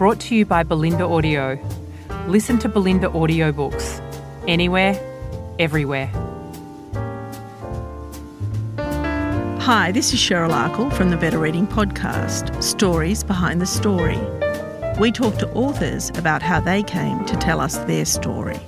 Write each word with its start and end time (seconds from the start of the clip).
brought 0.00 0.18
to 0.18 0.34
you 0.34 0.46
by 0.46 0.64
Bolinda 0.64 1.02
Audio. 1.02 1.58
Listen 2.26 2.58
to 2.60 2.70
Bolinda 2.70 3.12
audiobooks 3.12 4.00
anywhere, 4.48 4.98
everywhere. 5.58 6.06
Hi, 9.60 9.92
this 9.92 10.14
is 10.14 10.18
Cheryl 10.18 10.52
Akle 10.52 10.90
from 10.90 11.10
the 11.10 11.18
Better 11.18 11.38
Reading 11.38 11.66
Podcast 11.66 12.62
Stories 12.62 13.22
Behind 13.22 13.60
the 13.60 13.66
Story. 13.66 14.18
We 14.98 15.12
talk 15.12 15.36
to 15.36 15.52
authors 15.52 16.08
about 16.16 16.40
how 16.40 16.60
they 16.60 16.82
came 16.82 17.22
to 17.26 17.36
tell 17.36 17.60
us 17.60 17.76
their 17.80 18.06
story. 18.06 18.58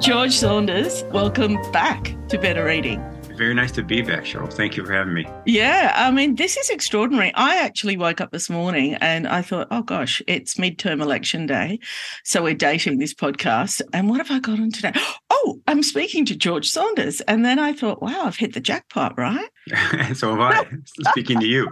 George 0.00 0.34
Saunders, 0.34 1.02
welcome 1.14 1.56
back 1.72 2.14
to 2.28 2.36
Better 2.36 2.66
Reading 2.66 3.02
very 3.38 3.54
nice 3.54 3.70
to 3.70 3.84
be 3.84 4.02
back, 4.02 4.24
Cheryl. 4.24 4.52
Thank 4.52 4.76
you 4.76 4.84
for 4.84 4.92
having 4.92 5.14
me. 5.14 5.24
Yeah, 5.46 5.92
I 5.94 6.10
mean, 6.10 6.34
this 6.34 6.56
is 6.56 6.70
extraordinary. 6.70 7.32
I 7.36 7.56
actually 7.58 7.96
woke 7.96 8.20
up 8.20 8.32
this 8.32 8.50
morning 8.50 8.94
and 8.94 9.28
I 9.28 9.42
thought, 9.42 9.68
oh 9.70 9.82
gosh, 9.82 10.20
it's 10.26 10.56
midterm 10.56 11.00
election 11.00 11.46
day. 11.46 11.78
So 12.24 12.42
we're 12.42 12.54
dating 12.54 12.98
this 12.98 13.14
podcast. 13.14 13.80
And 13.92 14.10
what 14.10 14.18
have 14.18 14.32
I 14.32 14.40
got 14.40 14.58
on 14.58 14.70
today? 14.70 14.92
Oh, 15.40 15.60
I'm 15.68 15.84
speaking 15.84 16.24
to 16.26 16.36
George 16.36 16.68
Saunders. 16.68 17.20
And 17.22 17.44
then 17.44 17.60
I 17.60 17.72
thought, 17.72 18.02
wow, 18.02 18.24
I've 18.24 18.36
hit 18.36 18.54
the 18.54 18.60
jackpot, 18.60 19.16
right? 19.16 19.48
so 20.16 20.34
have 20.34 20.40
I, 20.40 20.66
speaking 21.10 21.38
to 21.38 21.46
you. 21.46 21.70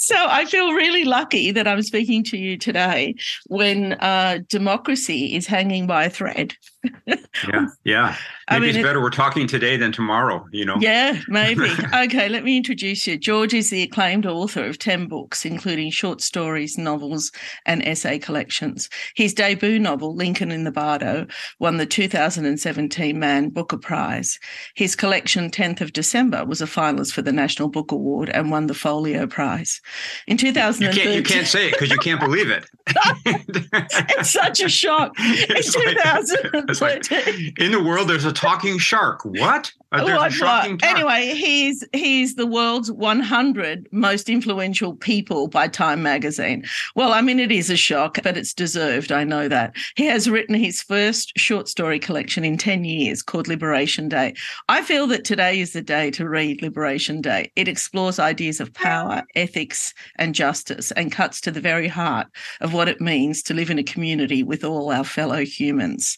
So 0.00 0.14
I 0.16 0.46
feel 0.46 0.72
really 0.72 1.04
lucky 1.04 1.50
that 1.50 1.68
I'm 1.68 1.82
speaking 1.82 2.24
to 2.24 2.38
you 2.38 2.56
today 2.56 3.16
when 3.48 3.94
uh, 3.94 4.38
democracy 4.48 5.34
is 5.34 5.46
hanging 5.46 5.86
by 5.86 6.04
a 6.04 6.10
thread. 6.10 6.54
Yeah, 7.06 7.66
yeah. 7.84 8.16
Maybe 8.50 8.56
I 8.56 8.58
mean, 8.58 8.76
it's 8.76 8.84
better 8.84 9.00
we're 9.00 9.10
talking 9.10 9.46
today 9.46 9.76
than 9.76 9.92
tomorrow, 9.92 10.44
you 10.50 10.64
know? 10.64 10.76
Yeah, 10.80 11.20
maybe. 11.28 11.70
okay, 11.94 12.28
let 12.28 12.42
me 12.42 12.56
introduce 12.56 13.06
you. 13.06 13.16
George 13.16 13.54
is 13.54 13.70
the 13.70 13.84
acclaimed 13.84 14.26
author 14.26 14.66
of 14.66 14.76
10 14.76 15.06
books, 15.06 15.44
including 15.44 15.92
short 15.92 16.20
stories, 16.20 16.76
novels, 16.76 17.30
and 17.64 17.80
essay 17.86 18.18
collections. 18.18 18.88
His 19.14 19.32
debut 19.32 19.78
novel, 19.78 20.16
Lincoln 20.16 20.50
in 20.50 20.64
the 20.64 20.72
Bardo, 20.72 21.28
won 21.60 21.76
the 21.76 21.86
2017 21.86 23.16
Man 23.16 23.50
Booker 23.50 23.78
Prize. 23.78 24.36
His 24.74 24.96
collection, 24.96 25.48
10th 25.48 25.80
of 25.80 25.92
December, 25.92 26.44
was 26.44 26.60
a 26.60 26.66
finalist 26.66 27.12
for 27.12 27.22
the 27.22 27.30
National 27.30 27.68
Book 27.68 27.92
Award 27.92 28.30
and 28.30 28.50
won 28.50 28.66
the 28.66 28.74
Folio 28.74 29.28
Prize. 29.28 29.80
In 30.26 30.36
2013... 30.36 30.96
You 30.96 31.04
can't, 31.04 31.16
you 31.16 31.22
can't 31.22 31.46
say 31.46 31.68
it 31.68 31.74
because 31.74 31.90
you 31.90 31.98
can't 31.98 32.20
believe 32.20 32.50
it. 32.50 32.66
it's 33.26 34.32
such 34.32 34.60
a 34.60 34.68
shock. 34.68 35.12
It's 35.18 35.76
in 35.76 35.82
2000 35.82 36.50
like, 36.52 36.69
in 37.58 37.72
the 37.72 37.82
world, 37.82 38.08
there's 38.08 38.24
a 38.24 38.32
talking 38.32 38.78
shark. 38.78 39.24
What? 39.24 39.72
Oh, 39.92 40.04
what? 40.04 40.84
Anyway, 40.84 41.34
he's 41.34 41.84
he's 41.92 42.36
the 42.36 42.46
world's 42.46 42.92
100 42.92 43.88
most 43.90 44.28
influential 44.28 44.94
people 44.94 45.48
by 45.48 45.66
Time 45.66 46.00
magazine. 46.00 46.64
Well, 46.94 47.12
I 47.12 47.22
mean, 47.22 47.40
it 47.40 47.50
is 47.50 47.70
a 47.70 47.76
shock, 47.76 48.18
but 48.22 48.36
it's 48.36 48.54
deserved. 48.54 49.10
I 49.10 49.24
know 49.24 49.48
that. 49.48 49.74
He 49.96 50.04
has 50.06 50.30
written 50.30 50.54
his 50.54 50.80
first 50.80 51.32
short 51.36 51.68
story 51.68 51.98
collection 51.98 52.44
in 52.44 52.56
10 52.56 52.84
years 52.84 53.20
called 53.20 53.48
Liberation 53.48 54.08
Day. 54.08 54.34
I 54.68 54.82
feel 54.82 55.08
that 55.08 55.24
today 55.24 55.58
is 55.58 55.72
the 55.72 55.82
day 55.82 56.12
to 56.12 56.28
read 56.28 56.62
Liberation 56.62 57.20
Day. 57.20 57.50
It 57.56 57.66
explores 57.66 58.20
ideas 58.20 58.60
of 58.60 58.72
power, 58.72 59.24
ethics, 59.34 59.92
and 60.16 60.36
justice 60.36 60.92
and 60.92 61.10
cuts 61.10 61.40
to 61.40 61.50
the 61.50 61.60
very 61.60 61.88
heart 61.88 62.28
of 62.60 62.72
what 62.72 62.88
it 62.88 63.00
means 63.00 63.42
to 63.42 63.54
live 63.54 63.70
in 63.70 63.78
a 63.78 63.84
community 63.84 64.44
with 64.44 64.62
all 64.62 64.92
our 64.92 65.04
fellow 65.04 65.44
humans. 65.44 66.16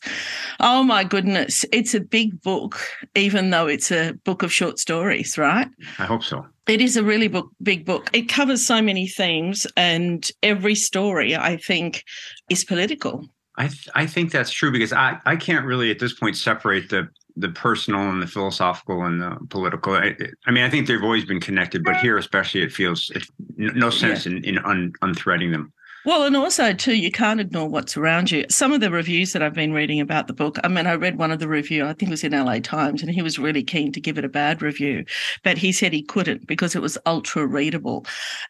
Oh 0.61 0.83
my 0.83 1.05
goodness, 1.05 1.65
it's 1.73 1.95
a 1.95 2.01
big 2.01 2.43
book, 2.43 2.79
even 3.15 3.49
though 3.51 3.62
it's 3.67 3.91
a 3.91 4.13
book 4.25 4.43
of 4.43 4.53
short 4.53 4.79
stories, 4.79 5.39
right? 5.39 5.69
I 5.99 6.05
hope 6.05 6.23
so. 6.23 6.47
It 6.67 6.81
is 6.81 6.97
a 6.97 7.03
really 7.03 7.29
book, 7.29 7.51
big 7.63 7.85
book. 7.85 8.09
It 8.13 8.29
covers 8.29 8.65
so 8.65 8.81
many 8.81 9.09
themes, 9.09 9.67
and 9.77 10.29
every 10.43 10.75
story, 10.75 11.35
I 11.35 11.57
think, 11.57 12.05
is 12.49 12.65
political. 12.65 13.29
I 13.57 13.69
th- 13.69 13.89
I 13.95 14.07
think 14.07 14.31
that's 14.31 14.51
true 14.51 14.71
because 14.71 14.93
I, 14.93 15.19
I 15.27 15.37
can't 15.37 15.67
really 15.67 15.91
at 15.91 15.99
this 15.99 16.15
point 16.15 16.37
separate 16.37 16.89
the 16.89 17.09
the 17.37 17.49
personal 17.49 18.01
and 18.11 18.23
the 18.23 18.27
philosophical 18.27 19.05
and 19.05 19.21
the 19.21 19.39
political. 19.49 19.95
I, 19.95 20.15
I, 20.47 20.51
mean, 20.51 20.65
I 20.65 20.71
think 20.71 20.87
they've 20.87 21.03
always 21.03 21.25
been 21.25 21.41
connected, 21.41 21.83
but 21.83 21.97
here 21.97 22.19
especially, 22.19 22.63
it 22.63 22.73
feels 22.73 23.11
it, 23.15 23.25
no 23.57 23.91
sense 23.91 24.27
yeah. 24.27 24.33
in 24.33 24.45
in 24.45 24.59
un, 24.59 24.93
unthreading 25.03 25.53
them. 25.53 25.73
Well, 26.05 26.25
and 26.25 26.37
also 26.37 26.73
too, 26.73 26.97
you 26.97 27.13
can't 27.13 27.41
ignore 27.41 27.69
what's 27.69 27.97
around 27.97 28.33
you. 28.33 28.45
Some 28.51 28.73
of 28.73 28.81
the 28.81 28.91
reviews 28.91 29.33
that 29.33 29.43
I've 29.43 29.55
been 29.55 29.73
reading 29.73 30.01
about 30.01 30.27
the 30.27 30.33
book. 30.33 30.59
I 30.65 30.69
mean, 30.69 30.87
I 30.89 30.95
read 30.95 31.17
one 31.17 31.31
of 31.31 31.39
the 31.39 31.47
review. 31.47 31.85
I 31.85 31.93
think 31.93 32.09
it 32.09 32.11
was 32.11 32.25
in 32.25 32.33
LA 32.33 32.59
Times, 32.59 33.03
and 33.03 33.11
he 33.11 33.23
was 33.23 33.39
really 33.39 33.63
keen 33.63 33.93
to 33.93 34.01
give 34.01 34.19
it 34.19 34.25
a 34.25 34.29
bad 34.29 34.63
review, 34.63 35.05
but 35.45 35.59
he 35.59 35.71
said 35.71 35.93
he 35.93 36.03
couldn't 36.03 36.49
because 36.49 36.75
it 36.75 36.83
was 36.83 36.99
ultra 37.07 37.47
readable, 37.47 38.05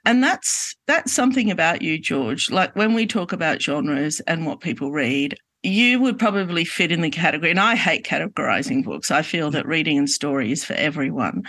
and 0.07 0.23
that's 0.25 0.75
that's 0.87 1.13
something 1.13 1.51
about 1.51 1.83
you, 1.83 1.99
George. 1.99 2.51
Like 2.51 2.75
when 2.75 2.95
we 2.95 3.07
talk 3.07 3.33
about 3.33 3.61
genres 3.61 4.21
and 4.21 4.47
what 4.47 4.61
people 4.61 4.91
read, 4.91 5.37
you 5.63 6.01
would 6.01 6.19
probably 6.19 6.65
fit 6.65 6.91
in 6.91 7.03
the 7.03 7.11
category, 7.11 7.51
and 7.51 7.61
I 7.61 7.77
hate 7.77 8.05
categorizing 8.05 8.85
books. 8.85 9.11
I 9.11 9.23
feel 9.23 9.51
that 9.53 9.67
reading 9.67 9.99
and 9.99 10.11
story 10.11 10.51
is 10.51 10.65
for 10.65 10.75
everyone. 10.75 11.45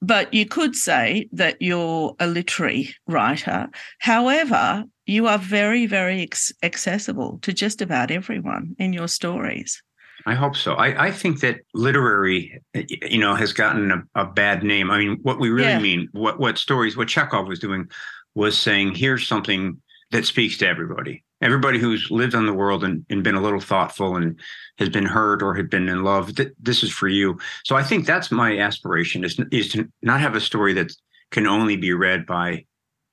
But 0.00 0.32
you 0.32 0.46
could 0.46 0.74
say 0.74 1.28
that 1.32 1.60
you're 1.60 2.14
a 2.18 2.26
literary 2.26 2.94
writer. 3.06 3.68
However, 3.98 4.84
you 5.06 5.26
are 5.26 5.38
very, 5.38 5.86
very 5.86 6.22
ex- 6.22 6.52
accessible 6.62 7.38
to 7.42 7.52
just 7.52 7.82
about 7.82 8.10
everyone 8.10 8.74
in 8.78 8.92
your 8.92 9.08
stories. 9.08 9.82
I 10.26 10.34
hope 10.34 10.56
so. 10.56 10.74
I, 10.74 11.06
I 11.06 11.10
think 11.10 11.40
that 11.40 11.60
literary, 11.74 12.60
you 12.74 13.18
know, 13.18 13.34
has 13.34 13.52
gotten 13.52 13.90
a, 13.90 14.02
a 14.14 14.26
bad 14.26 14.62
name. 14.62 14.90
I 14.90 14.98
mean, 14.98 15.18
what 15.22 15.40
we 15.40 15.50
really 15.50 15.68
yeah. 15.68 15.78
mean, 15.78 16.08
what 16.12 16.40
what 16.40 16.58
stories, 16.58 16.96
what 16.96 17.08
Chekhov 17.08 17.46
was 17.46 17.58
doing, 17.58 17.88
was 18.34 18.58
saying, 18.58 18.94
here's 18.94 19.26
something 19.26 19.80
that 20.10 20.24
speaks 20.24 20.58
to 20.58 20.68
everybody. 20.68 21.24
Everybody 21.40 21.78
who's 21.78 22.10
lived 22.10 22.34
on 22.34 22.46
the 22.46 22.52
world 22.52 22.82
and, 22.82 23.06
and 23.10 23.22
been 23.22 23.36
a 23.36 23.40
little 23.40 23.60
thoughtful 23.60 24.16
and 24.16 24.38
has 24.78 24.88
been 24.88 25.06
hurt 25.06 25.42
or 25.42 25.54
had 25.54 25.70
been 25.70 25.88
in 25.88 26.02
love. 26.02 26.34
Th- 26.34 26.52
this 26.58 26.82
is 26.82 26.90
for 26.90 27.08
you. 27.08 27.38
So 27.64 27.76
I 27.76 27.82
think 27.82 28.06
that's 28.06 28.32
my 28.32 28.58
aspiration 28.58 29.24
is 29.24 29.40
is 29.52 29.70
to 29.70 29.88
not 30.02 30.20
have 30.20 30.34
a 30.34 30.40
story 30.40 30.72
that 30.74 30.92
can 31.30 31.46
only 31.46 31.76
be 31.76 31.92
read 31.92 32.26
by 32.26 32.64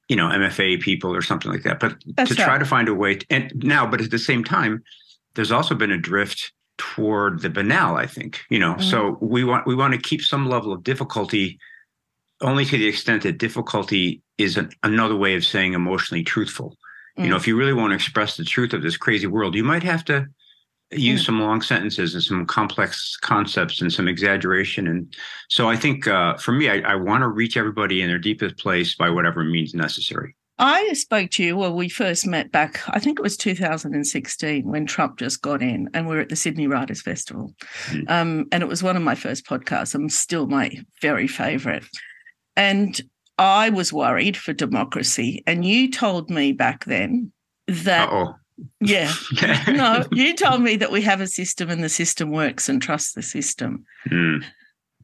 you 0.08 0.16
know 0.16 0.28
MFA 0.28 0.81
people 0.81 1.13
or 1.13 1.22
something 1.22 1.52
like 1.52 1.63
that, 1.63 1.80
but 1.80 1.96
That's 2.16 2.30
to 2.30 2.36
right. 2.36 2.46
try 2.46 2.58
to 2.58 2.66
find 2.66 2.88
a 2.88 2.94
way. 2.94 3.16
To, 3.16 3.25
and 3.30 3.52
now, 3.63 3.88
but 3.88 4.02
at 4.02 4.12
the 4.12 4.19
same 4.19 4.44
time, 4.44 4.84
there's 5.36 5.52
also 5.52 5.75
been 5.75 5.92
a 5.92 5.97
drift 5.97 6.52
toward 6.78 7.42
the 7.42 7.50
banal. 7.50 7.96
I 7.96 8.06
think 8.06 8.42
you 8.50 8.59
know. 8.59 8.74
Mm-hmm. 8.74 8.90
So 8.90 9.18
we 9.22 9.44
want 9.44 9.66
we 9.66 9.75
want 9.75 9.94
to 9.94 10.00
keep 10.00 10.22
some 10.22 10.47
level 10.47 10.74
of 10.74 10.84
difficulty, 10.84 11.59
only 12.42 12.66
to 12.66 12.78
the 12.78 12.88
extent 12.88 13.24
that 13.24 13.38
difficulty 13.38 14.22
is 14.38 14.57
an, 14.57 14.69
another 14.84 15.16
way 15.16 15.36
of 15.36 15.46
saying 15.46 15.74
emotionally 15.74 16.24
truthful. 16.24 16.78
Mm-hmm. 17.17 17.23
You 17.23 17.29
know, 17.29 17.35
mm. 17.35 17.39
if 17.39 17.47
you 17.47 17.57
really 17.57 17.73
want 17.73 17.91
to 17.91 17.95
express 17.95 18.37
the 18.37 18.43
truth 18.43 18.73
of 18.73 18.81
this 18.81 18.97
crazy 18.97 19.27
world, 19.27 19.55
you 19.55 19.63
might 19.63 19.83
have 19.83 20.03
to 20.05 20.27
use 20.91 21.23
mm. 21.23 21.25
some 21.25 21.41
long 21.41 21.61
sentences 21.61 22.13
and 22.13 22.23
some 22.23 22.45
complex 22.45 23.17
concepts 23.17 23.81
and 23.81 23.91
some 23.91 24.07
exaggeration. 24.07 24.87
And 24.87 25.15
so 25.49 25.69
I 25.69 25.75
think 25.75 26.07
uh, 26.07 26.37
for 26.37 26.51
me, 26.51 26.69
I, 26.69 26.79
I 26.79 26.95
want 26.95 27.21
to 27.21 27.27
reach 27.27 27.57
everybody 27.57 28.01
in 28.01 28.09
their 28.09 28.19
deepest 28.19 28.57
place 28.57 28.95
by 28.95 29.09
whatever 29.09 29.43
means 29.43 29.73
necessary. 29.73 30.35
I 30.57 30.93
spoke 30.93 31.31
to 31.31 31.43
you, 31.43 31.57
well, 31.57 31.73
we 31.73 31.89
first 31.89 32.25
met 32.25 32.50
back, 32.50 32.79
I 32.88 33.00
think 33.00 33.19
it 33.19 33.21
was 33.21 33.35
2016 33.35 34.65
when 34.65 34.85
Trump 34.85 35.19
just 35.19 35.41
got 35.41 35.61
in 35.61 35.89
and 35.94 36.07
we 36.07 36.15
are 36.15 36.21
at 36.21 36.29
the 36.29 36.38
Sydney 36.38 36.68
Writers 36.68 37.01
Festival. 37.01 37.53
Mm. 37.88 38.09
Um, 38.09 38.45
and 38.53 38.63
it 38.63 38.69
was 38.69 38.81
one 38.81 38.95
of 38.95 39.01
my 39.01 39.15
first 39.15 39.45
podcasts. 39.45 39.94
I'm 39.94 40.07
still 40.07 40.47
my 40.47 40.71
very 41.01 41.27
favorite. 41.27 41.83
And 42.56 43.01
I 43.37 43.69
was 43.69 43.91
worried 43.91 44.37
for 44.37 44.53
democracy. 44.53 45.43
And 45.45 45.65
you 45.65 45.91
told 45.91 46.29
me 46.29 46.51
back 46.51 46.85
then 46.85 47.31
that 47.67 48.09
Uh-oh. 48.09 48.35
Yeah. 48.79 49.11
no, 49.67 50.05
you 50.13 50.33
told 50.33 50.61
me 50.61 50.77
that 50.77 50.91
we 50.91 51.01
have 51.01 51.19
a 51.19 51.27
system 51.27 51.69
and 51.69 51.83
the 51.83 51.89
system 51.89 52.31
works 52.31 52.69
and 52.69 52.81
trust 52.81 53.13
the 53.13 53.21
system. 53.21 53.83
Mm. 54.09 54.45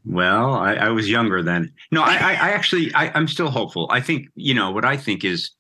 Well, 0.06 0.56
I, 0.56 0.76
I, 0.76 0.90
was 0.90 1.10
younger 1.10 1.44
then. 1.44 1.74
No, 1.92 2.02
I, 2.02 2.16
I, 2.16 2.32
I 2.32 2.50
actually, 2.52 2.94
I, 2.96 3.12
I'm 3.14 3.28
still 3.28 3.50
hopeful. 3.50 3.90
I 3.92 4.00
think, 4.00 4.28
you 4.36 4.54
know, 4.54 4.72
what 4.72 4.86
I 4.86 4.96
think 4.96 5.26
is 5.26 5.52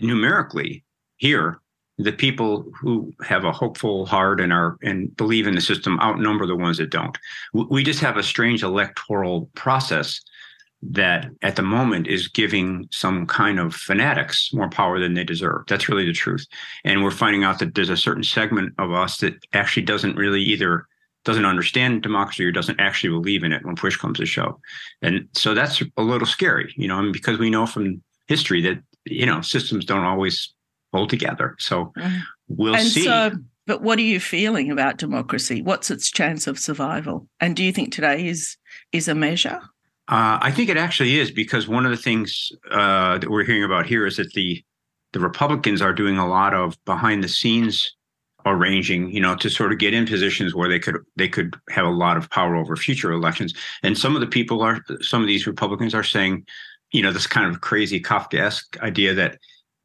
numerically 0.00 0.84
here, 1.16 1.60
the 1.98 2.12
people 2.12 2.70
who 2.80 3.12
have 3.24 3.44
a 3.44 3.52
hopeful 3.52 4.06
heart 4.06 4.40
and 4.40 4.52
are 4.52 4.76
and 4.82 5.14
believe 5.16 5.46
in 5.46 5.54
the 5.54 5.60
system 5.60 5.98
outnumber 6.00 6.46
the 6.46 6.56
ones 6.56 6.78
that 6.78 6.90
don't. 6.90 7.18
We 7.52 7.82
just 7.82 8.00
have 8.00 8.16
a 8.16 8.22
strange 8.22 8.62
electoral 8.62 9.50
process 9.54 10.20
that 10.82 11.28
at 11.42 11.56
the 11.56 11.62
moment 11.62 12.06
is 12.06 12.28
giving 12.28 12.86
some 12.90 13.26
kind 13.26 13.58
of 13.58 13.74
fanatics 13.74 14.50
more 14.52 14.70
power 14.70 15.00
than 15.00 15.14
they 15.14 15.24
deserve. 15.24 15.62
That's 15.66 15.88
really 15.88 16.06
the 16.06 16.12
truth. 16.12 16.46
And 16.84 17.02
we're 17.02 17.10
finding 17.10 17.42
out 17.42 17.58
that 17.58 17.74
there's 17.74 17.90
a 17.90 17.96
certain 17.96 18.22
segment 18.22 18.74
of 18.78 18.92
us 18.92 19.18
that 19.18 19.34
actually 19.52 19.82
doesn't 19.82 20.16
really 20.16 20.42
either 20.42 20.86
doesn't 21.24 21.44
understand 21.44 22.02
democracy 22.02 22.44
or 22.44 22.52
doesn't 22.52 22.80
actually 22.80 23.10
believe 23.10 23.42
in 23.42 23.52
it 23.52 23.64
when 23.64 23.74
push 23.74 23.96
comes 23.96 24.18
to 24.18 24.24
shove. 24.24 24.58
And 25.02 25.28
so 25.32 25.52
that's 25.52 25.82
a 25.96 26.02
little 26.02 26.26
scary, 26.26 26.72
you 26.76 26.86
know, 26.86 26.98
and 26.98 27.12
because 27.12 27.38
we 27.38 27.50
know 27.50 27.66
from 27.66 28.02
history 28.28 28.62
that, 28.62 28.78
you 29.04 29.26
know, 29.26 29.40
systems 29.40 29.84
don't 29.84 30.04
always 30.04 30.54
hold 30.92 31.10
together. 31.10 31.56
So 31.58 31.92
mm. 31.98 32.20
we'll 32.46 32.76
and 32.76 32.86
see. 32.86 33.04
So, 33.04 33.32
but 33.66 33.82
what 33.82 33.98
are 33.98 34.02
you 34.02 34.20
feeling 34.20 34.70
about 34.70 34.96
democracy? 34.96 35.60
What's 35.60 35.90
its 35.90 36.10
chance 36.10 36.46
of 36.46 36.58
survival? 36.58 37.28
And 37.40 37.54
do 37.54 37.64
you 37.64 37.72
think 37.72 37.92
today 37.92 38.28
is 38.28 38.56
is 38.92 39.08
a 39.08 39.14
measure? 39.14 39.60
Uh, 40.08 40.38
I 40.40 40.50
think 40.50 40.70
it 40.70 40.78
actually 40.78 41.18
is 41.18 41.30
because 41.30 41.68
one 41.68 41.84
of 41.84 41.90
the 41.90 41.96
things 41.96 42.50
uh, 42.70 43.18
that 43.18 43.30
we're 43.30 43.44
hearing 43.44 43.64
about 43.64 43.86
here 43.86 44.06
is 44.06 44.16
that 44.16 44.32
the 44.32 44.64
the 45.12 45.20
Republicans 45.20 45.80
are 45.80 45.92
doing 45.92 46.18
a 46.18 46.28
lot 46.28 46.52
of 46.52 46.76
behind 46.84 47.24
the 47.24 47.28
scenes 47.28 47.94
arranging, 48.46 49.10
you 49.10 49.20
know, 49.20 49.34
to 49.36 49.48
sort 49.50 49.72
of 49.72 49.78
get 49.78 49.94
in 49.94 50.06
positions 50.06 50.54
where 50.54 50.68
they 50.68 50.78
could 50.78 50.96
they 51.16 51.28
could 51.28 51.56
have 51.70 51.86
a 51.86 51.90
lot 51.90 52.16
of 52.16 52.30
power 52.30 52.56
over 52.56 52.76
future 52.76 53.12
elections. 53.12 53.54
And 53.82 53.96
some 53.96 54.14
of 54.14 54.20
the 54.20 54.26
people 54.26 54.62
are 54.62 54.80
some 55.00 55.20
of 55.20 55.28
these 55.28 55.46
Republicans 55.46 55.94
are 55.94 56.02
saying, 56.02 56.46
you 56.92 57.02
know, 57.02 57.12
this 57.12 57.26
kind 57.26 57.46
of 57.50 57.60
crazy 57.60 58.00
Kafkaesque 58.00 58.80
idea 58.80 59.14
that 59.14 59.38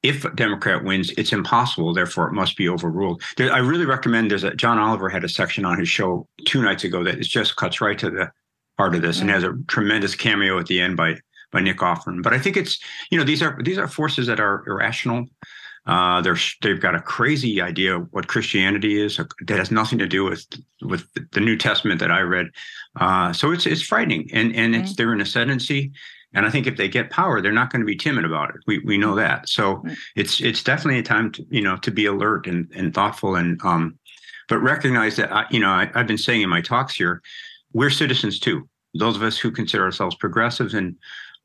if 0.04 0.25
a 0.25 0.31
Democrat 0.31 0.84
wins, 0.84 1.12
it's 1.18 1.31
impossible. 1.31 1.94
Therefore, 1.94 2.28
it 2.28 2.34
must 2.34 2.58
be 2.58 2.68
overruled. 2.68 3.22
There, 3.38 3.52
I 3.52 3.60
really 3.60 3.86
recommend. 3.86 4.31
There's 4.31 4.44
a 4.44 4.56
John 4.56 4.78
Oliver 4.78 5.10
had 5.10 5.24
a 5.24 5.30
section 5.30 5.66
on 5.66 5.80
his 5.80 5.90
show 5.90 6.28
two 6.46 6.62
nights 6.62 6.84
ago 6.84 7.04
that 7.04 7.20
just 7.22 7.56
cuts 7.56 7.81
right 7.81 7.98
to 8.00 8.10
the 8.10 8.31
heart 8.84 8.96
of 8.96 9.02
this 9.02 9.22
and 9.22 9.30
has 9.30 9.44
a 9.46 9.54
tremendous 9.68 10.14
cameo 10.14 10.60
at 10.60 10.66
the 10.66 10.82
end 10.82 10.98
by 10.98 11.16
by 11.52 11.62
Nick 11.62 11.78
Offerman. 11.78 12.22
But 12.22 12.34
I 12.34 12.40
think 12.40 12.58
it's 12.58 12.80
you 13.10 13.18
know 13.18 13.24
these 13.24 13.42
are 13.42 13.58
these 13.64 13.78
are 13.78 13.88
forces 13.88 14.28
that 14.28 14.42
are 14.42 14.64
irrational. 14.68 15.26
Uh, 15.86 16.22
they're 16.22 16.38
they've 16.62 16.82
got 16.82 16.96
a 16.96 17.02
crazy 17.02 17.62
idea 17.62 17.96
of 17.96 18.08
what 18.12 18.28
Christianity 18.28 19.02
is 19.02 19.18
that 19.48 19.58
has 19.58 19.72
nothing 19.72 20.00
to 20.00 20.08
do 20.08 20.26
with 20.26 20.46
with 20.82 21.08
the 21.32 21.40
New 21.40 21.56
Testament 21.56 22.02
that 22.02 22.12
I 22.12 22.20
read. 22.20 22.48
Uh, 23.00 23.32
so 23.32 23.52
it's 23.54 23.66
it's 23.66 23.82
frightening, 23.82 24.30
and 24.34 24.54
and 24.54 24.76
it's 24.76 24.90
mm-hmm. 24.90 24.94
they're 24.98 25.14
in 25.14 25.22
ascendancy. 25.22 25.92
And 26.36 26.48
I 26.48 26.50
think 26.50 26.66
if 26.66 26.78
they 26.78 26.88
get 26.88 27.12
power, 27.12 27.42
they're 27.42 27.52
not 27.52 27.70
going 27.70 27.82
to 27.82 27.86
be 27.86 27.96
timid 27.96 28.26
about 28.26 28.50
it. 28.50 28.56
We 28.68 28.80
we 28.80 28.98
know 28.98 29.16
that. 29.16 29.48
So 29.48 29.76
mm-hmm. 29.76 29.94
it's 30.18 30.42
it's 30.42 30.64
definitely 30.64 31.00
a 31.00 31.04
time 31.04 31.32
to 31.34 31.46
you 31.50 31.62
know 31.62 31.78
to 31.78 31.92
be 31.92 32.06
alert 32.06 32.48
and 32.48 32.70
and 32.76 32.94
thoughtful 32.94 33.36
and 33.36 33.62
um, 33.64 33.98
but 34.50 34.60
recognize 34.60 35.16
that 35.16 35.32
I, 35.32 35.46
you 35.52 35.62
know 35.62 35.70
I, 35.70 35.90
I've 35.96 36.08
been 36.08 36.18
saying 36.18 36.42
in 36.42 36.50
my 36.50 36.62
talks 36.62 36.96
here, 36.96 37.22
we're 37.74 37.90
citizens 37.92 38.40
too. 38.40 38.68
Those 38.94 39.16
of 39.16 39.24
us 39.24 39.38
who 39.38 39.51
consider 39.51 39.84
ourselves 39.84 40.16
progressives 40.16 40.74
and 40.74 40.95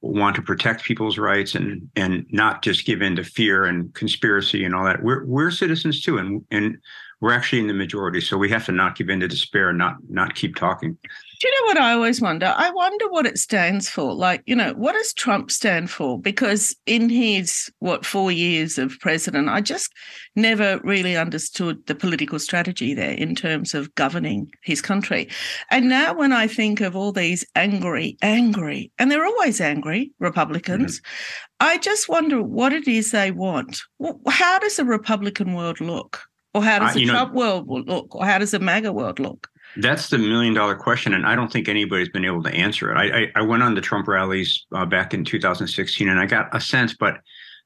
want 0.00 0.36
to 0.36 0.42
protect 0.42 0.84
people's 0.84 1.18
rights 1.18 1.54
and 1.54 1.88
and 1.96 2.24
not 2.30 2.62
just 2.62 2.86
give 2.86 3.02
in 3.02 3.16
to 3.16 3.24
fear 3.24 3.64
and 3.64 3.92
conspiracy 3.94 4.64
and 4.64 4.74
all 4.74 4.84
that. 4.84 5.02
We're 5.02 5.24
we're 5.24 5.50
citizens 5.50 6.00
too, 6.00 6.18
and 6.18 6.44
and 6.50 6.78
we're 7.20 7.32
actually 7.32 7.60
in 7.60 7.66
the 7.66 7.74
majority. 7.74 8.20
So 8.20 8.36
we 8.36 8.50
have 8.50 8.66
to 8.66 8.72
not 8.72 8.96
give 8.96 9.08
in 9.08 9.20
to 9.20 9.28
despair 9.28 9.70
and 9.70 9.78
not 9.78 9.96
not 10.08 10.34
keep 10.34 10.56
talking. 10.56 10.96
Do 11.40 11.46
you 11.46 11.54
know 11.54 11.66
what 11.66 11.78
I 11.78 11.92
always 11.92 12.20
wonder? 12.20 12.52
I 12.56 12.70
wonder 12.70 13.08
what 13.10 13.24
it 13.24 13.38
stands 13.38 13.88
for. 13.88 14.12
Like, 14.12 14.42
you 14.46 14.56
know, 14.56 14.74
what 14.74 14.94
does 14.94 15.12
Trump 15.12 15.52
stand 15.52 15.88
for? 15.88 16.18
Because 16.18 16.74
in 16.84 17.08
his, 17.08 17.70
what, 17.78 18.04
four 18.04 18.32
years 18.32 18.76
of 18.76 18.98
president, 18.98 19.48
I 19.48 19.60
just 19.60 19.92
never 20.34 20.80
really 20.82 21.16
understood 21.16 21.86
the 21.86 21.94
political 21.94 22.40
strategy 22.40 22.92
there 22.92 23.12
in 23.12 23.36
terms 23.36 23.72
of 23.72 23.94
governing 23.94 24.50
his 24.64 24.82
country. 24.82 25.28
And 25.70 25.88
now 25.88 26.12
when 26.12 26.32
I 26.32 26.48
think 26.48 26.80
of 26.80 26.96
all 26.96 27.12
these 27.12 27.44
angry, 27.54 28.16
angry, 28.20 28.90
and 28.98 29.08
they're 29.08 29.24
always 29.26 29.60
angry 29.60 30.10
Republicans, 30.18 30.98
mm-hmm. 30.98 31.68
I 31.68 31.78
just 31.78 32.08
wonder 32.08 32.42
what 32.42 32.72
it 32.72 32.88
is 32.88 33.12
they 33.12 33.30
want. 33.30 33.82
How 34.28 34.58
does 34.58 34.80
a 34.80 34.84
Republican 34.84 35.54
world 35.54 35.80
look? 35.80 36.20
Or 36.52 36.64
how 36.64 36.80
does 36.80 36.92
uh, 36.92 36.94
the 36.94 37.06
Trump 37.06 37.32
know, 37.32 37.38
world 37.38 37.86
look? 37.86 38.14
Or 38.16 38.24
how 38.24 38.38
does 38.38 38.50
the 38.50 38.58
MAGA 38.58 38.92
world 38.92 39.20
look? 39.20 39.48
That's 39.76 40.08
the 40.08 40.18
million 40.18 40.54
dollar 40.54 40.74
question, 40.74 41.14
and 41.14 41.26
I 41.26 41.36
don't 41.36 41.52
think 41.52 41.68
anybody's 41.68 42.08
been 42.08 42.24
able 42.24 42.42
to 42.42 42.50
answer 42.50 42.90
it. 42.90 42.96
I, 42.96 43.18
I, 43.18 43.32
I 43.36 43.42
went 43.42 43.62
on 43.62 43.74
the 43.74 43.80
Trump 43.80 44.08
rallies 44.08 44.66
uh, 44.74 44.86
back 44.86 45.14
in 45.14 45.24
2016, 45.24 46.08
and 46.08 46.18
I 46.18 46.26
got 46.26 46.54
a 46.54 46.60
sense, 46.60 46.94
but 46.94 47.18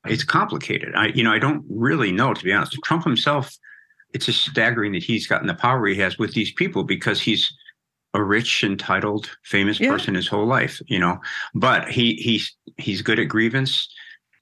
it's 0.06 0.25
complicated. 0.25 0.94
I 0.94 1.06
you 1.08 1.22
know 1.22 1.32
I 1.32 1.38
don't 1.38 1.64
really 1.69 2.12
know 2.12 2.34
to 2.34 2.44
be 2.44 2.52
honest. 2.52 2.76
Trump 2.84 3.04
himself, 3.04 3.54
it's 4.12 4.26
just 4.26 4.44
staggering 4.44 4.93
that 4.93 5.02
he's 5.02 5.26
gotten 5.26 5.46
the 5.46 5.54
power 5.54 5.87
he 5.87 5.96
has 5.96 6.19
with 6.19 6.34
these 6.34 6.52
people 6.52 6.84
because 6.84 7.20
he's 7.20 7.52
a 8.14 8.22
rich, 8.22 8.62
entitled, 8.62 9.31
famous 9.44 9.81
yeah. 9.81 9.90
person 9.90 10.14
his 10.14 10.28
whole 10.28 10.46
life. 10.46 10.81
You 10.87 10.99
know, 10.99 11.19
but 11.54 11.88
he 11.88 12.14
he's 12.14 12.54
he's 12.78 13.02
good 13.02 13.19
at 13.19 13.28
grievance. 13.28 13.88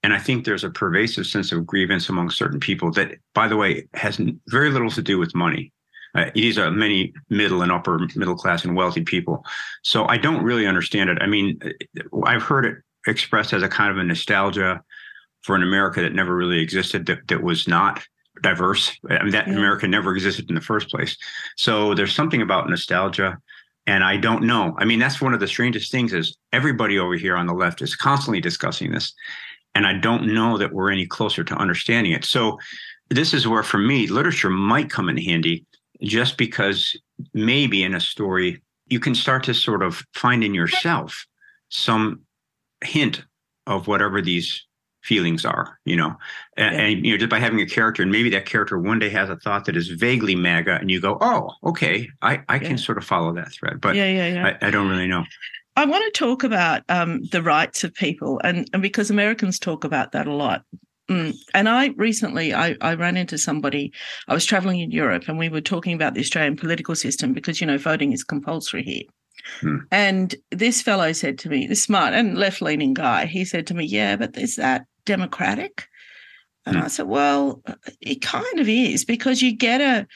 And 0.02 0.14
I 0.14 0.18
think 0.18 0.44
there's 0.44 0.64
a 0.64 0.70
pervasive 0.70 1.26
sense 1.26 1.52
of 1.52 1.66
grievance 1.66 2.08
among 2.08 2.30
certain 2.30 2.58
people 2.58 2.90
that, 2.92 3.18
by 3.34 3.48
the 3.48 3.56
way, 3.58 3.86
has 3.92 4.18
very 4.48 4.70
little 4.70 4.90
to 4.92 5.02
do 5.02 5.18
with 5.18 5.34
money. 5.34 5.72
Uh, 6.14 6.30
these 6.34 6.58
are 6.58 6.70
many 6.70 7.12
middle 7.28 7.62
and 7.62 7.70
upper 7.70 7.98
middle 8.16 8.36
class 8.36 8.64
and 8.64 8.76
wealthy 8.76 9.02
people. 9.02 9.44
So 9.82 10.06
I 10.08 10.16
don't 10.16 10.42
really 10.42 10.66
understand 10.66 11.10
it. 11.10 11.18
I 11.20 11.26
mean, 11.26 11.60
I've 12.24 12.42
heard 12.42 12.64
it 12.66 12.76
expressed 13.06 13.52
as 13.52 13.62
a 13.62 13.68
kind 13.68 13.90
of 13.90 13.98
a 13.98 14.04
nostalgia 14.04 14.82
for 15.42 15.56
an 15.56 15.62
America 15.62 16.02
that 16.02 16.14
never 16.14 16.34
really 16.36 16.60
existed, 16.60 17.06
that, 17.06 17.26
that 17.28 17.42
was 17.42 17.66
not 17.66 18.04
diverse. 18.42 18.96
I 19.08 19.22
mean, 19.22 19.32
that 19.32 19.46
yeah. 19.46 19.54
America 19.54 19.86
never 19.86 20.14
existed 20.14 20.48
in 20.48 20.54
the 20.54 20.60
first 20.60 20.90
place. 20.90 21.16
So 21.56 21.94
there's 21.94 22.14
something 22.14 22.42
about 22.42 22.68
nostalgia. 22.68 23.38
And 23.86 24.04
I 24.04 24.18
don't 24.18 24.44
know. 24.44 24.76
I 24.78 24.84
mean, 24.84 24.98
that's 24.98 25.20
one 25.20 25.34
of 25.34 25.40
the 25.40 25.48
strangest 25.48 25.90
things 25.90 26.12
is 26.12 26.36
everybody 26.52 26.98
over 26.98 27.14
here 27.14 27.36
on 27.36 27.46
the 27.46 27.54
left 27.54 27.82
is 27.82 27.96
constantly 27.96 28.40
discussing 28.40 28.92
this. 28.92 29.14
And 29.74 29.86
I 29.86 29.94
don't 29.94 30.32
know 30.34 30.58
that 30.58 30.72
we're 30.72 30.90
any 30.90 31.06
closer 31.06 31.42
to 31.44 31.54
understanding 31.54 32.12
it. 32.12 32.24
So 32.24 32.58
this 33.08 33.32
is 33.32 33.48
where, 33.48 33.62
for 33.62 33.78
me, 33.78 34.06
literature 34.06 34.50
might 34.50 34.90
come 34.90 35.08
in 35.08 35.16
handy 35.16 35.64
just 36.02 36.36
because 36.36 36.96
maybe 37.34 37.82
in 37.82 37.94
a 37.94 38.00
story 38.00 38.62
you 38.86 39.00
can 39.00 39.14
start 39.14 39.44
to 39.44 39.54
sort 39.54 39.82
of 39.82 40.04
find 40.14 40.42
in 40.42 40.54
yourself 40.54 41.26
some 41.68 42.20
hint 42.82 43.24
of 43.66 43.86
whatever 43.86 44.20
these 44.20 44.66
feelings 45.02 45.44
are, 45.44 45.78
you 45.84 45.96
know, 45.96 46.14
and, 46.56 46.74
yeah. 46.74 46.82
and, 46.82 47.06
you 47.06 47.12
know, 47.12 47.18
just 47.18 47.30
by 47.30 47.38
having 47.38 47.60
a 47.60 47.66
character, 47.66 48.02
and 48.02 48.12
maybe 48.12 48.28
that 48.30 48.46
character 48.46 48.78
one 48.78 48.98
day 48.98 49.08
has 49.08 49.30
a 49.30 49.36
thought 49.36 49.64
that 49.64 49.76
is 49.76 49.88
vaguely 49.88 50.34
MAGA, 50.34 50.76
and 50.80 50.90
you 50.90 51.00
go, 51.00 51.16
"Oh, 51.20 51.52
okay, 51.64 52.08
I 52.20 52.42
I 52.48 52.58
can 52.58 52.76
sort 52.76 52.98
of 52.98 53.04
follow 53.04 53.32
that 53.34 53.52
thread," 53.52 53.80
but 53.80 53.94
yeah, 53.96 54.10
yeah, 54.10 54.26
yeah. 54.34 54.58
I, 54.60 54.68
I 54.68 54.70
don't 54.70 54.88
really 54.88 55.06
know. 55.06 55.24
I 55.76 55.86
want 55.86 56.04
to 56.04 56.18
talk 56.18 56.42
about 56.44 56.82
um, 56.88 57.22
the 57.32 57.42
rights 57.42 57.84
of 57.84 57.94
people, 57.94 58.40
and, 58.44 58.68
and 58.72 58.82
because 58.82 59.10
Americans 59.10 59.58
talk 59.58 59.84
about 59.84 60.12
that 60.12 60.26
a 60.26 60.32
lot. 60.32 60.64
Mm. 61.10 61.36
And 61.54 61.68
I 61.68 61.88
recently 61.96 62.54
I, 62.54 62.76
I 62.80 62.94
ran 62.94 63.16
into 63.16 63.36
somebody. 63.36 63.92
I 64.28 64.34
was 64.34 64.46
traveling 64.46 64.80
in 64.80 64.92
Europe, 64.92 65.24
and 65.26 65.38
we 65.38 65.48
were 65.48 65.60
talking 65.60 65.92
about 65.92 66.14
the 66.14 66.20
Australian 66.20 66.56
political 66.56 66.94
system 66.94 67.32
because 67.32 67.60
you 67.60 67.66
know 67.66 67.78
voting 67.78 68.12
is 68.12 68.22
compulsory 68.22 68.84
here. 68.84 69.02
Hmm. 69.60 69.78
And 69.90 70.34
this 70.50 70.82
fellow 70.82 71.12
said 71.12 71.38
to 71.40 71.48
me, 71.48 71.66
this 71.66 71.82
smart 71.82 72.14
and 72.14 72.38
left 72.38 72.62
leaning 72.62 72.94
guy, 72.94 73.26
he 73.26 73.44
said 73.44 73.66
to 73.68 73.74
me, 73.74 73.84
Yeah, 73.84 74.16
but 74.16 74.36
is 74.36 74.56
that 74.56 74.86
democratic? 75.04 75.86
And 76.66 76.76
hmm. 76.76 76.82
I 76.82 76.88
said, 76.88 77.06
Well, 77.06 77.62
it 78.00 78.22
kind 78.22 78.60
of 78.60 78.68
is 78.68 79.04
because 79.04 79.42
you 79.42 79.56
get 79.56 79.80
a 79.80 80.06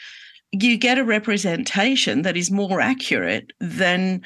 you 0.52 0.76
get 0.76 0.98
a 0.98 1.04
representation 1.04 2.22
that 2.22 2.36
is 2.36 2.50
more 2.50 2.80
accurate 2.80 3.52
than 3.58 4.22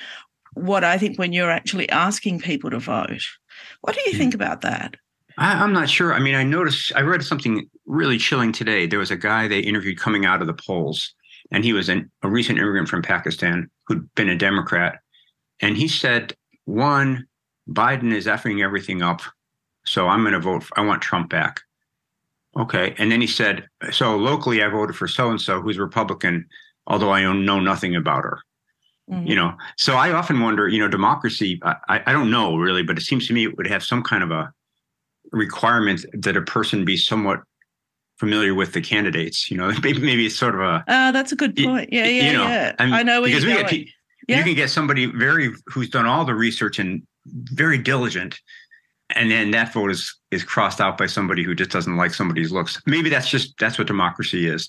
what 0.52 0.84
I 0.84 0.98
think 0.98 1.18
when 1.18 1.32
you're 1.32 1.50
actually 1.50 1.88
asking 1.88 2.40
people 2.40 2.68
to 2.70 2.78
vote. 2.78 3.22
What 3.80 3.94
do 3.94 4.02
you 4.02 4.12
hmm. 4.12 4.18
think 4.18 4.34
about 4.34 4.60
that? 4.62 4.96
I, 5.38 5.64
am 5.64 5.73
not 5.73 5.88
sure. 5.88 6.12
I 6.12 6.18
mean, 6.18 6.35
I 6.35 6.42
noticed, 6.42 6.92
I 6.97 7.00
read 7.02 7.23
something 7.23 7.71
really 7.87 8.18
chilling 8.18 8.52
today. 8.52 8.87
There 8.87 8.99
was 8.99 9.12
a 9.12 9.16
guy 9.16 9.47
they 9.47 9.61
interviewed 9.61 9.99
coming 9.99 10.26
out 10.26 10.40
of 10.40 10.49
the 10.49 10.54
polls, 10.54 11.14
and 11.52 11.64
he 11.64 11.73
was 11.73 11.88
an, 11.88 12.11
a 12.23 12.28
recent 12.28 12.59
immigrant 12.59 12.88
from 12.88 13.02
Pakistan 13.02 13.71
who'd 13.87 14.12
been 14.16 14.28
a 14.28 14.37
Democrat. 14.37 14.99
And 15.61 15.76
he 15.76 15.87
said, 15.87 16.35
one, 16.64 17.26
Biden 17.71 18.12
is 18.12 18.26
effing 18.26 18.62
everything 18.62 19.00
up. 19.00 19.23
So 19.87 20.09
I'm 20.09 20.23
going 20.23 20.33
to 20.33 20.40
vote, 20.40 20.64
for, 20.64 20.78
I 20.78 20.85
want 20.85 21.02
Trump 21.02 21.30
back. 21.30 21.61
Okay. 22.57 22.95
And 22.99 23.11
then 23.12 23.21
he 23.21 23.26
said, 23.26 23.68
so 23.92 24.16
locally, 24.16 24.62
I 24.62 24.68
voted 24.68 24.97
for 24.97 25.07
so 25.07 25.30
and 25.30 25.40
so 25.40 25.62
who's 25.62 25.78
Republican, 25.78 26.47
although 26.88 27.12
I 27.12 27.23
know 27.23 27.61
nothing 27.61 27.95
about 27.95 28.25
her. 28.25 28.40
Mm-hmm. 29.09 29.26
You 29.26 29.37
know, 29.37 29.54
so 29.76 29.95
I 29.95 30.11
often 30.11 30.40
wonder, 30.40 30.68
you 30.68 30.80
know, 30.80 30.88
democracy, 30.88 31.61
I, 31.62 32.02
I 32.07 32.12
don't 32.12 32.30
know 32.30 32.57
really, 32.57 32.83
but 32.83 32.99
it 32.99 33.02
seems 33.02 33.26
to 33.28 33.33
me 33.33 33.45
it 33.45 33.57
would 33.57 33.66
have 33.66 33.85
some 33.85 34.02
kind 34.02 34.23
of 34.23 34.30
a 34.30 34.52
requirement 35.32 36.04
that 36.12 36.37
a 36.37 36.42
person 36.42 36.85
be 36.85 36.97
somewhat 36.97 37.40
familiar 38.18 38.54
with 38.54 38.73
the 38.73 38.80
candidates. 38.80 39.50
You 39.50 39.56
know, 39.56 39.73
maybe 39.82 40.00
maybe 40.00 40.26
it's 40.26 40.37
sort 40.37 40.54
of 40.54 40.61
a. 40.61 40.85
Uh, 40.87 41.12
that's 41.12 41.32
a 41.32 41.37
good 41.37 41.56
point. 41.56 41.92
Yeah, 41.92 42.04
yeah, 42.04 42.30
you 42.30 42.32
know, 42.37 42.44
yeah. 42.44 42.75
I, 42.78 42.85
mean, 42.85 42.94
I 42.94 43.02
know 43.02 43.23
because 43.23 43.44
we 43.44 43.52
get 43.54 43.73
yeah. 43.73 44.38
you 44.38 44.44
can 44.44 44.54
get 44.54 44.70
somebody 44.70 45.06
very 45.06 45.50
who's 45.66 45.88
done 45.88 46.06
all 46.06 46.25
the 46.25 46.35
research 46.35 46.78
and 46.78 47.02
very 47.26 47.78
diligent, 47.78 48.40
and 49.11 49.30
then 49.30 49.50
that 49.52 49.73
vote 49.73 49.90
is 49.90 50.14
is 50.30 50.44
crossed 50.44 50.80
out 50.80 50.99
by 50.99 51.06
somebody 51.06 51.42
who 51.42 51.54
just 51.54 51.70
doesn't 51.70 51.97
like 51.97 52.14
somebody's 52.14 52.52
looks. 52.52 52.80
Maybe 52.87 53.08
that's 53.08 53.30
just 53.30 53.58
that's 53.58 53.78
what 53.78 53.87
democracy 53.87 54.47
is. 54.47 54.68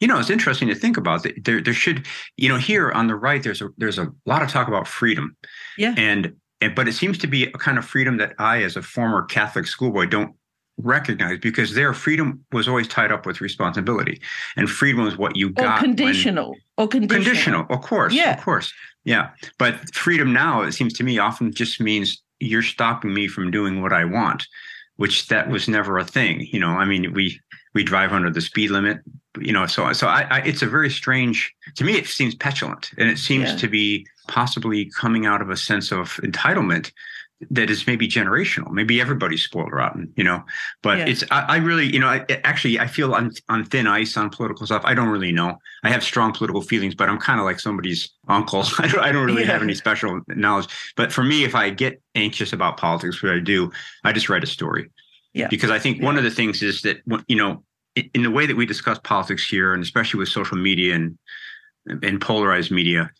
You 0.00 0.08
know, 0.08 0.18
it's 0.18 0.30
interesting 0.30 0.66
to 0.66 0.74
think 0.74 0.96
about. 0.96 1.24
There, 1.44 1.60
there 1.60 1.72
should, 1.72 2.06
you 2.36 2.48
know, 2.48 2.56
here 2.56 2.90
on 2.90 3.06
the 3.06 3.14
right, 3.14 3.40
there's 3.40 3.62
a 3.62 3.68
there's 3.78 3.98
a 3.98 4.12
lot 4.26 4.42
of 4.42 4.48
talk 4.48 4.66
about 4.66 4.88
freedom. 4.88 5.36
Yeah. 5.78 5.94
And 5.96 6.34
and, 6.62 6.74
but 6.74 6.88
it 6.88 6.92
seems 6.92 7.18
to 7.18 7.26
be 7.26 7.44
a 7.44 7.52
kind 7.52 7.78
of 7.78 7.84
freedom 7.84 8.16
that 8.18 8.34
I, 8.38 8.62
as 8.62 8.76
a 8.76 8.82
former 8.82 9.24
Catholic 9.24 9.66
schoolboy, 9.66 10.06
don't 10.06 10.34
recognize 10.78 11.38
because 11.38 11.74
their 11.74 11.92
freedom 11.92 12.44
was 12.52 12.66
always 12.66 12.88
tied 12.88 13.12
up 13.12 13.26
with 13.26 13.40
responsibility, 13.40 14.20
and 14.56 14.70
freedom 14.70 15.04
was 15.04 15.18
what 15.18 15.36
you 15.36 15.50
got. 15.50 15.78
Or 15.78 15.84
conditional. 15.84 16.50
When, 16.50 16.60
or 16.78 16.88
conditional. 16.88 17.24
Conditional, 17.24 17.66
of 17.68 17.82
course. 17.82 18.14
Yeah. 18.14 18.34
Of 18.36 18.42
course. 18.42 18.72
Yeah. 19.04 19.30
But 19.58 19.94
freedom 19.94 20.32
now, 20.32 20.62
it 20.62 20.72
seems 20.72 20.94
to 20.94 21.04
me, 21.04 21.18
often 21.18 21.52
just 21.52 21.80
means 21.80 22.22
you're 22.40 22.62
stopping 22.62 23.12
me 23.12 23.28
from 23.28 23.50
doing 23.50 23.82
what 23.82 23.92
I 23.92 24.04
want, 24.04 24.46
which 24.96 25.28
that 25.28 25.48
was 25.48 25.68
never 25.68 25.98
a 25.98 26.04
thing. 26.04 26.48
You 26.52 26.60
know, 26.60 26.70
I 26.70 26.84
mean, 26.84 27.12
we 27.12 27.38
we 27.74 27.84
drive 27.84 28.12
under 28.12 28.30
the 28.30 28.40
speed 28.40 28.70
limit, 28.70 28.98
you 29.38 29.52
know. 29.52 29.66
So 29.66 29.92
so 29.92 30.06
I, 30.06 30.26
I 30.30 30.38
it's 30.40 30.62
a 30.62 30.66
very 30.66 30.90
strange. 30.90 31.52
To 31.76 31.84
me, 31.84 31.96
it 31.96 32.06
seems 32.06 32.34
petulant, 32.34 32.90
and 32.98 33.08
it 33.08 33.18
seems 33.18 33.50
yeah. 33.50 33.56
to 33.56 33.68
be 33.68 34.06
possibly 34.28 34.90
coming 34.96 35.26
out 35.26 35.42
of 35.42 35.50
a 35.50 35.56
sense 35.56 35.92
of 35.92 36.14
entitlement 36.22 36.92
that 37.50 37.70
is 37.70 37.86
maybe 37.86 38.08
generational. 38.08 38.70
Maybe 38.70 39.00
everybody's 39.00 39.42
spoiled 39.42 39.72
rotten, 39.72 40.12
you 40.16 40.24
know. 40.24 40.44
But 40.82 40.98
yeah. 40.98 41.06
it's 41.06 41.24
I, 41.30 41.40
I, 41.42 41.56
really, 41.56 41.92
you 41.92 41.98
know, 41.98 42.06
I, 42.06 42.24
actually 42.44 42.78
I 42.78 42.86
feel 42.86 43.14
on 43.14 43.32
on 43.48 43.64
thin 43.64 43.86
ice 43.86 44.16
on 44.16 44.30
political 44.30 44.66
stuff. 44.66 44.82
I 44.84 44.94
don't 44.94 45.08
really 45.08 45.32
know. 45.32 45.58
I 45.82 45.90
have 45.90 46.04
strong 46.04 46.32
political 46.32 46.62
feelings, 46.62 46.94
but 46.94 47.08
I'm 47.08 47.18
kind 47.18 47.40
of 47.40 47.44
like 47.44 47.60
somebody's 47.60 48.10
uncle. 48.28 48.64
I 48.78 48.86
don't 48.86 49.00
I 49.00 49.12
don't 49.12 49.26
really 49.26 49.42
yeah. 49.42 49.52
have 49.52 49.62
any 49.62 49.74
special 49.74 50.20
knowledge. 50.28 50.68
But 50.96 51.12
for 51.12 51.24
me, 51.24 51.44
if 51.44 51.54
I 51.54 51.70
get 51.70 52.00
anxious 52.14 52.52
about 52.52 52.76
politics, 52.76 53.22
what 53.22 53.32
I 53.32 53.40
do, 53.40 53.70
I 54.04 54.12
just 54.12 54.28
write 54.28 54.44
a 54.44 54.48
story. 54.48 54.90
Yeah. 55.34 55.48
Because 55.48 55.70
I 55.70 55.78
think 55.78 55.98
yeah. 55.98 56.04
one 56.04 56.18
of 56.18 56.24
the 56.24 56.30
things 56.30 56.62
is 56.62 56.82
that 56.82 56.98
you 57.26 57.36
know, 57.36 57.64
in 57.94 58.22
the 58.22 58.30
way 58.30 58.46
that 58.46 58.56
we 58.56 58.66
discuss 58.66 58.98
politics 59.04 59.46
here, 59.46 59.74
and 59.74 59.82
especially 59.82 60.18
with 60.18 60.28
social 60.28 60.56
media 60.56 60.94
and 60.94 61.18
and 62.02 62.20
polarized 62.20 62.70
media, 62.70 63.10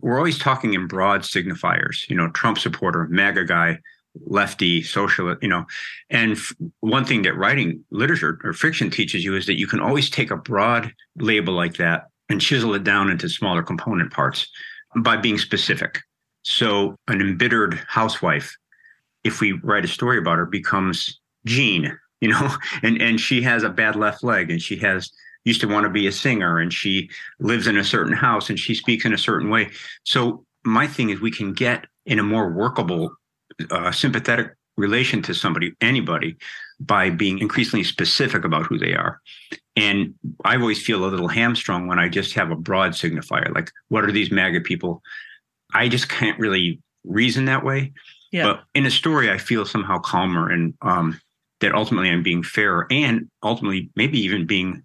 we're 0.00 0.18
always 0.18 0.38
talking 0.38 0.74
in 0.74 0.86
broad 0.86 1.22
signifiers, 1.22 2.08
you 2.08 2.16
know, 2.16 2.30
Trump 2.30 2.58
supporter, 2.58 3.06
MAGA 3.08 3.44
guy, 3.44 3.78
lefty, 4.26 4.82
socialist, 4.82 5.42
you 5.42 5.48
know. 5.48 5.64
And 6.10 6.32
f- 6.32 6.52
one 6.80 7.04
thing 7.04 7.22
that 7.22 7.36
writing 7.36 7.84
literature 7.90 8.40
or 8.44 8.52
fiction 8.52 8.90
teaches 8.90 9.24
you 9.24 9.36
is 9.36 9.46
that 9.46 9.58
you 9.58 9.66
can 9.66 9.80
always 9.80 10.10
take 10.10 10.30
a 10.30 10.36
broad 10.36 10.92
label 11.16 11.54
like 11.54 11.76
that 11.76 12.08
and 12.28 12.40
chisel 12.40 12.74
it 12.74 12.84
down 12.84 13.10
into 13.10 13.28
smaller 13.28 13.62
component 13.62 14.12
parts 14.12 14.48
by 14.96 15.16
being 15.16 15.38
specific. 15.38 16.00
So 16.42 16.96
an 17.08 17.20
embittered 17.20 17.80
housewife, 17.88 18.56
if 19.24 19.40
we 19.40 19.52
write 19.52 19.84
a 19.84 19.88
story 19.88 20.18
about 20.18 20.38
her, 20.38 20.46
becomes 20.46 21.20
Jean, 21.46 21.98
you 22.24 22.30
know, 22.30 22.56
and, 22.82 23.00
and 23.02 23.20
she 23.20 23.42
has 23.42 23.62
a 23.62 23.68
bad 23.68 23.96
left 23.96 24.24
leg 24.24 24.50
and 24.50 24.60
she 24.60 24.76
has 24.76 25.10
used 25.44 25.60
to 25.60 25.68
want 25.68 25.84
to 25.84 25.90
be 25.90 26.06
a 26.06 26.12
singer 26.12 26.58
and 26.58 26.72
she 26.72 27.10
lives 27.38 27.66
in 27.66 27.76
a 27.76 27.84
certain 27.84 28.14
house 28.14 28.48
and 28.48 28.58
she 28.58 28.74
speaks 28.74 29.04
in 29.04 29.12
a 29.12 29.18
certain 29.18 29.50
way. 29.50 29.70
So 30.04 30.46
my 30.64 30.86
thing 30.86 31.10
is 31.10 31.20
we 31.20 31.30
can 31.30 31.52
get 31.52 31.84
in 32.06 32.18
a 32.18 32.22
more 32.22 32.50
workable, 32.50 33.14
uh, 33.70 33.92
sympathetic 33.92 34.54
relation 34.78 35.20
to 35.22 35.34
somebody, 35.34 35.74
anybody, 35.82 36.36
by 36.80 37.10
being 37.10 37.38
increasingly 37.38 37.84
specific 37.84 38.44
about 38.44 38.64
who 38.64 38.78
they 38.78 38.94
are. 38.94 39.20
And 39.76 40.14
I 40.46 40.56
always 40.56 40.82
feel 40.82 41.04
a 41.04 41.06
little 41.06 41.28
hamstrung 41.28 41.86
when 41.88 41.98
I 41.98 42.08
just 42.08 42.32
have 42.34 42.50
a 42.50 42.56
broad 42.56 42.92
signifier, 42.92 43.54
like 43.54 43.70
what 43.88 44.04
are 44.04 44.12
these 44.12 44.32
MAGA 44.32 44.62
people? 44.62 45.02
I 45.74 45.88
just 45.88 46.08
can't 46.08 46.38
really 46.38 46.80
reason 47.04 47.44
that 47.44 47.64
way. 47.64 47.92
Yeah. 48.32 48.44
But 48.44 48.64
in 48.74 48.86
a 48.86 48.90
story, 48.90 49.30
I 49.30 49.36
feel 49.36 49.66
somehow 49.66 49.98
calmer 49.98 50.50
and 50.50 50.74
um, 50.80 51.20
that 51.64 51.74
ultimately 51.74 52.10
I'm 52.10 52.22
being 52.22 52.42
fair 52.42 52.86
and 52.90 53.28
ultimately 53.42 53.90
maybe 53.96 54.18
even 54.20 54.46
being 54.46 54.82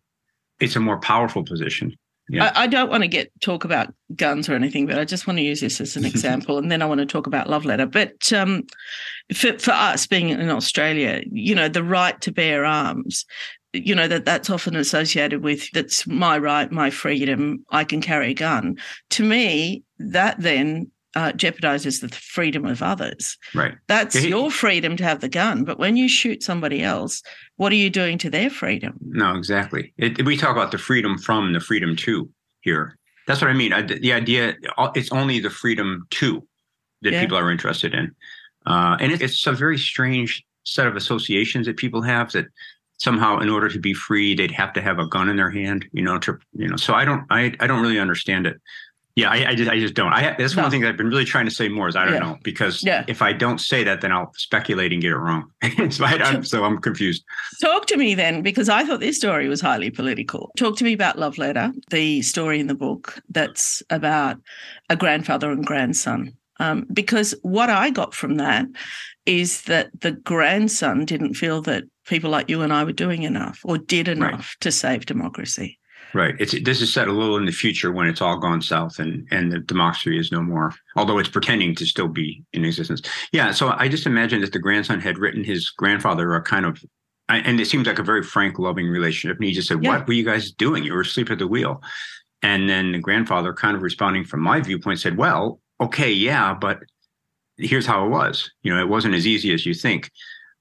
it's 0.59 0.75
a 0.75 0.79
more 0.79 0.99
powerful 0.99 1.43
position. 1.43 1.95
Yeah. 2.29 2.51
I, 2.55 2.63
I, 2.63 2.67
don't 2.67 2.89
want 2.89 3.01
to 3.01 3.07
get 3.07 3.31
talk 3.41 3.63
about 3.63 3.91
guns 4.15 4.47
or 4.47 4.53
anything, 4.53 4.85
but 4.85 4.99
I 4.99 5.05
just 5.05 5.25
want 5.25 5.39
to 5.39 5.43
use 5.43 5.61
this 5.61 5.81
as 5.81 5.95
an 5.95 6.05
example, 6.13 6.57
and 6.57 6.71
then 6.71 6.81
I 6.81 6.85
want 6.85 6.99
to 6.99 7.05
talk 7.05 7.27
about 7.27 7.49
love 7.49 7.65
letter. 7.65 7.87
But 7.87 8.31
um, 8.31 8.67
for 9.33 9.57
for 9.57 9.71
us 9.71 10.05
being 10.05 10.29
in 10.29 10.49
Australia, 10.49 11.23
you 11.31 11.55
know, 11.55 11.67
the 11.67 11.83
right 11.83 12.19
to 12.21 12.31
bear 12.31 12.65
arms, 12.65 13.25
you 13.73 13.95
know 13.95 14.07
that 14.07 14.25
that's 14.25 14.49
often 14.49 14.75
associated 14.75 15.43
with 15.43 15.71
that's 15.71 16.05
my 16.05 16.37
right, 16.37 16.71
my 16.71 16.91
freedom. 16.91 17.65
I 17.71 17.83
can 17.83 17.99
carry 17.99 18.31
a 18.31 18.35
gun. 18.35 18.77
To 19.11 19.23
me, 19.23 19.83
that 19.97 20.39
then 20.39 20.91
uh, 21.15 21.31
jeopardizes 21.31 22.01
the 22.01 22.09
freedom 22.09 22.65
of 22.65 22.81
others. 22.83 23.37
Right. 23.55 23.75
That's 23.87 24.15
yeah, 24.15 24.21
he, 24.21 24.29
your 24.29 24.51
freedom 24.51 24.95
to 24.97 25.03
have 25.03 25.21
the 25.21 25.29
gun. 25.29 25.63
But 25.63 25.79
when 25.79 25.97
you 25.97 26.07
shoot 26.07 26.43
somebody 26.43 26.83
else, 26.83 27.23
what 27.57 27.71
are 27.71 27.75
you 27.75 27.89
doing 27.89 28.17
to 28.19 28.29
their 28.29 28.49
freedom? 28.49 28.97
No, 29.01 29.35
exactly. 29.35 29.93
It, 29.97 30.23
we 30.25 30.37
talk 30.37 30.51
about 30.51 30.71
the 30.71 30.77
freedom 30.77 31.17
from 31.17 31.53
the 31.53 31.59
freedom 31.59 31.95
to 31.97 32.29
here. 32.61 32.97
That's 33.27 33.41
what 33.41 33.49
I 33.49 33.53
mean. 33.53 33.73
I, 33.73 33.81
the 33.81 34.13
idea, 34.13 34.55
it's 34.95 35.11
only 35.11 35.39
the 35.39 35.49
freedom 35.49 36.05
to 36.11 36.45
that 37.01 37.13
yeah. 37.13 37.21
people 37.21 37.37
are 37.37 37.51
interested 37.51 37.93
in. 37.93 38.13
Uh, 38.65 38.97
and 38.99 39.11
it, 39.11 39.21
it's 39.21 39.45
a 39.47 39.53
very 39.53 39.77
strange 39.77 40.43
set 40.63 40.87
of 40.87 40.95
associations 40.95 41.65
that 41.65 41.77
people 41.77 42.01
have 42.01 42.31
that 42.33 42.45
somehow 42.97 43.39
in 43.39 43.49
order 43.49 43.69
to 43.69 43.79
be 43.79 43.93
free 43.93 44.35
they'd 44.35 44.51
have 44.51 44.73
to 44.73 44.81
have 44.81 44.99
a 44.99 45.07
gun 45.07 45.29
in 45.29 45.37
their 45.37 45.49
hand 45.49 45.85
you 45.93 46.03
know 46.03 46.19
to 46.19 46.37
you 46.53 46.67
know 46.67 46.75
so 46.75 46.93
i 46.93 47.05
don't 47.05 47.25
i, 47.29 47.53
I 47.59 47.65
don't 47.65 47.81
really 47.81 47.97
understand 47.97 48.45
it 48.45 48.61
yeah, 49.19 49.29
I, 49.29 49.49
I, 49.49 49.55
just 49.55 49.69
I 49.69 49.77
just 49.77 49.95
don't. 49.95 50.13
I 50.13 50.33
that's 50.37 50.55
no. 50.55 50.61
one 50.61 50.71
thing 50.71 50.85
I've 50.85 50.95
been 50.95 51.09
really 51.09 51.25
trying 51.25 51.45
to 51.45 51.51
say 51.51 51.67
more 51.67 51.89
is 51.89 51.95
I 51.95 52.05
don't 52.05 52.13
yeah. 52.13 52.19
know 52.19 52.37
because 52.41 52.81
yeah. 52.83 53.03
if 53.07 53.21
I 53.21 53.33
don't 53.33 53.59
say 53.59 53.83
that, 53.83 53.99
then 53.99 54.13
I'll 54.13 54.31
speculate 54.35 54.93
and 54.93 55.01
get 55.01 55.11
it 55.11 55.17
wrong. 55.17 55.51
so, 55.89 56.05
I, 56.05 56.41
so 56.41 56.63
I'm 56.63 56.79
confused. 56.79 57.23
Talk 57.61 57.85
to 57.87 57.97
me 57.97 58.15
then, 58.15 58.41
because 58.41 58.69
I 58.69 58.85
thought 58.85 59.01
this 59.01 59.17
story 59.17 59.49
was 59.49 59.59
highly 59.59 59.91
political. 59.91 60.51
Talk 60.57 60.77
to 60.77 60.85
me 60.85 60.93
about 60.93 61.19
Love 61.19 61.37
Letter, 61.37 61.73
the 61.89 62.21
story 62.21 62.59
in 62.59 62.67
the 62.67 62.75
book 62.75 63.21
that's 63.29 63.83
about 63.89 64.37
a 64.89 64.95
grandfather 64.95 65.51
and 65.51 65.65
grandson. 65.65 66.33
Um, 66.61 66.85
because 66.91 67.33
what 67.41 67.69
I 67.69 67.89
got 67.89 68.13
from 68.13 68.35
that 68.35 68.67
is 69.25 69.63
that 69.63 69.89
the 69.99 70.11
grandson 70.11 71.05
didn't 71.05 71.33
feel 71.33 71.61
that 71.63 71.83
people 72.05 72.29
like 72.29 72.49
you 72.49 72.61
and 72.61 72.73
I 72.73 72.83
were 72.83 72.91
doing 72.91 73.23
enough 73.23 73.61
or 73.63 73.77
did 73.77 74.07
enough 74.07 74.31
right. 74.31 74.61
to 74.61 74.71
save 74.71 75.05
democracy. 75.05 75.78
Right. 76.13 76.35
It's 76.39 76.59
this 76.63 76.81
is 76.81 76.91
set 76.91 77.07
a 77.07 77.11
little 77.11 77.37
in 77.37 77.45
the 77.45 77.51
future 77.51 77.91
when 77.91 78.07
it's 78.07 78.21
all 78.21 78.37
gone 78.37 78.61
south 78.61 78.97
and 78.99 79.27
and 79.31 79.51
the 79.51 79.59
democracy 79.59 80.17
is 80.17 80.31
no 80.31 80.41
more. 80.41 80.73
Although 80.95 81.19
it's 81.19 81.29
pretending 81.29 81.75
to 81.75 81.85
still 81.85 82.07
be 82.07 82.43
in 82.53 82.65
existence. 82.65 83.01
Yeah. 83.31 83.51
So 83.51 83.73
I 83.77 83.87
just 83.87 84.07
imagine 84.07 84.41
that 84.41 84.51
the 84.51 84.59
grandson 84.59 84.99
had 84.99 85.19
written 85.19 85.43
his 85.43 85.69
grandfather 85.69 86.33
a 86.33 86.41
kind 86.41 86.65
of, 86.65 86.83
and 87.27 87.59
it 87.59 87.67
seems 87.67 87.85
like 87.85 87.99
a 87.99 88.03
very 88.03 88.23
frank, 88.23 88.57
loving 88.57 88.87
relationship. 88.87 89.37
And 89.37 89.45
he 89.45 89.51
just 89.51 89.67
said, 89.67 89.83
yeah. 89.83 89.97
"What 89.97 90.07
were 90.07 90.13
you 90.13 90.25
guys 90.25 90.51
doing? 90.51 90.83
You 90.83 90.93
were 90.93 91.01
asleep 91.01 91.29
at 91.29 91.37
the 91.37 91.47
wheel." 91.47 91.83
And 92.41 92.69
then 92.69 92.93
the 92.93 92.99
grandfather, 92.99 93.53
kind 93.53 93.75
of 93.75 93.83
responding 93.83 94.25
from 94.25 94.41
my 94.41 94.61
viewpoint, 94.61 94.99
said, 94.99 95.17
"Well, 95.17 95.59
okay, 95.79 96.11
yeah, 96.11 96.55
but 96.55 96.79
here's 97.57 97.85
how 97.85 98.05
it 98.05 98.09
was. 98.09 98.49
You 98.63 98.73
know, 98.73 98.79
it 98.79 98.89
wasn't 98.89 99.13
as 99.13 99.27
easy 99.27 99.53
as 99.53 99.65
you 99.65 99.75
think." 99.75 100.09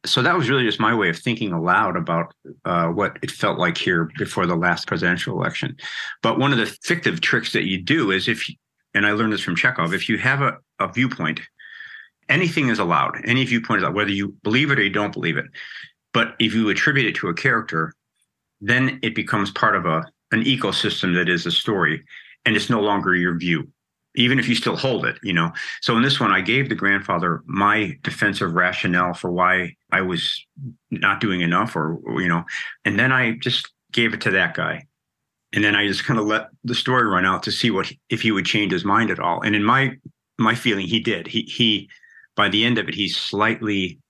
So 0.06 0.22
that 0.22 0.36
was 0.36 0.48
really 0.48 0.64
just 0.64 0.80
my 0.80 0.94
way 0.94 1.08
of 1.08 1.18
thinking 1.18 1.52
aloud 1.52 1.96
about 1.96 2.32
uh, 2.64 2.86
what 2.86 3.18
it 3.22 3.30
felt 3.30 3.58
like 3.58 3.76
here 3.76 4.10
before 4.16 4.46
the 4.46 4.56
last 4.56 4.86
presidential 4.86 5.36
election. 5.36 5.76
But 6.22 6.38
one 6.38 6.52
of 6.52 6.58
the 6.58 6.66
fictive 6.66 7.20
tricks 7.20 7.52
that 7.52 7.64
you 7.64 7.82
do 7.82 8.10
is 8.10 8.28
if, 8.28 8.44
and 8.94 9.06
I 9.06 9.12
learned 9.12 9.32
this 9.32 9.40
from 9.40 9.56
Chekhov, 9.56 9.92
if 9.92 10.08
you 10.08 10.16
have 10.18 10.40
a, 10.40 10.56
a 10.78 10.92
viewpoint, 10.92 11.40
anything 12.28 12.68
is 12.68 12.78
allowed. 12.78 13.20
Any 13.24 13.44
viewpoint 13.44 13.78
is 13.78 13.82
allowed, 13.82 13.96
whether 13.96 14.10
you 14.10 14.34
believe 14.44 14.70
it 14.70 14.78
or 14.78 14.82
you 14.82 14.90
don't 14.90 15.12
believe 15.12 15.36
it. 15.36 15.46
But 16.14 16.34
if 16.38 16.54
you 16.54 16.68
attribute 16.68 17.06
it 17.06 17.16
to 17.16 17.28
a 17.28 17.34
character, 17.34 17.92
then 18.60 19.00
it 19.02 19.14
becomes 19.14 19.50
part 19.50 19.76
of 19.76 19.86
a 19.86 20.04
an 20.30 20.44
ecosystem 20.44 21.14
that 21.14 21.26
is 21.26 21.46
a 21.46 21.50
story, 21.50 22.04
and 22.44 22.54
it's 22.54 22.68
no 22.68 22.80
longer 22.80 23.14
your 23.14 23.38
view 23.38 23.66
even 24.18 24.38
if 24.40 24.48
you 24.48 24.54
still 24.56 24.76
hold 24.76 25.06
it, 25.06 25.16
you 25.22 25.32
know. 25.32 25.52
So 25.80 25.96
in 25.96 26.02
this 26.02 26.18
one, 26.18 26.32
I 26.32 26.40
gave 26.40 26.68
the 26.68 26.74
grandfather 26.74 27.42
my 27.46 27.96
defensive 28.02 28.52
rationale 28.52 29.14
for 29.14 29.30
why 29.30 29.76
I 29.92 30.02
was 30.02 30.44
not 30.90 31.20
doing 31.20 31.40
enough, 31.40 31.76
or 31.76 32.00
you 32.20 32.28
know, 32.28 32.44
and 32.84 32.98
then 32.98 33.12
I 33.12 33.38
just 33.38 33.70
gave 33.92 34.12
it 34.12 34.20
to 34.22 34.30
that 34.32 34.54
guy, 34.54 34.84
and 35.52 35.62
then 35.62 35.76
I 35.76 35.86
just 35.86 36.04
kind 36.04 36.18
of 36.18 36.26
let 36.26 36.48
the 36.64 36.74
story 36.74 37.06
run 37.08 37.24
out 37.24 37.44
to 37.44 37.52
see 37.52 37.70
what 37.70 37.92
if 38.10 38.20
he 38.20 38.32
would 38.32 38.44
change 38.44 38.72
his 38.72 38.84
mind 38.84 39.10
at 39.10 39.20
all. 39.20 39.40
And 39.40 39.54
in 39.54 39.62
my 39.62 39.96
my 40.36 40.54
feeling, 40.54 40.86
he 40.86 40.98
did. 40.98 41.28
He 41.28 41.42
he 41.42 41.88
by 42.34 42.48
the 42.48 42.64
end 42.64 42.78
of 42.78 42.88
it, 42.88 42.94
he 42.94 43.08
slightly, 43.08 44.00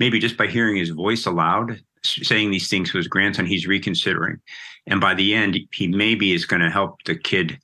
maybe 0.00 0.18
just 0.18 0.36
by 0.36 0.48
hearing 0.48 0.76
his 0.76 0.90
voice 0.90 1.24
aloud, 1.24 1.80
saying 2.02 2.50
these 2.50 2.68
things 2.68 2.90
to 2.90 2.98
his 2.98 3.08
grandson, 3.08 3.46
he's 3.46 3.66
reconsidering. 3.66 4.40
And 4.88 5.00
by 5.00 5.14
the 5.14 5.34
end, 5.34 5.58
he 5.72 5.86
maybe 5.86 6.32
is 6.32 6.46
going 6.46 6.62
to 6.62 6.70
help 6.70 7.02
the 7.04 7.16
kid 7.16 7.58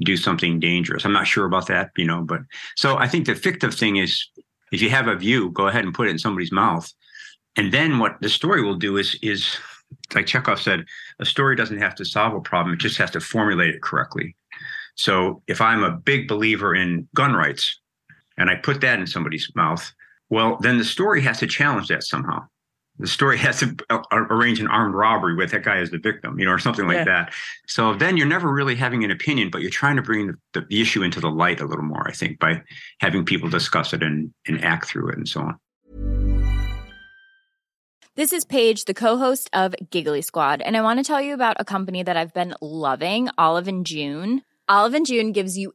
do 0.00 0.16
something 0.16 0.60
dangerous. 0.60 1.04
I'm 1.04 1.12
not 1.12 1.26
sure 1.26 1.46
about 1.46 1.66
that, 1.68 1.90
you 1.96 2.04
know, 2.04 2.22
but 2.22 2.40
so 2.76 2.96
I 2.96 3.08
think 3.08 3.26
the 3.26 3.34
fictive 3.34 3.74
thing 3.74 3.96
is 3.96 4.28
if 4.72 4.82
you 4.82 4.90
have 4.90 5.08
a 5.08 5.16
view, 5.16 5.50
go 5.50 5.68
ahead 5.68 5.84
and 5.84 5.94
put 5.94 6.08
it 6.08 6.10
in 6.10 6.18
somebody's 6.18 6.52
mouth. 6.52 6.92
And 7.56 7.72
then 7.72 7.98
what 7.98 8.16
the 8.20 8.28
story 8.28 8.62
will 8.62 8.76
do 8.76 8.98
is 8.98 9.16
is 9.22 9.56
like 10.14 10.26
Chekhov 10.26 10.60
said, 10.60 10.84
a 11.20 11.24
story 11.24 11.56
doesn't 11.56 11.78
have 11.78 11.94
to 11.96 12.04
solve 12.04 12.34
a 12.34 12.40
problem, 12.40 12.74
it 12.74 12.80
just 12.80 12.98
has 12.98 13.10
to 13.12 13.20
formulate 13.20 13.74
it 13.74 13.82
correctly. 13.82 14.36
So 14.96 15.42
if 15.46 15.60
I'm 15.60 15.84
a 15.84 15.92
big 15.92 16.26
believer 16.26 16.74
in 16.74 17.08
gun 17.14 17.34
rights 17.34 17.80
and 18.38 18.50
I 18.50 18.56
put 18.56 18.80
that 18.80 18.98
in 18.98 19.06
somebody's 19.06 19.50
mouth, 19.54 19.92
well, 20.30 20.56
then 20.60 20.78
the 20.78 20.84
story 20.84 21.20
has 21.22 21.38
to 21.38 21.46
challenge 21.46 21.88
that 21.88 22.02
somehow. 22.02 22.46
The 22.98 23.06
story 23.06 23.38
has 23.38 23.60
to 23.60 23.76
uh, 23.90 24.02
arrange 24.12 24.60
an 24.60 24.68
armed 24.68 24.94
robbery 24.94 25.34
with 25.34 25.50
that 25.50 25.62
guy 25.64 25.78
as 25.78 25.90
the 25.90 25.98
victim, 25.98 26.38
you 26.38 26.46
know, 26.46 26.52
or 26.52 26.58
something 26.58 26.86
like 26.86 26.96
yeah. 26.96 27.04
that. 27.04 27.34
So 27.66 27.94
then 27.94 28.16
you're 28.16 28.26
never 28.26 28.52
really 28.52 28.74
having 28.74 29.04
an 29.04 29.10
opinion, 29.10 29.50
but 29.50 29.60
you're 29.60 29.70
trying 29.70 29.96
to 29.96 30.02
bring 30.02 30.34
the, 30.54 30.60
the, 30.60 30.80
issue 30.80 31.02
into 31.02 31.20
the 31.20 31.30
light 31.30 31.60
a 31.60 31.66
little 31.66 31.84
more, 31.84 32.08
I 32.08 32.12
think, 32.12 32.38
by 32.38 32.62
having 33.00 33.24
people 33.24 33.48
discuss 33.48 33.92
it 33.92 34.02
and, 34.02 34.32
and 34.46 34.62
act 34.64 34.86
through 34.86 35.10
it 35.10 35.16
and 35.16 35.28
so 35.28 35.40
on. 35.40 35.58
This 38.14 38.32
is 38.32 38.46
Paige, 38.46 38.86
the 38.86 38.94
co-host 38.94 39.50
of 39.52 39.74
Giggly 39.90 40.22
Squad, 40.22 40.62
and 40.62 40.74
I 40.74 40.80
want 40.80 40.98
to 40.98 41.04
tell 41.04 41.20
you 41.20 41.34
about 41.34 41.56
a 41.60 41.66
company 41.66 42.02
that 42.02 42.16
I've 42.16 42.32
been 42.32 42.54
loving, 42.62 43.28
Olive 43.36 43.68
and 43.68 43.84
June. 43.84 44.42
Olive 44.68 44.94
and 44.94 45.04
June 45.04 45.32
gives 45.32 45.58
you 45.58 45.74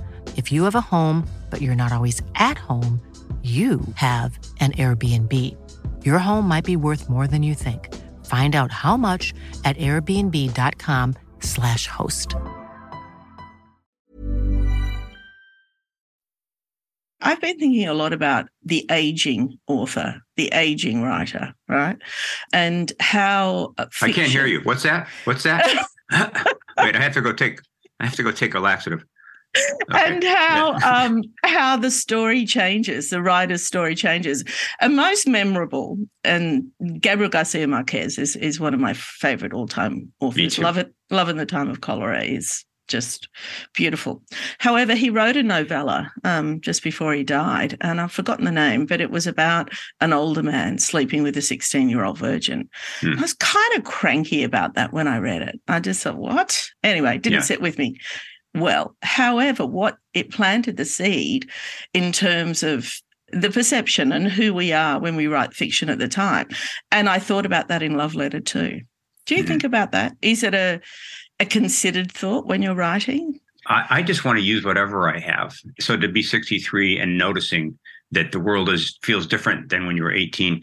If 0.35 0.51
you 0.51 0.63
have 0.63 0.75
a 0.75 0.81
home, 0.81 1.27
but 1.49 1.61
you're 1.61 1.75
not 1.75 1.91
always 1.91 2.21
at 2.35 2.57
home, 2.57 3.01
you 3.41 3.81
have 3.95 4.37
an 4.59 4.73
Airbnb. 4.73 5.57
Your 6.05 6.19
home 6.19 6.47
might 6.47 6.63
be 6.63 6.75
worth 6.75 7.09
more 7.09 7.25
than 7.25 7.41
you 7.41 7.55
think. 7.55 7.91
Find 8.25 8.55
out 8.55 8.71
how 8.71 8.97
much 8.97 9.33
at 9.65 9.75
airbnb.com/slash 9.77 11.87
host. 11.87 12.35
I've 17.23 17.41
been 17.41 17.57
thinking 17.57 17.87
a 17.87 17.93
lot 17.93 18.13
about 18.13 18.47
the 18.63 18.85
aging 18.91 19.57
author, 19.67 20.21
the 20.35 20.49
aging 20.53 21.01
writer, 21.01 21.55
right? 21.67 21.97
And 22.53 22.93
how 22.99 23.73
fiction... 23.91 24.09
I 24.09 24.11
can't 24.11 24.31
hear 24.31 24.45
you. 24.45 24.61
What's 24.61 24.83
that? 24.83 25.07
What's 25.25 25.41
that? 25.43 25.65
Wait, 26.77 26.95
I 26.95 27.01
have 27.01 27.13
to 27.13 27.21
go 27.21 27.33
take 27.33 27.61
I 27.99 28.05
have 28.05 28.15
to 28.15 28.23
go 28.23 28.31
take 28.31 28.55
a 28.55 28.59
laxative. 28.59 29.05
And 29.89 30.23
how 30.23 30.77
um, 30.85 31.23
how 31.43 31.75
the 31.75 31.91
story 31.91 32.45
changes, 32.45 33.09
the 33.09 33.21
writer's 33.21 33.65
story 33.65 33.95
changes. 33.95 34.43
And 34.79 34.95
most 34.95 35.27
memorable, 35.27 35.97
and 36.23 36.71
Gabriel 36.99 37.29
Garcia 37.29 37.67
Marquez 37.67 38.17
is 38.17 38.35
is 38.37 38.59
one 38.59 38.73
of 38.73 38.79
my 38.79 38.93
favorite 38.93 39.53
all 39.53 39.67
time 39.67 40.11
authors. 40.21 40.57
Love 40.57 40.77
it, 40.77 40.93
love 41.09 41.27
in 41.27 41.37
the 41.37 41.45
time 41.45 41.69
of 41.69 41.81
cholera 41.81 42.23
is 42.23 42.65
just 42.87 43.29
beautiful. 43.73 44.21
However, 44.59 44.95
he 44.95 45.09
wrote 45.09 45.37
a 45.37 45.43
novella 45.43 46.11
um, 46.23 46.61
just 46.61 46.83
before 46.83 47.13
he 47.13 47.23
died, 47.23 47.77
and 47.81 47.99
I've 47.99 48.11
forgotten 48.11 48.45
the 48.45 48.51
name, 48.51 48.85
but 48.85 49.01
it 49.01 49.11
was 49.11 49.27
about 49.27 49.71
an 50.01 50.13
older 50.13 50.43
man 50.43 50.77
sleeping 50.77 51.23
with 51.23 51.35
a 51.37 51.41
16 51.41 51.89
year 51.89 52.03
old 52.03 52.17
virgin. 52.17 52.69
Hmm. 52.99 53.17
I 53.17 53.21
was 53.21 53.33
kind 53.33 53.77
of 53.77 53.83
cranky 53.83 54.43
about 54.43 54.75
that 54.75 54.93
when 54.93 55.07
I 55.07 55.17
read 55.17 55.41
it. 55.41 55.59
I 55.67 55.79
just 55.79 56.03
thought, 56.03 56.17
what? 56.17 56.69
Anyway, 56.83 57.17
didn't 57.17 57.39
yeah. 57.39 57.45
sit 57.45 57.61
with 57.61 57.77
me 57.77 57.97
well. 58.55 58.95
However, 59.01 59.65
what 59.65 59.97
it 60.13 60.31
planted 60.31 60.77
the 60.77 60.85
seed 60.85 61.49
in 61.93 62.11
terms 62.11 62.63
of 62.63 62.93
the 63.31 63.49
perception 63.49 64.11
and 64.11 64.29
who 64.29 64.53
we 64.53 64.73
are 64.73 64.99
when 64.99 65.15
we 65.15 65.27
write 65.27 65.53
fiction 65.53 65.89
at 65.89 65.99
the 65.99 66.07
time. 66.07 66.49
And 66.91 67.07
I 67.07 67.19
thought 67.19 67.45
about 67.45 67.69
that 67.69 67.81
in 67.81 67.95
Love 67.95 68.15
Letter 68.15 68.39
too. 68.39 68.81
Do 69.25 69.35
you 69.35 69.41
mm-hmm. 69.41 69.47
think 69.47 69.63
about 69.63 69.91
that? 69.93 70.15
Is 70.21 70.43
it 70.43 70.53
a, 70.53 70.81
a 71.39 71.45
considered 71.45 72.11
thought 72.11 72.45
when 72.45 72.61
you're 72.61 72.75
writing? 72.75 73.39
I, 73.67 73.85
I 73.89 74.03
just 74.03 74.25
want 74.25 74.37
to 74.37 74.43
use 74.43 74.65
whatever 74.65 75.09
I 75.09 75.19
have. 75.19 75.55
So 75.79 75.95
to 75.95 76.07
be 76.07 76.23
63 76.23 76.99
and 76.99 77.17
noticing 77.17 77.77
that 78.11 78.31
the 78.31 78.39
world 78.39 78.69
is 78.69 78.97
feels 79.03 79.27
different 79.27 79.69
than 79.69 79.87
when 79.87 79.95
you 79.95 80.03
were 80.03 80.11
18 80.11 80.61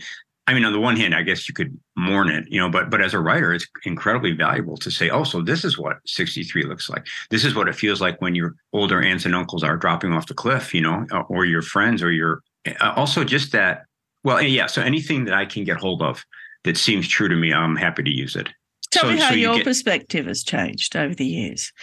I 0.48 0.54
mean, 0.54 0.64
on 0.64 0.72
the 0.72 0.80
one 0.80 0.96
hand, 0.96 1.14
I 1.14 1.20
guess 1.20 1.46
you 1.46 1.52
could 1.52 1.78
mourn 1.94 2.30
it, 2.30 2.46
you 2.48 2.58
know, 2.58 2.70
but 2.70 2.88
but 2.88 3.02
as 3.02 3.12
a 3.12 3.20
writer, 3.20 3.52
it's 3.52 3.66
incredibly 3.84 4.32
valuable 4.32 4.78
to 4.78 4.90
say, 4.90 5.10
oh, 5.10 5.22
so 5.22 5.42
this 5.42 5.62
is 5.62 5.76
what 5.76 5.98
63 6.06 6.62
looks 6.62 6.88
like. 6.88 7.06
This 7.28 7.44
is 7.44 7.54
what 7.54 7.68
it 7.68 7.74
feels 7.74 8.00
like 8.00 8.18
when 8.22 8.34
your 8.34 8.54
older 8.72 9.02
aunts 9.02 9.26
and 9.26 9.34
uncles 9.34 9.62
are 9.62 9.76
dropping 9.76 10.14
off 10.14 10.26
the 10.26 10.32
cliff, 10.32 10.72
you 10.72 10.80
know, 10.80 11.04
uh, 11.12 11.20
or 11.28 11.44
your 11.44 11.60
friends 11.60 12.02
or 12.02 12.10
your 12.10 12.40
uh, 12.66 12.94
also 12.96 13.24
just 13.24 13.52
that. 13.52 13.82
Well, 14.24 14.40
yeah. 14.40 14.68
So 14.68 14.80
anything 14.80 15.26
that 15.26 15.34
I 15.34 15.44
can 15.44 15.64
get 15.64 15.76
hold 15.76 16.00
of 16.00 16.24
that 16.64 16.78
seems 16.78 17.06
true 17.06 17.28
to 17.28 17.36
me, 17.36 17.52
I'm 17.52 17.76
happy 17.76 18.02
to 18.02 18.10
use 18.10 18.34
it. 18.34 18.48
Tell 18.90 19.02
so, 19.02 19.10
me 19.10 19.18
how 19.18 19.28
so 19.28 19.34
you 19.34 19.42
your 19.42 19.56
get, 19.56 19.64
perspective 19.64 20.26
has 20.28 20.42
changed 20.42 20.96
over 20.96 21.14
the 21.14 21.26
years. 21.26 21.74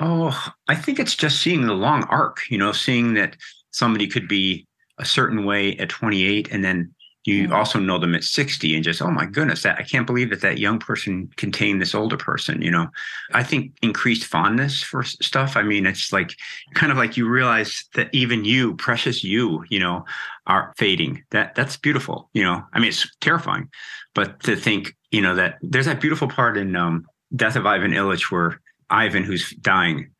Oh, 0.00 0.50
I 0.66 0.76
think 0.76 0.98
it's 0.98 1.14
just 1.14 1.42
seeing 1.42 1.66
the 1.66 1.74
long 1.74 2.04
arc, 2.04 2.40
you 2.48 2.56
know, 2.56 2.72
seeing 2.72 3.12
that 3.14 3.36
somebody 3.70 4.06
could 4.06 4.28
be 4.28 4.66
a 4.96 5.04
certain 5.04 5.44
way 5.44 5.76
at 5.76 5.90
28 5.90 6.48
and 6.50 6.64
then 6.64 6.94
you 7.24 7.44
mm-hmm. 7.44 7.54
also 7.54 7.78
know 7.78 7.98
them 7.98 8.14
at 8.14 8.24
60 8.24 8.74
and 8.74 8.84
just 8.84 9.02
oh 9.02 9.10
my 9.10 9.26
goodness 9.26 9.62
that 9.62 9.78
i 9.78 9.82
can't 9.82 10.06
believe 10.06 10.30
that 10.30 10.40
that 10.40 10.58
young 10.58 10.78
person 10.78 11.30
contained 11.36 11.80
this 11.80 11.94
older 11.94 12.16
person 12.16 12.60
you 12.62 12.70
know? 12.70 12.88
I 13.32 13.42
think 13.42 13.72
increased 13.82 14.24
fondness 14.24 14.82
for 14.82 15.02
stuff 15.02 15.56
i 15.56 15.62
mean 15.62 15.86
it's 15.86 16.12
like 16.12 16.34
kind 16.74 16.92
of 16.92 16.98
like 16.98 17.16
you 17.16 17.28
realize 17.28 17.84
that 17.94 18.08
even 18.12 18.44
you 18.44 18.74
precious 18.76 19.24
you 19.24 19.64
you 19.68 19.80
know 19.80 20.04
are 20.46 20.74
fading. 20.76 21.24
That 21.30 21.54
that's 21.54 21.76
beautiful 21.76 22.28
you 22.34 22.42
know? 22.42 22.62
I 22.72 22.78
mean 22.78 22.88
it's 22.88 23.08
terrifying 23.20 23.68
but 24.14 24.40
to 24.44 24.56
think 24.56 24.94
you 25.10 25.20
know 25.20 25.34
that 25.34 25.58
there's 25.62 25.86
that 25.86 26.00
beautiful 26.00 26.28
part 26.28 26.56
in 26.56 26.76
um, 26.76 27.06
death 27.34 27.56
of 27.56 27.66
ivan 27.66 27.92
ilyich 27.92 28.30
where 28.30 28.60
ivan 28.90 29.24
who's 29.24 29.50
dying 29.56 30.10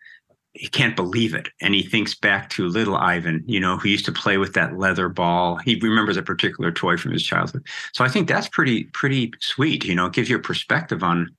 he 0.54 0.68
can't 0.68 0.94
believe 0.94 1.34
it. 1.34 1.48
And 1.60 1.74
he 1.74 1.82
thinks 1.82 2.14
back 2.14 2.48
to 2.50 2.68
little 2.68 2.96
Ivan, 2.96 3.42
you 3.46 3.58
know, 3.58 3.76
who 3.76 3.88
used 3.88 4.04
to 4.06 4.12
play 4.12 4.38
with 4.38 4.54
that 4.54 4.78
leather 4.78 5.08
ball. 5.08 5.56
He 5.56 5.74
remembers 5.80 6.16
a 6.16 6.22
particular 6.22 6.70
toy 6.70 6.96
from 6.96 7.10
his 7.10 7.24
childhood. 7.24 7.66
So 7.92 8.04
I 8.04 8.08
think 8.08 8.28
that's 8.28 8.48
pretty, 8.48 8.84
pretty 8.84 9.32
sweet. 9.40 9.84
You 9.84 9.96
know, 9.96 10.06
it 10.06 10.12
gives 10.12 10.30
you 10.30 10.36
a 10.36 10.40
perspective 10.40 11.02
on 11.02 11.34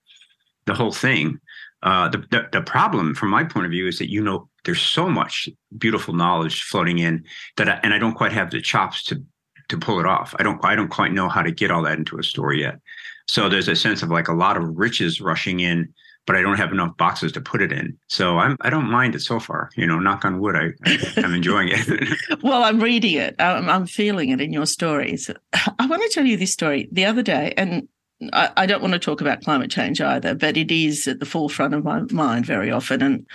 the 0.65 0.73
whole 0.73 0.91
thing. 0.91 1.39
Uh, 1.82 2.10
the, 2.10 2.17
the, 2.32 2.47
the 2.51 2.62
problem, 2.62 3.15
from 3.15 3.30
my 3.30 3.43
point 3.43 3.65
of 3.65 3.71
view, 3.71 3.88
is 3.88 3.99
that 3.99 4.12
you 4.12 4.21
know 4.21 4.49
there's 4.65 4.82
so 4.82 5.08
much 5.08 5.47
beautiful 5.78 6.13
knowledge 6.13 6.63
floating 6.63 6.99
in 6.99 7.23
that, 7.58 7.69
I, 7.69 7.80
and 7.84 7.93
I 7.93 7.99
don't 7.99 8.15
quite 8.15 8.34
have 8.34 8.51
the 8.51 8.62
chops 8.62 9.04
to 9.06 9.23
to 9.67 9.78
pull 9.78 9.99
it 9.99 10.06
off. 10.06 10.36
I 10.38 10.43
don't 10.43 10.63
I 10.63 10.75
don't 10.75 10.89
quite 10.89 11.12
know 11.12 11.30
how 11.30 11.41
to 11.41 11.51
get 11.51 11.71
all 11.71 11.84
that 11.84 11.97
into 11.97 12.19
a 12.19 12.23
story 12.23 12.62
yet. 12.62 12.80
So 13.28 13.49
there's 13.49 13.67
a 13.67 13.75
sense 13.75 14.04
of 14.04 14.10
like 14.10 14.28
a 14.28 14.34
lot 14.34 14.58
of 14.58 14.78
riches 14.78 15.21
rushing 15.21 15.60
in 15.60 15.93
but 16.25 16.35
I 16.35 16.41
don't 16.41 16.57
have 16.57 16.71
enough 16.71 16.97
boxes 16.97 17.31
to 17.33 17.41
put 17.41 17.61
it 17.61 17.71
in. 17.71 17.97
So 18.07 18.38
I'm 18.39 18.57
I 18.61 18.69
don't 18.69 18.89
mind 18.89 19.15
it 19.15 19.21
so 19.21 19.39
far. 19.39 19.69
You 19.75 19.88
know, 19.88 19.99
knock 19.99 20.25
on 20.25 20.39
wood, 20.39 20.55
I, 20.55 20.69
I 20.85 21.21
am 21.21 21.33
enjoying 21.33 21.69
it. 21.71 22.17
well, 22.43 22.63
I'm 22.63 22.79
reading 22.79 23.15
it. 23.15 23.35
I'm, 23.39 23.69
I'm, 23.69 23.85
feeling 23.85 24.29
it 24.29 24.41
in 24.41 24.51
your 24.51 24.65
stories. 24.65 25.29
I 25.79 25.85
want 25.85 26.01
to 26.01 26.09
tell 26.09 26.25
you 26.25 26.38
this 26.38 26.51
story 26.51 26.89
the 26.91 27.05
other 27.05 27.21
day, 27.21 27.53
and 27.55 27.88
I, 28.33 28.51
I 28.57 28.65
don't 28.65 28.81
want 28.81 28.93
to 28.93 28.99
talk 28.99 29.21
about 29.21 29.43
climate 29.43 29.71
change 29.71 30.01
either, 30.01 30.33
but 30.33 30.57
it 30.57 30.71
is 30.71 31.07
at 31.07 31.19
the 31.19 31.25
forefront 31.25 31.73
of 31.73 31.83
my 31.83 32.01
mind 32.11 32.45
very 32.45 32.71
often, 32.71 33.01
and 33.01 33.27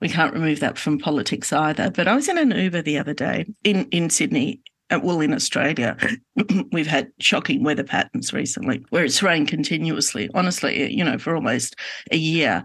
we 0.00 0.08
can't 0.08 0.34
remove 0.34 0.60
that 0.60 0.78
from 0.78 0.98
politics 0.98 1.52
either. 1.52 1.90
But 1.90 2.08
I 2.08 2.14
was 2.14 2.28
in 2.28 2.38
an 2.38 2.50
Uber 2.52 2.82
the 2.82 2.98
other 2.98 3.14
day 3.14 3.46
in 3.64 3.86
in 3.86 4.10
Sydney, 4.10 4.60
well, 4.90 5.20
in 5.20 5.32
Australia, 5.32 5.96
we've 6.72 6.86
had 6.86 7.10
shocking 7.18 7.64
weather 7.64 7.82
patterns 7.82 8.32
recently 8.32 8.84
where 8.90 9.04
it's 9.04 9.22
rained 9.22 9.48
continuously, 9.48 10.30
honestly, 10.34 10.92
you 10.92 11.02
know, 11.02 11.18
for 11.18 11.34
almost 11.34 11.74
a 12.12 12.16
year. 12.16 12.62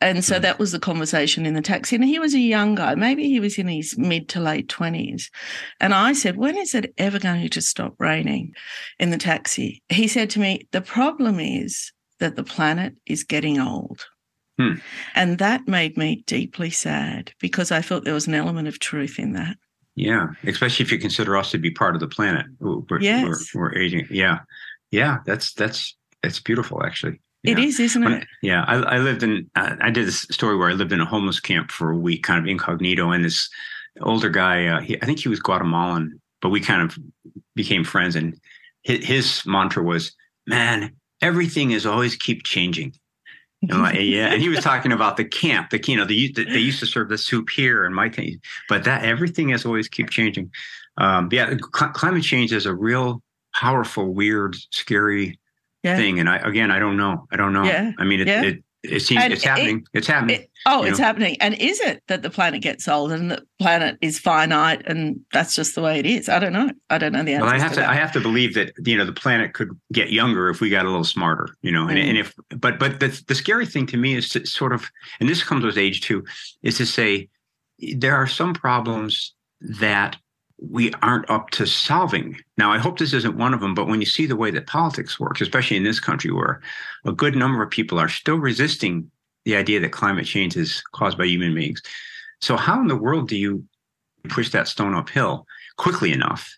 And 0.00 0.24
so 0.24 0.38
mm. 0.38 0.42
that 0.42 0.58
was 0.58 0.72
the 0.72 0.78
conversation 0.78 1.46
in 1.46 1.54
the 1.54 1.62
taxi. 1.62 1.96
And 1.96 2.04
he 2.04 2.18
was 2.18 2.34
a 2.34 2.38
young 2.38 2.76
guy, 2.76 2.94
maybe 2.94 3.24
he 3.24 3.40
was 3.40 3.58
in 3.58 3.68
his 3.68 3.98
mid 3.98 4.28
to 4.30 4.40
late 4.40 4.68
20s. 4.68 5.30
And 5.80 5.94
I 5.94 6.12
said, 6.12 6.36
When 6.36 6.56
is 6.56 6.74
it 6.74 6.94
ever 6.98 7.18
going 7.18 7.48
to 7.48 7.60
stop 7.60 7.94
raining 7.98 8.54
in 8.98 9.10
the 9.10 9.18
taxi? 9.18 9.82
He 9.88 10.06
said 10.06 10.30
to 10.30 10.40
me, 10.40 10.68
The 10.70 10.80
problem 10.80 11.40
is 11.40 11.92
that 12.20 12.36
the 12.36 12.44
planet 12.44 12.94
is 13.06 13.24
getting 13.24 13.58
old. 13.58 14.06
Hmm. 14.58 14.74
And 15.16 15.38
that 15.38 15.66
made 15.66 15.96
me 15.96 16.22
deeply 16.26 16.70
sad 16.70 17.32
because 17.40 17.72
I 17.72 17.82
felt 17.82 18.04
there 18.04 18.14
was 18.14 18.28
an 18.28 18.34
element 18.34 18.68
of 18.68 18.78
truth 18.78 19.18
in 19.18 19.32
that. 19.32 19.56
Yeah, 19.96 20.28
especially 20.44 20.84
if 20.84 20.92
you 20.92 20.98
consider 20.98 21.36
us 21.36 21.50
to 21.52 21.58
be 21.58 21.70
part 21.70 21.94
of 21.94 22.00
the 22.00 22.08
planet. 22.08 22.46
We're, 22.58 23.00
yes. 23.00 23.54
we're, 23.54 23.62
we're 23.62 23.78
aging. 23.78 24.08
Yeah, 24.10 24.40
yeah, 24.90 25.18
that's 25.24 25.52
that's 25.52 25.94
that's 26.22 26.40
beautiful, 26.40 26.84
actually. 26.84 27.20
Yeah. 27.42 27.52
It 27.52 27.58
is, 27.58 27.78
isn't 27.78 28.02
it? 28.02 28.26
yeah, 28.42 28.64
I, 28.66 28.76
I 28.76 28.98
lived 28.98 29.22
in. 29.22 29.50
Uh, 29.54 29.76
I 29.80 29.90
did 29.90 30.06
this 30.06 30.22
story 30.30 30.56
where 30.56 30.70
I 30.70 30.72
lived 30.72 30.92
in 30.92 31.00
a 31.00 31.04
homeless 31.04 31.40
camp 31.40 31.70
for 31.70 31.90
a 31.90 31.96
week, 31.96 32.22
kind 32.22 32.40
of 32.40 32.48
incognito, 32.48 33.10
and 33.10 33.24
this 33.24 33.48
older 34.00 34.30
guy. 34.30 34.66
Uh, 34.66 34.80
he, 34.80 35.00
I 35.00 35.06
think 35.06 35.20
he 35.20 35.28
was 35.28 35.40
Guatemalan, 35.40 36.20
but 36.40 36.48
we 36.48 36.60
kind 36.60 36.82
of 36.82 36.98
became 37.54 37.84
friends. 37.84 38.16
And 38.16 38.40
his, 38.82 39.04
his 39.04 39.46
mantra 39.46 39.82
was, 39.82 40.12
"Man, 40.46 40.96
everything 41.20 41.70
is 41.70 41.86
always 41.86 42.16
keep 42.16 42.44
changing." 42.44 42.94
And 43.70 43.82
like, 43.82 43.96
yeah, 43.98 44.32
and 44.32 44.40
he 44.40 44.48
was 44.48 44.60
talking 44.60 44.92
about 44.92 45.16
the 45.16 45.24
camp. 45.24 45.70
The 45.70 45.82
you 45.86 45.96
know 45.96 46.04
they 46.04 46.14
used 46.14 46.36
to, 46.36 46.44
they 46.44 46.58
used 46.58 46.80
to 46.80 46.86
serve 46.86 47.08
the 47.08 47.18
soup 47.18 47.50
here 47.50 47.84
and 47.84 47.94
my 47.94 48.08
thing, 48.08 48.40
but 48.68 48.84
that 48.84 49.04
everything 49.04 49.50
has 49.50 49.64
always 49.64 49.88
keep 49.88 50.10
changing. 50.10 50.50
Um, 50.96 51.28
yeah, 51.32 51.50
cl- 51.50 51.92
climate 51.92 52.22
change 52.22 52.52
is 52.52 52.66
a 52.66 52.74
real 52.74 53.22
powerful, 53.54 54.12
weird, 54.12 54.56
scary 54.70 55.38
yeah. 55.82 55.96
thing. 55.96 56.18
And 56.18 56.28
I 56.28 56.36
again, 56.38 56.70
I 56.70 56.78
don't 56.78 56.96
know. 56.96 57.26
I 57.30 57.36
don't 57.36 57.52
know. 57.52 57.64
Yeah. 57.64 57.92
I 57.98 58.04
mean, 58.04 58.20
it, 58.20 58.26
yeah. 58.26 58.42
it, 58.42 58.63
it 58.84 59.00
seems 59.00 59.24
it's 59.24 59.42
happening. 59.42 59.78
It, 59.78 59.98
it's 59.98 60.06
happening. 60.06 60.40
It, 60.40 60.50
oh, 60.66 60.82
it's 60.84 60.98
know? 60.98 61.04
happening. 61.04 61.36
And 61.40 61.54
is 61.54 61.80
it 61.80 62.02
that 62.08 62.22
the 62.22 62.30
planet 62.30 62.62
gets 62.62 62.86
old 62.86 63.12
and 63.12 63.30
the 63.30 63.42
planet 63.58 63.96
is 64.00 64.18
finite 64.18 64.86
and 64.86 65.20
that's 65.32 65.54
just 65.54 65.74
the 65.74 65.82
way 65.82 65.98
it 65.98 66.06
is? 66.06 66.28
I 66.28 66.38
don't 66.38 66.52
know. 66.52 66.70
I 66.90 66.98
don't 66.98 67.12
know 67.12 67.22
the 67.22 67.34
answer. 67.34 67.46
Well, 67.46 67.54
I 67.54 67.58
have 67.58 67.72
to. 67.72 67.80
to 67.80 67.88
I 67.88 67.94
have 67.94 68.12
to 68.12 68.20
believe 68.20 68.54
that 68.54 68.72
you 68.84 68.96
know 68.96 69.04
the 69.04 69.12
planet 69.12 69.54
could 69.54 69.70
get 69.92 70.12
younger 70.12 70.50
if 70.50 70.60
we 70.60 70.70
got 70.70 70.84
a 70.84 70.90
little 70.90 71.04
smarter. 71.04 71.48
You 71.62 71.72
know, 71.72 71.88
and, 71.88 71.98
mm. 71.98 72.08
and 72.08 72.18
if 72.18 72.34
but 72.50 72.78
but 72.78 73.00
the 73.00 73.22
the 73.26 73.34
scary 73.34 73.66
thing 73.66 73.86
to 73.86 73.96
me 73.96 74.14
is 74.14 74.28
to 74.30 74.46
sort 74.46 74.72
of, 74.72 74.90
and 75.20 75.28
this 75.28 75.42
comes 75.42 75.64
with 75.64 75.78
age 75.78 76.02
too, 76.02 76.24
is 76.62 76.76
to 76.78 76.86
say 76.86 77.28
there 77.96 78.14
are 78.14 78.26
some 78.26 78.54
problems 78.54 79.34
that 79.60 80.16
we 80.70 80.92
aren't 81.02 81.28
up 81.30 81.50
to 81.50 81.66
solving. 81.66 82.36
Now, 82.56 82.72
I 82.72 82.78
hope 82.78 82.98
this 82.98 83.12
isn't 83.12 83.36
one 83.36 83.54
of 83.54 83.60
them, 83.60 83.74
but 83.74 83.86
when 83.86 84.00
you 84.00 84.06
see 84.06 84.26
the 84.26 84.36
way 84.36 84.50
that 84.50 84.66
politics 84.66 85.18
works, 85.18 85.40
especially 85.40 85.76
in 85.76 85.84
this 85.84 86.00
country 86.00 86.30
where 86.30 86.60
a 87.04 87.12
good 87.12 87.36
number 87.36 87.62
of 87.62 87.70
people 87.70 87.98
are 87.98 88.08
still 88.08 88.36
resisting 88.36 89.10
the 89.44 89.56
idea 89.56 89.80
that 89.80 89.92
climate 89.92 90.26
change 90.26 90.56
is 90.56 90.82
caused 90.92 91.18
by 91.18 91.24
human 91.26 91.54
beings. 91.54 91.82
So, 92.40 92.56
how 92.56 92.80
in 92.80 92.88
the 92.88 92.96
world 92.96 93.28
do 93.28 93.36
you 93.36 93.64
push 94.28 94.50
that 94.50 94.68
stone 94.68 94.94
uphill 94.94 95.46
quickly 95.76 96.12
enough? 96.12 96.56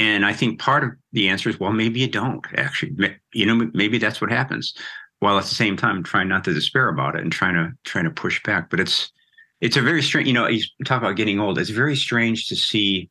And 0.00 0.26
I 0.26 0.32
think 0.32 0.58
part 0.58 0.82
of 0.82 0.90
the 1.12 1.28
answer 1.28 1.48
is, 1.48 1.60
well, 1.60 1.72
maybe 1.72 2.00
you 2.00 2.08
don't 2.08 2.44
actually. 2.56 3.16
You 3.32 3.46
know, 3.46 3.70
maybe 3.74 3.98
that's 3.98 4.20
what 4.20 4.30
happens. 4.30 4.74
While 5.20 5.38
at 5.38 5.44
the 5.44 5.54
same 5.54 5.76
time 5.76 6.02
trying 6.02 6.28
not 6.28 6.42
to 6.44 6.54
despair 6.54 6.88
about 6.88 7.14
it 7.14 7.22
and 7.22 7.30
trying 7.30 7.54
to 7.54 7.72
trying 7.84 8.04
to 8.04 8.10
push 8.10 8.42
back. 8.42 8.70
But 8.70 8.80
it's 8.80 9.12
it's 9.60 9.76
a 9.76 9.82
very 9.82 10.02
strange. 10.02 10.26
You 10.26 10.34
know, 10.34 10.48
you 10.48 10.64
talk 10.84 11.00
about 11.00 11.16
getting 11.16 11.38
old. 11.38 11.58
It's 11.58 11.70
very 11.70 11.94
strange 11.94 12.48
to 12.48 12.56
see 12.56 13.08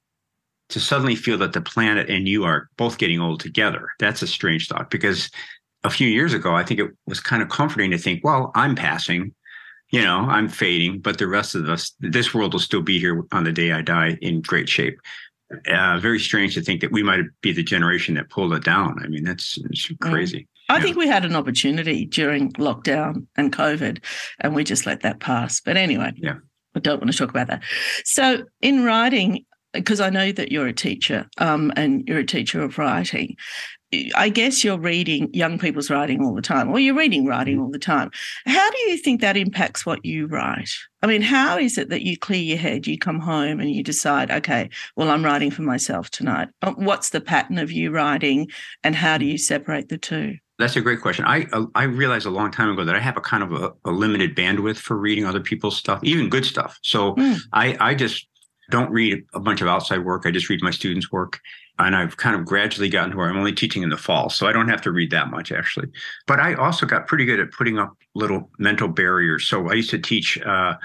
to 0.72 0.80
suddenly 0.80 1.16
feel 1.16 1.38
that 1.38 1.54
the 1.54 1.62
planet 1.62 2.10
and 2.10 2.28
you 2.28 2.44
are 2.44 2.70
both 2.78 2.98
getting 2.98 3.20
old 3.20 3.40
together. 3.40 3.90
That's 4.00 4.22
a 4.22 4.28
strange 4.28 4.68
thought 4.68 4.90
because 4.90 5.30
a 5.84 5.90
few 5.90 6.08
years 6.08 6.34
ago, 6.34 6.56
I 6.56 6.64
think 6.64 6.80
it 6.80 6.92
was 7.06 7.20
kind 7.20 7.42
of 7.42 7.50
comforting 7.50 7.92
to 7.92 7.98
think, 7.98 8.24
well, 8.24 8.52
I'm 8.56 8.76
passing, 8.76 9.34
you 9.92 10.02
know, 10.02 10.20
I'm 10.20 10.48
fading, 10.48 11.00
but 11.00 11.18
the 11.18 11.28
rest 11.28 11.56
of 11.56 11.68
us, 11.70 11.94
this 12.00 12.34
world 12.34 12.54
will 12.54 12.60
still 12.60 12.82
be 12.82 13.00
here 13.00 13.24
on 13.32 13.44
the 13.44 13.52
day 13.52 13.72
I 13.72 13.82
die 13.82 14.18
in 14.22 14.42
great 14.42 14.70
shape. 14.70 15.00
Uh, 15.68 16.00
very 16.00 16.20
strange 16.20 16.54
to 16.54 16.62
think 16.62 16.80
that 16.80 16.94
we 16.94 17.04
might 17.04 17.26
be 17.42 17.52
the 17.52 17.64
generation 17.64 18.16
that 18.16 18.30
pulled 18.30 18.54
it 18.54 18.64
down. 18.64 18.98
I 19.04 19.08
mean, 19.08 19.24
that's 19.24 19.60
crazy. 20.00 20.48
I 20.70 20.78
yeah. 20.78 20.84
think 20.84 20.96
we 20.96 21.08
had 21.08 21.26
an 21.26 21.36
opportunity 21.36 22.06
during 22.06 22.54
lockdown 22.54 23.28
and 23.36 23.52
COVID, 23.52 24.02
and 24.40 24.56
we 24.56 24.64
just 24.64 24.86
let 24.86 25.02
that 25.02 25.20
pass. 25.20 25.60
But 25.60 25.76
anyway, 25.76 26.14
yeah. 26.16 26.36
I 26.74 26.80
don't 26.80 27.02
want 27.02 27.12
to 27.12 27.18
talk 27.18 27.30
about 27.30 27.48
that. 27.48 27.64
So, 28.06 28.46
in 28.62 28.86
writing, 28.86 29.44
because 29.74 30.02
I 30.02 30.10
know 30.10 30.32
that 30.32 30.52
you're 30.52 30.68
a 30.68 30.74
teacher 30.74 31.28
um, 31.38 31.72
and 31.76 32.08
you're 32.08 32.20
a 32.20 32.26
teacher 32.26 32.62
of 32.62 32.78
writing. 32.78 33.36
I 34.16 34.30
guess 34.30 34.64
you're 34.64 34.80
reading 34.80 35.30
young 35.34 35.60
people's 35.60 35.90
writing 35.90 36.24
all 36.24 36.34
the 36.34 36.42
time, 36.42 36.70
or 36.70 36.80
you're 36.80 36.96
reading 36.96 37.26
writing 37.26 37.56
mm-hmm. 37.56 37.66
all 37.66 37.72
the 37.72 37.80
time. 37.80 38.10
How 38.46 38.72
do 38.72 38.78
you 38.90 38.98
think 38.98 39.20
that 39.20 39.36
impacts 39.36 39.86
what 39.86 40.06
you 40.06 40.28
write? 40.28 40.70
I 41.02 41.08
mean, 41.08 41.22
how 41.22 41.58
is 41.58 41.78
it 41.78 41.90
that 41.90 42.04
you 42.04 42.18
clear 42.18 42.42
your 42.42 42.58
head, 42.58 42.88
you 42.88 42.98
come 42.98 43.20
home 43.20 43.60
and 43.60 43.70
you 43.70 43.84
decide, 43.84 44.32
okay, 44.32 44.70
well, 44.96 45.10
I'm 45.10 45.26
writing 45.26 45.52
for 45.52 45.64
myself 45.64 46.10
tonight? 46.10 46.48
Uh, 46.62 46.72
what's 46.78 47.10
the 47.10 47.20
pattern 47.20 47.58
of 47.58 47.70
you 47.70 47.92
writing, 47.92 48.50
and 48.82 48.96
how 48.96 49.18
do 49.18 49.26
you 49.26 49.38
separate 49.38 49.90
the 49.90 49.98
two? 49.98 50.38
That's 50.58 50.76
a 50.76 50.82
great 50.82 51.02
question. 51.02 51.26
I 51.26 51.48
uh, 51.52 51.66
I 51.76 51.84
realized 51.84 52.26
a 52.26 52.30
long 52.30 52.52
time 52.52 52.70
ago 52.70 52.86
that 52.86 52.96
I 52.96 53.00
have 53.00 53.18
a 53.18 53.22
kind 53.22 53.44
of 53.44 53.52
a, 53.52 53.74
a 53.84 53.92
limited 53.92 54.38
bandwidth 54.38 54.78
for 54.78 54.96
reading 54.96 55.26
other 55.26 55.40
people's 55.42 55.76
stuff, 55.76 56.00
even 56.04 56.30
good 56.30 56.46
stuff. 56.46 56.80
So 56.82 57.16
mm. 57.16 57.40
I 57.52 57.76
I 57.80 57.96
just 57.96 58.28
don't 58.72 58.90
read 58.90 59.24
a 59.34 59.40
bunch 59.40 59.62
of 59.62 59.68
outside 59.68 60.04
work. 60.04 60.24
I 60.26 60.32
just 60.32 60.50
read 60.50 60.64
my 60.64 60.72
students' 60.72 61.12
work. 61.12 61.40
And 61.80 61.96
I've 61.96 62.18
kind 62.18 62.36
of 62.36 62.46
gradually 62.46 62.90
gotten 62.90 63.12
to 63.12 63.18
where 63.18 63.30
I'm 63.30 63.38
only 63.38 63.54
teaching 63.54 63.82
in 63.82 63.90
the 63.90 63.98
fall. 63.98 64.30
So 64.30 64.48
I 64.48 64.52
don't 64.52 64.68
have 64.68 64.82
to 64.82 64.92
read 64.92 65.12
that 65.12 65.32
much 65.32 65.52
actually. 65.52 65.88
But 66.28 66.40
I 66.40 66.54
also 66.54 66.86
got 66.86 67.08
pretty 67.08 67.26
good 67.26 67.40
at 67.40 67.52
putting 67.52 67.80
up 67.80 67.96
little 68.14 68.52
mental 68.60 68.88
barriers. 68.88 69.48
So 69.48 69.70
I 69.70 69.74
used 69.74 69.90
to 69.92 69.98
teach 70.00 70.40
uh, 70.42 70.76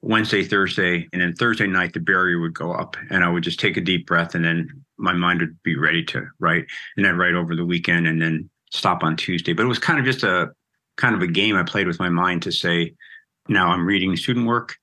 Wednesday, 0.00 0.44
Thursday, 0.44 1.08
and 1.12 1.20
then 1.20 1.34
Thursday 1.34 1.66
night, 1.66 1.92
the 1.92 2.00
barrier 2.00 2.40
would 2.40 2.54
go 2.54 2.72
up 2.72 2.96
and 3.10 3.22
I 3.22 3.28
would 3.28 3.42
just 3.42 3.60
take 3.60 3.76
a 3.76 3.82
deep 3.82 4.06
breath 4.06 4.34
and 4.34 4.44
then 4.44 4.68
my 4.96 5.12
mind 5.12 5.40
would 5.40 5.62
be 5.62 5.76
ready 5.76 6.02
to 6.06 6.26
write. 6.38 6.64
And 6.96 7.04
then 7.04 7.18
write 7.18 7.34
over 7.34 7.54
the 7.54 7.66
weekend 7.66 8.06
and 8.06 8.22
then 8.22 8.48
stop 8.72 9.02
on 9.02 9.16
Tuesday. 9.16 9.52
But 9.52 9.64
it 9.64 9.68
was 9.68 9.78
kind 9.78 9.98
of 9.98 10.06
just 10.06 10.22
a 10.22 10.52
kind 10.96 11.14
of 11.14 11.20
a 11.20 11.26
game 11.26 11.56
I 11.56 11.64
played 11.64 11.86
with 11.86 11.98
my 11.98 12.08
mind 12.08 12.42
to 12.42 12.52
say, 12.52 12.94
now 13.48 13.68
I'm 13.68 13.86
reading 13.86 14.16
student 14.16 14.46
work 14.46 14.76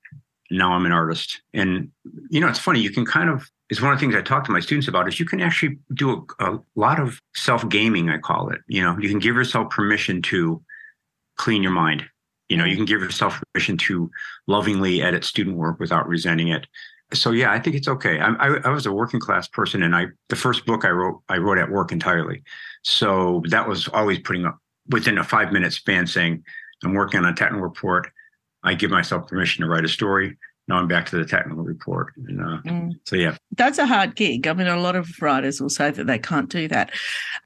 now 0.54 0.74
I'm 0.74 0.86
an 0.86 0.92
artist. 0.92 1.42
And 1.54 1.92
you 2.30 2.40
know, 2.40 2.48
it's 2.48 2.60
funny. 2.60 2.80
You 2.80 2.92
can 2.92 3.06
kind 3.06 3.30
of, 3.30 3.50
it's 3.70 3.82
one 3.82 3.92
of 3.92 4.00
the 4.00 4.02
things 4.02 4.16
I 4.16 4.22
talk 4.22 4.46
to 4.46 4.52
my 4.52 4.60
students 4.60 4.88
about 4.88 5.08
is 5.08 5.20
you 5.20 5.26
can 5.26 5.42
actually 5.42 5.80
do 5.94 6.26
a, 6.40 6.46
a 6.46 6.60
lot 6.76 7.00
of 7.00 7.20
self 7.36 7.68
gaming. 7.68 8.10
I 8.10 8.20
call 8.20 8.50
it. 8.50 8.62
You 8.68 8.84
know, 8.84 8.96
you 9.00 9.10
can 9.10 9.20
give 9.20 9.36
yourself 9.36 9.72
permission 9.72 10.22
to 10.24 10.62
clean 11.38 11.64
your 11.64 11.72
mind. 11.72 12.06
You 12.50 12.58
know, 12.58 12.66
you 12.66 12.76
can 12.76 12.86
give 12.86 13.02
yourself 13.02 13.42
permission 13.54 13.78
to 13.78 14.12
lovingly 14.48 15.02
edit 15.02 15.24
student 15.24 15.58
work 15.58 15.80
without 15.80 16.08
resenting 16.08 16.50
it. 16.50 16.68
So 17.14 17.32
yeah, 17.32 17.52
I 17.52 17.60
think 17.60 17.76
it's 17.76 17.88
okay. 17.88 18.20
I, 18.20 18.34
I, 18.34 18.48
I 18.66 18.70
was 18.70 18.86
a 18.86 18.94
working 18.94 19.20
class 19.20 19.48
person, 19.48 19.82
and 19.82 19.96
I 19.96 20.08
the 20.30 20.36
first 20.36 20.66
book 20.66 20.86
I 20.86 20.90
wrote 20.90 21.22
I 21.30 21.38
wrote 21.38 21.58
at 21.58 21.72
work 21.72 21.92
entirely. 21.92 22.44
So 22.84 23.42
that 23.50 23.68
was 23.68 23.88
always 23.88 24.20
putting 24.20 24.46
up 24.46 24.60
within 24.90 25.18
a 25.18 25.24
five 25.24 25.52
minute 25.52 25.74
span 25.74 26.06
saying 26.06 26.44
I'm 26.84 26.94
working 26.94 27.20
on 27.20 27.26
a 27.26 27.34
technical 27.34 27.62
report 27.62 28.12
I 28.64 28.74
give 28.74 28.92
myself 28.92 29.28
permission 29.28 29.64
to 29.64 29.70
write 29.70 29.86
a 29.86 29.90
story. 29.90 30.38
Now 30.68 30.78
I'm 30.78 30.88
back 30.88 31.06
to 31.08 31.18
the 31.18 31.26
technical 31.26 31.64
report. 31.64 32.14
And, 32.16 32.40
uh, 32.40 32.62
mm. 32.62 32.92
So 33.06 33.18
yeah, 33.18 33.36
that's 33.58 33.78
a 33.80 33.86
hard 33.86 34.16
gig. 34.16 34.48
I 34.48 34.54
mean, 34.54 34.68
a 34.68 34.80
lot 34.80 34.96
of 34.96 35.10
writers 35.22 35.60
will 35.60 35.70
say 35.70 35.92
that 35.92 36.08
they 36.08 36.18
can't 36.18 36.50
do 36.50 36.70
that. 36.70 36.92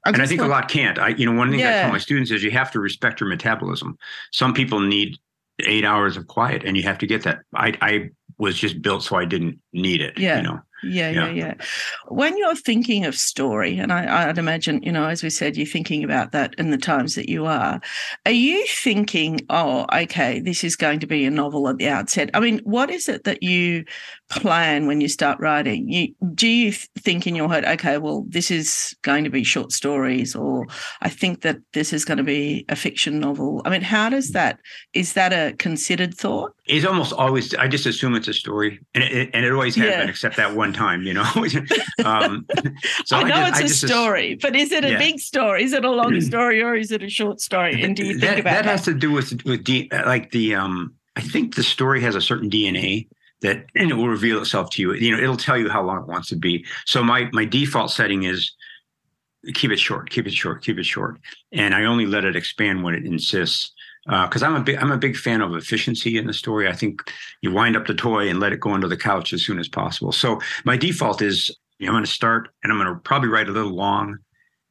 I 0.04 0.10
and 0.10 0.22
I 0.22 0.26
think 0.26 0.40
a 0.40 0.46
lot 0.46 0.68
can't. 0.68 0.98
I, 0.98 1.08
you 1.08 1.26
know, 1.26 1.36
one 1.36 1.50
thing 1.50 1.58
yeah. 1.60 1.78
I 1.78 1.82
tell 1.82 1.92
my 1.92 1.98
students 1.98 2.30
is 2.30 2.44
you 2.44 2.52
have 2.52 2.70
to 2.72 2.80
respect 2.80 3.20
your 3.20 3.28
metabolism. 3.28 3.98
Some 4.32 4.54
people 4.54 4.80
need 4.80 5.16
eight 5.60 5.84
hours 5.84 6.16
of 6.16 6.28
quiet, 6.28 6.62
and 6.64 6.76
you 6.76 6.84
have 6.84 6.98
to 6.98 7.06
get 7.06 7.24
that. 7.24 7.40
I, 7.54 7.76
I 7.82 8.10
was 8.38 8.56
just 8.56 8.80
built 8.80 9.02
so 9.02 9.16
I 9.16 9.24
didn't 9.24 9.58
need 9.72 10.00
it. 10.00 10.16
Yeah. 10.16 10.36
You 10.36 10.42
know. 10.44 10.60
Yeah, 10.82 11.10
yeah, 11.10 11.30
yeah, 11.30 11.30
yeah. 11.30 11.54
When 12.06 12.36
you're 12.38 12.54
thinking 12.54 13.04
of 13.04 13.16
story, 13.16 13.78
and 13.78 13.92
I, 13.92 14.28
I'd 14.28 14.38
imagine, 14.38 14.82
you 14.82 14.92
know, 14.92 15.06
as 15.08 15.22
we 15.22 15.30
said, 15.30 15.56
you're 15.56 15.66
thinking 15.66 16.04
about 16.04 16.32
that 16.32 16.54
in 16.56 16.70
the 16.70 16.78
times 16.78 17.14
that 17.16 17.28
you 17.28 17.46
are. 17.46 17.80
Are 18.26 18.32
you 18.32 18.64
thinking, 18.66 19.40
oh, 19.50 19.86
okay, 19.92 20.40
this 20.40 20.62
is 20.62 20.76
going 20.76 21.00
to 21.00 21.06
be 21.06 21.24
a 21.24 21.30
novel 21.30 21.68
at 21.68 21.78
the 21.78 21.88
outset? 21.88 22.30
I 22.34 22.40
mean, 22.40 22.60
what 22.64 22.90
is 22.90 23.08
it 23.08 23.24
that 23.24 23.42
you 23.42 23.84
plan 24.28 24.86
when 24.86 25.00
you 25.00 25.08
start 25.08 25.38
writing? 25.40 25.88
You, 25.88 26.14
do 26.34 26.46
you 26.46 26.72
think 26.72 27.26
in 27.26 27.34
your 27.34 27.48
head, 27.48 27.64
okay, 27.64 27.98
well, 27.98 28.24
this 28.28 28.50
is 28.50 28.94
going 29.02 29.24
to 29.24 29.30
be 29.30 29.44
short 29.44 29.72
stories, 29.72 30.34
or 30.34 30.66
I 31.00 31.08
think 31.08 31.42
that 31.42 31.58
this 31.72 31.92
is 31.92 32.04
going 32.04 32.18
to 32.18 32.24
be 32.24 32.64
a 32.68 32.76
fiction 32.76 33.20
novel? 33.20 33.62
I 33.64 33.70
mean, 33.70 33.82
how 33.82 34.08
does 34.08 34.30
that? 34.32 34.60
Is 34.92 35.14
that 35.14 35.32
a 35.32 35.54
considered 35.56 36.14
thought? 36.14 36.54
It's 36.66 36.84
almost 36.84 37.12
always. 37.12 37.54
I 37.54 37.68
just 37.68 37.86
assume 37.86 38.14
it's 38.14 38.28
a 38.28 38.34
story, 38.34 38.78
and 38.94 39.04
it, 39.04 39.30
and 39.32 39.44
it 39.44 39.52
always 39.52 39.74
has 39.76 39.86
yeah. 39.86 40.00
been, 40.00 40.08
except 40.08 40.36
that 40.36 40.54
one 40.54 40.72
time. 40.72 41.02
You 41.02 41.14
know. 41.14 41.24
um, 42.04 42.46
so 43.04 43.16
I 43.16 43.22
know 43.24 43.34
I 43.36 43.50
just, 43.50 43.62
it's 43.62 43.82
a 43.82 43.88
story, 43.88 44.34
but 44.34 44.54
is 44.54 44.72
it 44.72 44.84
a 44.84 44.90
yeah. 44.90 44.98
big 44.98 45.18
story? 45.18 45.64
Is 45.64 45.72
it 45.72 45.84
a 45.84 45.90
long 45.90 46.20
story, 46.20 46.62
or 46.62 46.74
is 46.74 46.92
it 46.92 47.02
a 47.02 47.08
short 47.08 47.40
story? 47.40 47.82
And 47.82 47.96
do 47.96 48.04
you 48.04 48.12
think 48.12 48.22
that, 48.22 48.40
about 48.40 48.50
that? 48.50 48.64
That 48.64 48.70
has 48.70 48.82
to 48.82 48.94
do 48.94 49.10
with 49.10 49.44
with 49.44 49.64
D, 49.64 49.88
like 49.92 50.30
the 50.30 50.54
um. 50.54 50.94
I 51.16 51.20
think 51.20 51.56
the 51.56 51.64
story 51.64 52.00
has 52.02 52.14
a 52.14 52.20
certain 52.20 52.48
DNA 52.48 53.08
that 53.40 53.66
and 53.74 53.90
it 53.90 53.94
will 53.94 54.08
reveal 54.08 54.40
itself 54.40 54.70
to 54.70 54.82
you. 54.82 54.94
You 54.94 55.12
know, 55.12 55.22
it'll 55.22 55.36
tell 55.36 55.56
you 55.56 55.68
how 55.68 55.82
long 55.82 56.02
it 56.02 56.08
wants 56.08 56.28
to 56.28 56.36
be. 56.36 56.64
So 56.86 57.02
my 57.02 57.28
my 57.32 57.44
default 57.44 57.90
setting 57.90 58.24
is 58.24 58.52
keep 59.54 59.70
it 59.70 59.78
short, 59.78 60.10
keep 60.10 60.26
it 60.26 60.32
short, 60.32 60.62
keep 60.62 60.78
it 60.78 60.84
short, 60.84 61.18
and 61.52 61.74
I 61.74 61.84
only 61.84 62.06
let 62.06 62.24
it 62.24 62.36
expand 62.36 62.82
when 62.82 62.94
it 62.94 63.06
insists. 63.06 63.72
Because 64.06 64.42
uh, 64.42 64.46
I'm 64.46 64.54
a 64.54 64.60
big 64.60 64.76
I'm 64.76 64.90
a 64.90 64.96
big 64.96 65.16
fan 65.16 65.42
of 65.42 65.54
efficiency 65.54 66.16
in 66.16 66.26
the 66.26 66.32
story. 66.32 66.66
I 66.66 66.72
think 66.72 67.12
you 67.42 67.52
wind 67.52 67.76
up 67.76 67.86
the 67.86 67.94
toy 67.94 68.28
and 68.28 68.40
let 68.40 68.52
it 68.52 68.60
go 68.60 68.72
under 68.72 68.88
the 68.88 68.96
couch 68.96 69.32
as 69.32 69.44
soon 69.44 69.58
as 69.58 69.68
possible. 69.68 70.12
So 70.12 70.40
my 70.64 70.76
default 70.76 71.20
is 71.20 71.54
you 71.78 71.86
know, 71.86 71.92
I'm 71.92 71.94
going 71.94 72.04
to 72.04 72.10
start 72.10 72.48
and 72.62 72.72
I'm 72.72 72.78
going 72.78 72.92
to 72.92 73.00
probably 73.00 73.28
write 73.28 73.48
a 73.48 73.52
little 73.52 73.74
long, 73.74 74.16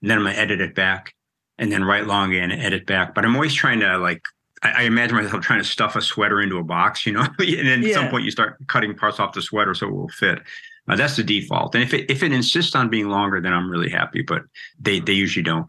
and 0.02 0.10
then 0.10 0.18
I'm 0.18 0.24
going 0.24 0.36
to 0.36 0.42
edit 0.42 0.60
it 0.60 0.74
back, 0.74 1.14
and 1.60 1.72
then 1.72 1.84
write 1.84 2.08
long 2.08 2.34
and 2.34 2.52
edit 2.52 2.88
back. 2.88 3.14
But 3.14 3.26
I'm 3.26 3.36
always 3.36 3.54
trying 3.54 3.80
to 3.82 3.98
like 4.00 4.24
I, 4.64 4.70
I, 4.70 4.82
imagine 4.84 5.16
myself 5.16 5.44
trying 5.44 5.60
to 5.60 5.66
stuff 5.66 5.96
a 5.96 6.02
sweater 6.02 6.42
into 6.42 6.58
a 6.58 6.64
box, 6.64 7.06
you 7.06 7.14
know, 7.14 7.22
and 7.40 7.68
then 7.68 7.84
yeah. 7.84 7.90
at 7.90 7.96
some 7.96 8.10
point 8.10 8.26
you 8.26 8.32
start 8.32 8.58
cutting 8.68 8.96
parts 8.96 9.20
off 9.20 9.34
the 9.34 9.42
sweater 9.42 9.74
so 9.74 9.88
it 9.88 9.94
will 9.94 10.10
fit. 10.10 10.40
Uh, 10.88 10.96
that's 10.96 11.18
the 11.18 11.24
default. 11.24 11.76
And 11.76 11.84
if 11.84 11.94
it 11.94 12.10
if 12.10 12.24
it 12.24 12.32
insists 12.32 12.76
on 12.76 12.90
being 12.90 13.10
longer, 13.10 13.42
then 13.42 13.54
I'm 13.54 13.70
really 13.70 13.90
happy. 13.90 14.22
But 14.22 14.44
they 14.80 15.00
they 15.00 15.14
usually 15.14 15.44
don't. 15.44 15.66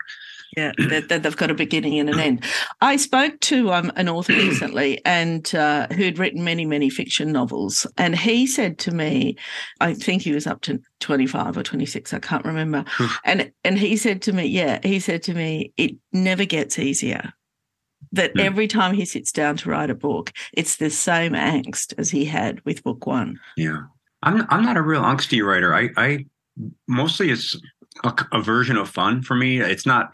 Yeah, 0.56 0.72
that, 0.78 1.22
they've 1.22 1.36
got 1.36 1.50
a 1.50 1.54
beginning 1.54 1.98
and 1.98 2.08
an 2.08 2.18
end. 2.18 2.44
I 2.80 2.96
spoke 2.96 3.38
to 3.40 3.70
um, 3.70 3.92
an 3.96 4.08
author 4.08 4.32
recently, 4.34 5.04
and 5.04 5.54
uh, 5.54 5.88
who'd 5.88 6.18
written 6.18 6.42
many, 6.42 6.64
many 6.64 6.88
fiction 6.88 7.32
novels, 7.32 7.86
and 7.98 8.16
he 8.16 8.46
said 8.46 8.78
to 8.80 8.90
me, 8.90 9.36
I 9.80 9.92
think 9.92 10.22
he 10.22 10.32
was 10.32 10.46
up 10.46 10.62
to 10.62 10.80
twenty 11.00 11.26
five 11.26 11.58
or 11.58 11.62
twenty 11.62 11.84
six, 11.84 12.14
I 12.14 12.18
can't 12.18 12.44
remember, 12.44 12.84
and 13.24 13.52
and 13.62 13.78
he 13.78 13.96
said 13.96 14.22
to 14.22 14.32
me, 14.32 14.46
yeah, 14.46 14.78
he 14.82 15.00
said 15.00 15.22
to 15.24 15.34
me, 15.34 15.72
it 15.76 15.96
never 16.12 16.46
gets 16.46 16.78
easier 16.78 17.34
that 18.12 18.34
mm. 18.34 18.40
every 18.40 18.68
time 18.68 18.94
he 18.94 19.04
sits 19.04 19.32
down 19.32 19.56
to 19.58 19.70
write 19.70 19.90
a 19.90 19.94
book, 19.94 20.32
it's 20.52 20.76
the 20.76 20.90
same 20.90 21.32
angst 21.32 21.94
as 21.98 22.10
he 22.10 22.24
had 22.24 22.64
with 22.64 22.82
book 22.82 23.06
one. 23.06 23.38
Yeah. 23.56 23.82
I'm 24.22 24.46
I'm 24.50 24.64
not 24.64 24.76
a 24.76 24.82
real 24.82 25.02
angsty 25.02 25.44
writer. 25.44 25.74
I 25.74 25.90
I 25.96 26.26
mostly 26.86 27.30
it's 27.30 27.56
a, 28.04 28.12
a, 28.32 28.40
version 28.40 28.76
of 28.76 28.88
fun 28.88 29.22
for 29.22 29.34
me. 29.34 29.60
It's 29.60 29.86
not 29.86 30.10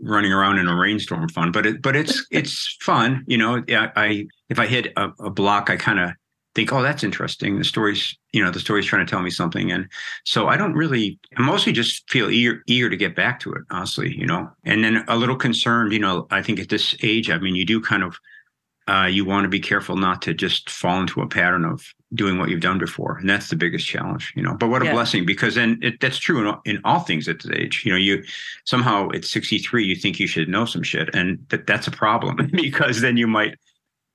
running 0.00 0.32
around 0.32 0.58
in 0.58 0.68
a 0.68 0.76
rainstorm 0.76 1.28
fun, 1.28 1.52
but 1.52 1.66
it 1.66 1.82
but 1.82 1.96
it's 1.96 2.24
it's 2.30 2.76
fun. 2.80 3.24
You 3.26 3.38
know, 3.38 3.64
I, 3.68 3.90
I 3.96 4.26
if 4.48 4.58
I 4.58 4.66
hit 4.66 4.92
a, 4.96 5.10
a 5.20 5.30
block, 5.30 5.70
I 5.70 5.76
kind 5.76 5.98
of 5.98 6.10
think, 6.58 6.72
oh, 6.72 6.82
that's 6.82 7.04
interesting. 7.04 7.58
The 7.58 7.64
story's 7.64 8.16
you 8.32 8.44
know 8.44 8.50
the 8.50 8.58
story's 8.60 8.86
trying 8.86 9.06
to 9.06 9.10
tell 9.10 9.22
me 9.22 9.30
something, 9.30 9.70
and 9.70 9.88
so 10.24 10.48
I 10.48 10.56
don't 10.56 10.74
really. 10.74 11.18
I 11.36 11.42
mostly 11.42 11.72
just 11.72 12.08
feel 12.10 12.30
eager 12.30 12.62
eager 12.66 12.90
to 12.90 12.96
get 12.96 13.14
back 13.14 13.38
to 13.40 13.52
it, 13.52 13.62
honestly. 13.70 14.14
You 14.16 14.26
know, 14.26 14.50
and 14.64 14.82
then 14.82 15.04
a 15.06 15.16
little 15.16 15.36
concerned. 15.36 15.92
You 15.92 16.00
know, 16.00 16.26
I 16.30 16.42
think 16.42 16.58
at 16.58 16.68
this 16.68 16.96
age, 17.02 17.30
I 17.30 17.38
mean, 17.38 17.54
you 17.54 17.64
do 17.64 17.80
kind 17.80 18.02
of 18.02 18.18
uh, 18.88 19.06
you 19.06 19.24
want 19.24 19.44
to 19.44 19.48
be 19.48 19.60
careful 19.60 19.96
not 19.96 20.22
to 20.22 20.34
just 20.34 20.68
fall 20.68 21.00
into 21.00 21.20
a 21.20 21.28
pattern 21.28 21.64
of 21.64 21.84
doing 22.14 22.38
what 22.38 22.48
you've 22.48 22.62
done 22.62 22.78
before 22.78 23.18
and 23.18 23.28
that's 23.28 23.50
the 23.50 23.56
biggest 23.56 23.86
challenge 23.86 24.32
you 24.34 24.42
know 24.42 24.54
but 24.54 24.68
what 24.68 24.80
a 24.80 24.86
yeah. 24.86 24.92
blessing 24.92 25.26
because 25.26 25.56
then 25.56 25.78
it, 25.82 26.00
that's 26.00 26.16
true 26.16 26.40
in 26.40 26.46
all, 26.46 26.62
in 26.64 26.80
all 26.84 27.00
things 27.00 27.28
at 27.28 27.38
this 27.42 27.52
age 27.54 27.82
you 27.84 27.92
know 27.92 27.98
you 27.98 28.24
somehow 28.64 29.10
at 29.10 29.26
63 29.26 29.84
you 29.84 29.94
think 29.94 30.18
you 30.18 30.26
should 30.26 30.48
know 30.48 30.64
some 30.64 30.82
shit 30.82 31.14
and 31.14 31.38
that 31.50 31.66
that's 31.66 31.86
a 31.86 31.90
problem 31.90 32.36
because 32.52 33.02
then 33.02 33.18
you 33.18 33.26
might 33.26 33.58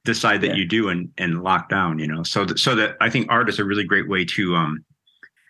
decide 0.05 0.41
that 0.41 0.49
yeah. 0.49 0.55
you 0.55 0.65
do 0.67 0.89
and 0.89 1.09
and 1.17 1.43
lock 1.43 1.69
down 1.69 1.99
you 1.99 2.07
know 2.07 2.23
so 2.23 2.45
that 2.45 2.59
so 2.59 2.75
that 2.75 2.95
i 2.99 3.09
think 3.09 3.27
art 3.29 3.49
is 3.49 3.59
a 3.59 3.65
really 3.65 3.83
great 3.83 4.09
way 4.09 4.25
to 4.25 4.55
um 4.55 4.83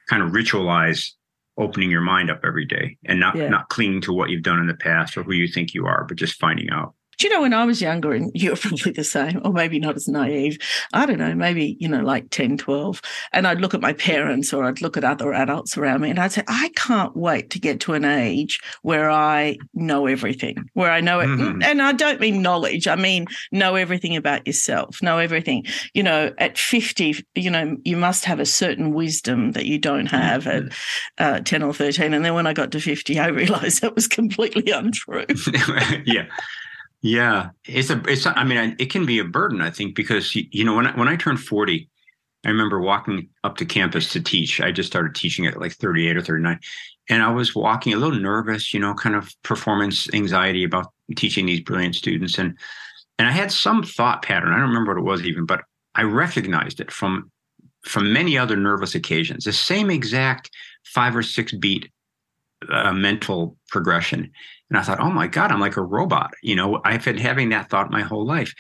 kind 0.10 0.22
of 0.22 0.32
ritualize 0.32 1.12
opening 1.58 1.90
your 1.90 2.02
mind 2.02 2.30
up 2.30 2.42
every 2.44 2.66
day 2.66 2.98
and 3.06 3.20
not 3.20 3.36
yeah. 3.36 3.50
not 3.50 3.70
clinging 3.70 4.02
to 4.02 4.14
what 4.14 4.30
you've 4.30 4.44
done 4.44 4.60
in 4.60 4.68
the 4.68 4.74
past 4.76 5.18
or 5.18 5.24
who 5.24 5.34
you 5.34 5.48
think 5.48 5.74
you 5.74 5.86
are 5.86 6.04
but 6.06 6.18
just 6.18 6.40
finding 6.40 6.70
out 6.70 6.94
do 7.24 7.30
you 7.30 7.34
know 7.34 7.42
when 7.42 7.54
I 7.54 7.64
was 7.64 7.82
younger, 7.82 8.12
and 8.12 8.32
you're 8.36 8.58
probably 8.58 8.92
the 8.92 9.04
same, 9.06 9.40
or 9.46 9.54
maybe 9.54 9.80
not 9.80 9.96
as 9.96 10.10
naive, 10.10 10.58
I 10.92 11.06
don't 11.06 11.20
know, 11.20 11.34
maybe, 11.34 11.78
you 11.80 11.88
know, 11.88 12.02
like 12.02 12.30
10, 12.32 12.58
12, 12.58 13.02
and 13.32 13.48
I'd 13.48 13.62
look 13.62 13.74
at 13.74 13.80
my 13.80 13.94
parents 13.94 14.54
or 14.54 14.66
I'd 14.66 14.82
look 14.82 14.98
at 14.98 15.06
other 15.06 15.34
adults 15.34 15.78
around 15.78 16.02
me 16.02 16.10
and 16.10 16.20
I'd 16.20 16.34
say, 16.34 16.44
I 16.50 16.70
can't 16.76 17.16
wait 17.16 17.50
to 17.52 17.60
get 17.60 17.80
to 17.82 17.94
an 17.94 18.04
age 18.04 18.60
where 18.82 19.10
I 19.10 19.58
know 19.74 20.06
everything, 20.06 20.70
where 20.74 20.92
I 20.92 21.00
know 21.00 21.22
it. 21.22 21.28
Mm-hmm. 21.28 21.64
And 21.64 21.82
I 21.82 21.94
don't 21.94 22.20
mean 22.20 22.42
knowledge, 22.42 22.90
I 22.90 22.98
mean 22.98 23.28
know 23.54 23.76
everything 23.76 24.18
about 24.18 24.46
yourself, 24.46 25.02
know 25.02 25.18
everything. 25.18 25.66
You 25.94 26.04
know, 26.04 26.34
at 26.40 26.58
50, 26.58 27.26
you 27.36 27.50
know, 27.50 27.78
you 27.86 27.96
must 27.96 28.26
have 28.26 28.42
a 28.42 28.46
certain 28.46 28.94
wisdom 28.94 29.54
that 29.54 29.66
you 29.66 29.80
don't 29.80 30.08
have 30.08 30.44
mm-hmm. 30.44 30.68
at 31.20 31.38
uh, 31.38 31.40
10 31.40 31.64
or 31.64 31.74
13. 31.74 32.14
And 32.14 32.26
then 32.26 32.34
when 32.34 32.48
I 32.48 32.54
got 32.54 32.72
to 32.74 32.82
50, 32.82 33.18
I 33.18 33.28
realized 33.30 33.82
that 33.82 33.96
was 33.96 34.10
completely 34.10 34.70
untrue. 34.74 35.26
yeah. 36.06 36.26
Yeah, 37.04 37.50
it's 37.66 37.90
a. 37.90 38.02
It's. 38.08 38.26
I 38.26 38.46
mean, 38.46 38.78
it 38.80 38.90
can 38.90 39.06
be 39.06 39.20
a 39.20 39.26
burden. 39.26 39.62
I 39.62 39.70
think 39.70 39.94
because 39.94 40.36
you 40.36 40.64
know 40.64 40.76
when 40.76 40.88
I, 40.88 40.98
when 40.98 41.10
I 41.10 41.18
turned 41.18 41.42
forty, 41.42 41.90
I 42.46 42.50
remember 42.50 42.80
walking 42.80 43.28
up 43.44 43.58
to 43.58 43.66
campus 43.66 44.12
to 44.14 44.22
teach. 44.22 44.62
I 44.62 44.72
just 44.72 44.88
started 44.90 45.14
teaching 45.14 45.46
at 45.46 45.60
like 45.60 45.74
thirty 45.74 46.08
eight 46.08 46.16
or 46.18 46.22
thirty 46.22 46.42
nine, 46.42 46.60
and 47.10 47.22
I 47.22 47.30
was 47.30 47.54
walking 47.56 47.94
a 47.94 47.98
little 47.98 48.18
nervous. 48.20 48.74
You 48.74 48.80
know, 48.80 48.94
kind 48.94 49.18
of 49.18 49.34
performance 49.44 50.08
anxiety 50.14 50.64
about 50.64 50.94
teaching 51.18 51.46
these 51.46 51.62
brilliant 51.62 51.96
students, 51.96 52.38
and 52.38 52.58
and 53.20 53.28
I 53.28 53.32
had 53.32 53.52
some 53.52 53.84
thought 53.84 54.22
pattern. 54.24 54.54
I 54.54 54.60
don't 54.60 54.70
remember 54.70 54.94
what 54.94 55.00
it 55.02 55.12
was 55.12 55.24
even, 55.26 55.46
but 55.46 55.64
I 55.96 56.04
recognized 56.04 56.80
it 56.80 56.92
from 56.92 57.32
from 57.86 58.14
many 58.14 58.38
other 58.38 58.56
nervous 58.56 58.96
occasions. 58.96 59.44
The 59.44 59.54
same 59.54 59.92
exact 59.92 60.50
five 60.86 61.18
or 61.18 61.24
six 61.24 61.52
beat 61.52 61.92
uh, 62.70 62.94
mental 62.94 63.58
progression. 63.70 64.32
And 64.74 64.80
I 64.80 64.84
thought, 64.84 65.00
oh 65.00 65.12
my 65.12 65.28
God, 65.28 65.52
I'm 65.52 65.60
like 65.60 65.78
a 65.78 65.84
robot. 65.84 66.34
You 66.42 66.56
know, 66.56 66.82
I've 66.84 67.06
been 67.06 67.18
having 67.18 67.50
that 67.50 67.70
thought 67.70 67.92
my 67.92 68.02
whole 68.02 68.26
life. 68.26 68.56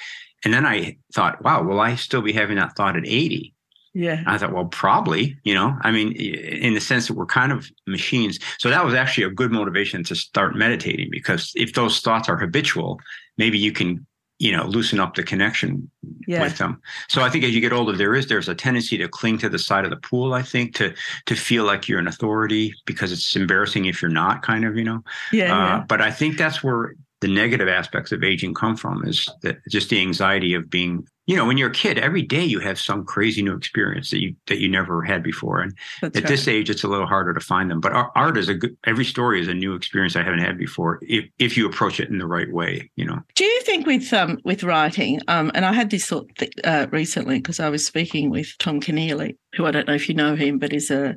And 0.46 0.54
then 0.54 0.64
I 0.64 0.98
thought, 1.12 1.44
wow, 1.44 1.64
will 1.64 1.80
I 1.80 1.96
still 1.96 2.22
be 2.22 2.32
having 2.32 2.58
that 2.58 2.76
thought 2.76 2.96
at 2.96 3.08
80? 3.08 3.52
Yeah. 3.96 4.20
And 4.20 4.28
I 4.28 4.38
thought, 4.38 4.54
well, 4.54 4.66
probably, 4.66 5.36
you 5.44 5.56
know, 5.56 5.76
I 5.82 5.90
mean, 5.90 6.12
in 6.12 6.76
the 6.76 6.82
sense 6.82 7.08
that 7.08 7.16
we're 7.16 7.26
kind 7.26 7.52
of 7.52 7.68
machines. 7.88 8.38
So 8.60 8.70
that 8.70 8.86
was 8.86 8.94
actually 8.94 9.24
a 9.24 9.32
good 9.32 9.52
motivation 9.52 10.04
to 10.04 10.16
start 10.16 10.56
meditating 10.56 11.10
because 11.10 11.52
if 11.56 11.74
those 11.74 12.00
thoughts 12.00 12.30
are 12.30 12.38
habitual, 12.38 13.00
maybe 13.40 13.58
you 13.58 13.72
can 13.72 14.06
you 14.44 14.52
know 14.52 14.66
loosen 14.66 15.00
up 15.00 15.16
the 15.16 15.24
connection 15.24 15.90
yeah. 16.28 16.44
with 16.44 16.58
them 16.58 16.82
so 17.08 17.22
i 17.22 17.30
think 17.30 17.46
as 17.46 17.56
you 17.56 17.62
get 17.62 17.72
older 17.72 17.96
there 17.96 18.14
is 18.14 18.28
there's 18.28 18.50
a 18.50 18.56
tendency 18.56 18.98
to 18.98 19.08
cling 19.08 19.38
to 19.38 19.48
the 19.48 19.58
side 19.58 19.86
of 19.86 19.90
the 19.90 19.98
pool 19.98 20.34
i 20.34 20.42
think 20.42 20.76
to 20.76 20.94
to 21.26 21.34
feel 21.34 21.64
like 21.64 21.88
you're 21.88 22.00
an 22.00 22.08
authority 22.08 22.74
because 22.86 23.14
it's 23.14 23.36
embarrassing 23.38 23.86
if 23.86 24.02
you're 24.02 24.12
not 24.12 24.42
kind 24.42 24.66
of 24.66 24.76
you 24.76 24.84
know 24.84 25.02
yeah, 25.32 25.46
uh, 25.46 25.68
yeah. 25.68 25.84
but 25.88 26.02
i 26.02 26.12
think 26.12 26.38
that's 26.38 26.62
where 26.62 26.94
the 27.22 27.28
negative 27.30 27.70
aspects 27.70 28.12
of 28.12 28.22
aging 28.22 28.54
come 28.54 28.76
from 28.76 29.02
is 29.06 29.30
that 29.44 29.58
just 29.70 29.90
the 29.90 30.02
anxiety 30.02 30.54
of 30.54 30.70
being 30.70 31.08
you 31.26 31.36
know 31.36 31.46
when 31.46 31.58
you're 31.58 31.70
a 31.70 31.74
kid 31.74 31.98
every 31.98 32.22
day 32.22 32.44
you 32.44 32.60
have 32.60 32.80
some 32.80 33.06
crazy 33.06 33.42
new 33.42 33.56
experience 33.56 34.10
that 34.12 34.22
you 34.22 34.36
that 34.48 34.60
you 34.60 34.70
never 34.70 35.02
had 35.02 35.24
before. 35.24 35.62
And 35.62 35.74
That's 36.02 36.18
at 36.18 36.24
right. 36.24 36.30
this 36.30 36.48
age 36.48 36.70
it's 36.70 36.84
a 36.84 36.88
little 36.88 37.08
harder 37.08 37.34
to 37.34 37.40
find 37.40 37.70
them. 37.72 37.80
But 37.80 37.94
art 38.16 38.38
is 38.38 38.50
a 38.50 38.56
good 38.56 38.76
every 38.86 39.06
story 39.06 39.42
is 39.42 39.48
a 39.48 39.54
new 39.54 39.76
experience 39.76 40.16
i 40.16 40.24
haven't 40.24 40.40
had 40.40 40.58
before 40.58 41.00
if 41.02 41.26
if 41.40 41.58
you 41.58 41.66
approach 41.66 42.00
it 42.00 42.10
in 42.10 42.18
the 42.18 42.28
right 42.28 42.52
way 42.52 42.90
you 42.96 43.06
know. 43.06 43.20
Do 43.36 43.46
you 43.46 43.62
think 43.62 43.86
with 43.86 44.12
um 44.14 44.40
with 44.44 44.64
writing 44.64 45.20
um 45.28 45.52
and 45.54 45.66
i 45.66 45.74
had 45.74 45.90
this 45.90 46.06
thought 46.06 46.28
th- 46.38 46.54
uh, 46.64 46.88
recently 46.92 47.38
because 47.38 47.60
i 47.60 47.70
was 47.70 47.86
speaking 47.86 48.30
with 48.30 48.58
tom 48.60 48.80
keneally 48.80 49.38
who 49.56 49.66
i 49.66 49.72
don't 49.72 49.88
know 49.88 49.94
if 49.94 50.10
you 50.10 50.16
know 50.16 50.36
him 50.36 50.60
but 50.60 50.74
is 50.74 50.92
a 50.92 51.16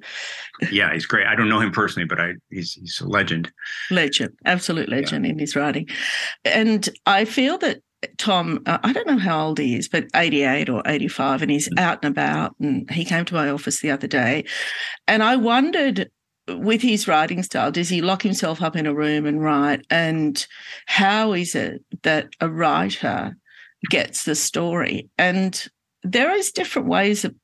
yeah 0.71 0.93
he's 0.93 1.07
great. 1.07 1.27
I 1.27 1.35
don't 1.35 1.49
know 1.49 1.61
him 1.61 1.73
personally 1.73 2.07
but 2.07 2.21
i 2.21 2.35
he's 2.51 2.73
he's 2.75 3.01
a 3.01 3.09
legend. 3.09 3.51
Legend 3.91 4.33
absolute 4.45 4.89
legend 4.89 5.25
yeah. 5.25 5.33
in 5.33 5.39
his 5.39 5.57
writing. 5.57 5.89
And 6.45 6.89
i 7.07 7.25
feel 7.25 7.59
that 7.59 7.79
Tom, 8.19 8.63
uh, 8.67 8.79
I 8.83 8.93
don't 8.93 9.07
know 9.07 9.19
how 9.19 9.47
old 9.47 9.59
he 9.59 9.77
is, 9.77 9.89
but 9.89 10.07
88 10.15 10.69
or 10.69 10.83
85, 10.87 11.43
and 11.43 11.51
he's 11.51 11.69
mm. 11.69 11.79
out 11.79 12.05
and 12.05 12.13
about. 12.13 12.55
And 12.61 12.91
he 12.91 13.05
came 13.05 13.25
to 13.25 13.35
my 13.35 13.49
office 13.49 13.81
the 13.81 13.91
other 13.91 14.07
day. 14.07 14.45
And 15.07 15.23
I 15.23 15.37
wondered 15.37 16.11
with 16.49 16.83
his 16.83 17.09
writing 17.09 17.43
style, 17.43 17.73
does 17.73 17.89
he 17.89 18.01
lock 18.01 18.23
himself 18.23 18.63
up 18.63 18.77
in 18.77 18.87
a 18.87 18.95
room 18.95 19.27
and 19.27 19.43
write? 19.43 19.85
And 19.91 20.47
how 20.87 21.33
is 21.33 21.55
it 21.55 21.85
that 22.03 22.29
a 22.41 22.49
writer 22.49 23.37
gets 23.91 24.25
the 24.25 24.35
story? 24.35 25.09
And 25.19 25.67
there 26.03 26.33
is 26.33 26.53
different 26.53 26.89
ways 26.89 27.25
of 27.25 27.35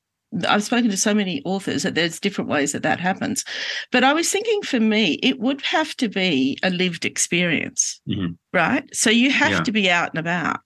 I've 0.47 0.63
spoken 0.63 0.89
to 0.89 0.97
so 0.97 1.13
many 1.13 1.41
authors 1.45 1.83
that 1.83 1.95
there's 1.95 2.19
different 2.19 2.49
ways 2.49 2.71
that 2.71 2.83
that 2.83 2.99
happens. 2.99 3.43
But 3.91 4.03
I 4.03 4.13
was 4.13 4.29
thinking 4.29 4.61
for 4.61 4.79
me, 4.79 5.19
it 5.23 5.39
would 5.39 5.61
have 5.61 5.95
to 5.97 6.09
be 6.09 6.57
a 6.63 6.69
lived 6.69 7.05
experience, 7.05 8.01
mm-hmm. 8.07 8.33
right? 8.51 8.83
So 8.95 9.09
you 9.09 9.31
have 9.31 9.51
yeah. 9.51 9.63
to 9.63 9.71
be 9.71 9.89
out 9.89 10.09
and 10.09 10.19
about. 10.19 10.59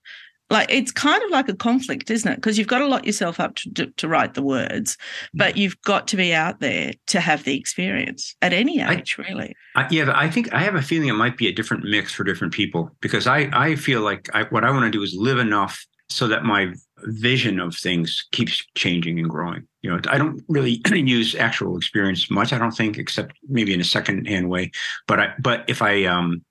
Like 0.49 0.71
it's 0.71 0.91
kind 0.91 1.21
of 1.23 1.29
like 1.29 1.49
a 1.49 1.55
conflict, 1.55 2.09
isn't 2.09 2.31
it? 2.31 2.35
Because 2.35 2.57
you've 2.57 2.67
got 2.67 2.79
to 2.79 2.87
lock 2.87 3.05
yourself 3.05 3.37
up 3.39 3.55
to, 3.55 3.73
to, 3.73 3.87
to 3.97 4.07
write 4.07 4.33
the 4.33 4.41
words, 4.41 4.97
but 5.33 5.57
you've 5.57 5.79
got 5.81 6.07
to 6.07 6.15
be 6.15 6.33
out 6.33 6.61
there 6.61 6.93
to 7.07 7.19
have 7.19 7.43
the 7.43 7.57
experience 7.57 8.33
at 8.41 8.53
any 8.53 8.79
age, 8.81 9.17
I, 9.19 9.21
really. 9.23 9.55
I, 9.75 9.87
yeah, 9.91 10.09
I 10.15 10.29
think 10.29 10.53
I 10.53 10.59
have 10.61 10.75
a 10.75 10.81
feeling 10.81 11.09
it 11.09 11.13
might 11.13 11.35
be 11.35 11.47
a 11.47 11.51
different 11.51 11.83
mix 11.83 12.13
for 12.13 12.23
different 12.23 12.53
people 12.53 12.91
because 13.01 13.27
I, 13.27 13.49
I 13.51 13.75
feel 13.75 14.01
like 14.01 14.29
I, 14.33 14.43
what 14.43 14.63
I 14.63 14.71
want 14.71 14.85
to 14.85 14.89
do 14.91 15.03
is 15.03 15.13
live 15.13 15.37
enough 15.37 15.85
so 16.09 16.29
that 16.29 16.43
my 16.43 16.73
vision 17.03 17.59
of 17.59 17.75
things 17.75 18.27
keeps 18.31 18.65
changing 18.75 19.19
and 19.19 19.29
growing. 19.29 19.67
You 19.81 19.91
know, 19.91 20.01
I 20.09 20.17
don't 20.17 20.43
really 20.47 20.81
use 20.93 21.35
actual 21.35 21.77
experience 21.77 22.29
much. 22.31 22.53
I 22.53 22.57
don't 22.57 22.71
think, 22.71 22.97
except 22.97 23.37
maybe 23.47 23.73
in 23.73 23.81
a 23.81 23.85
second-hand 23.85 24.49
way. 24.49 24.71
But 25.07 25.19
I, 25.19 25.33
but 25.39 25.65
if 25.67 25.81
I 25.81 26.05
um, 26.05 26.43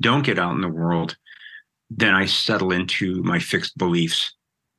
don't 0.00 0.24
get 0.24 0.38
out 0.38 0.54
in 0.54 0.60
the 0.60 0.68
world, 0.68 1.16
then 1.90 2.14
I 2.14 2.26
settle 2.26 2.72
into 2.72 3.22
my 3.22 3.38
fixed 3.38 3.76
beliefs 3.78 4.34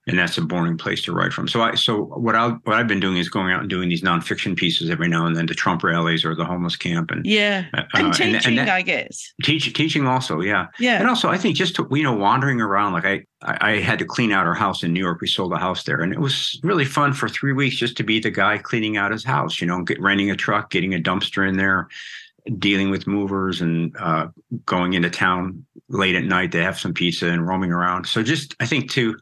and 0.09 0.17
that's 0.17 0.39
a 0.39 0.41
boring 0.41 0.75
place 0.75 1.03
to 1.03 1.13
write 1.13 1.31
from. 1.31 1.47
So 1.47 1.61
I 1.61 1.75
so 1.75 2.05
what 2.05 2.35
I 2.35 2.49
what 2.63 2.75
I've 2.75 2.87
been 2.87 2.99
doing 2.99 3.17
is 3.17 3.29
going 3.29 3.51
out 3.51 3.61
and 3.61 3.69
doing 3.69 3.89
these 3.89 4.01
nonfiction 4.01 4.55
pieces 4.55 4.89
every 4.89 5.07
now 5.07 5.27
and 5.27 5.35
then, 5.35 5.45
the 5.45 5.53
Trump 5.53 5.83
rallies 5.83 6.25
or 6.25 6.33
the 6.33 6.43
homeless 6.43 6.75
camp, 6.75 7.11
and 7.11 7.23
yeah, 7.25 7.65
uh, 7.75 7.83
and 7.93 8.13
teaching, 8.13 8.35
and, 8.35 8.45
and 8.47 8.57
that, 8.57 8.69
I 8.69 8.81
guess. 8.81 9.31
Teach, 9.43 9.71
teaching 9.73 10.07
also, 10.07 10.41
yeah, 10.41 10.65
yeah, 10.79 10.99
and 10.99 11.07
also 11.07 11.29
I 11.29 11.37
think 11.37 11.55
just 11.55 11.75
to, 11.75 11.87
you 11.91 12.01
know 12.01 12.13
wandering 12.13 12.59
around. 12.59 12.93
Like 12.93 13.05
I, 13.05 13.25
I 13.43 13.71
had 13.77 13.99
to 13.99 14.05
clean 14.05 14.31
out 14.31 14.47
our 14.47 14.55
house 14.55 14.81
in 14.81 14.93
New 14.93 14.99
York. 14.99 15.21
We 15.21 15.27
sold 15.27 15.53
a 15.53 15.57
house 15.57 15.83
there, 15.83 16.01
and 16.01 16.11
it 16.11 16.19
was 16.19 16.59
really 16.63 16.85
fun 16.85 17.13
for 17.13 17.29
three 17.29 17.53
weeks 17.53 17.75
just 17.75 17.95
to 17.97 18.03
be 18.03 18.19
the 18.19 18.31
guy 18.31 18.57
cleaning 18.57 18.97
out 18.97 19.11
his 19.11 19.23
house. 19.23 19.61
You 19.61 19.67
know, 19.67 19.83
get, 19.83 20.01
renting 20.01 20.31
a 20.31 20.35
truck, 20.35 20.71
getting 20.71 20.95
a 20.95 20.99
dumpster 20.99 21.47
in 21.47 21.55
there, 21.55 21.87
dealing 22.57 22.89
with 22.89 23.05
movers 23.05 23.61
and 23.61 23.95
uh, 23.97 24.27
going 24.65 24.93
into 24.93 25.11
town 25.11 25.63
late 25.87 26.15
at 26.15 26.23
night 26.23 26.51
to 26.53 26.63
have 26.63 26.79
some 26.79 26.95
pizza 26.95 27.27
and 27.27 27.47
roaming 27.47 27.71
around. 27.71 28.07
So 28.07 28.23
just, 28.23 28.55
I 28.59 28.65
think 28.65 28.89
too, 28.89 29.15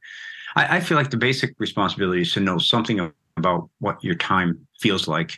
I, 0.58 0.78
I 0.78 0.80
feel 0.80 0.98
like 0.98 1.12
the 1.12 1.18
basic 1.18 1.56
responsibility 1.60 2.22
is 2.22 2.34
to 2.34 2.40
know 2.40 2.58
something 2.58 3.14
about 3.38 3.70
what 3.80 4.04
your 4.04 4.16
time 4.16 4.68
feels 4.80 5.08
like. 5.08 5.38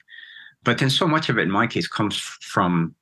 But 0.64 0.78
then 0.78 0.90
so 0.90 1.08
much 1.08 1.30
of 1.30 1.38
it, 1.38 1.44
in 1.44 1.52
my 1.52 1.68
case, 1.68 1.88
comes 1.88 2.18
from 2.18 2.96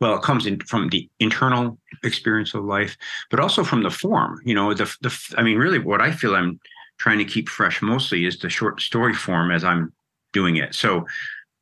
well, 0.00 0.16
it 0.16 0.22
comes 0.22 0.44
in 0.46 0.60
from 0.60 0.88
the 0.88 1.08
internal 1.20 1.78
experience 2.02 2.52
of 2.52 2.64
life, 2.64 2.96
but 3.30 3.40
also 3.40 3.62
from 3.62 3.82
the 3.82 3.90
form. 3.90 4.40
You 4.44 4.54
know, 4.54 4.74
the 4.74 4.84
the 5.00 5.34
I 5.36 5.42
mean, 5.42 5.58
really, 5.58 5.78
what 5.78 6.00
I 6.00 6.10
feel 6.12 6.34
I'm 6.34 6.58
trying 6.98 7.18
to 7.18 7.24
keep 7.24 7.48
fresh 7.48 7.82
mostly 7.82 8.24
is 8.24 8.38
the 8.38 8.50
short 8.50 8.80
story 8.80 9.14
form 9.14 9.50
as 9.50 9.64
I'm 9.64 9.92
doing 10.32 10.56
it. 10.56 10.74
So, 10.74 11.06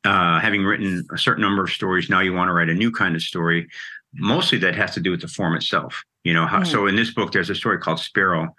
uh, 0.03 0.39
having 0.39 0.63
written 0.63 1.05
a 1.13 1.17
certain 1.17 1.41
number 1.41 1.63
of 1.63 1.69
stories, 1.69 2.09
now 2.09 2.21
you 2.21 2.33
want 2.33 2.49
to 2.49 2.53
write 2.53 2.69
a 2.69 2.73
new 2.73 2.91
kind 2.91 3.15
of 3.15 3.21
story. 3.21 3.67
Mostly 4.15 4.57
that 4.59 4.75
has 4.75 4.93
to 4.93 4.99
do 4.99 5.11
with 5.11 5.21
the 5.21 5.27
form 5.27 5.55
itself. 5.55 6.03
You 6.23 6.33
know, 6.33 6.45
how, 6.45 6.61
mm. 6.61 6.67
so 6.67 6.87
in 6.87 6.95
this 6.95 7.11
book, 7.11 7.31
there's 7.31 7.49
a 7.49 7.55
story 7.55 7.79
called 7.79 7.99
Sparrow 7.99 8.55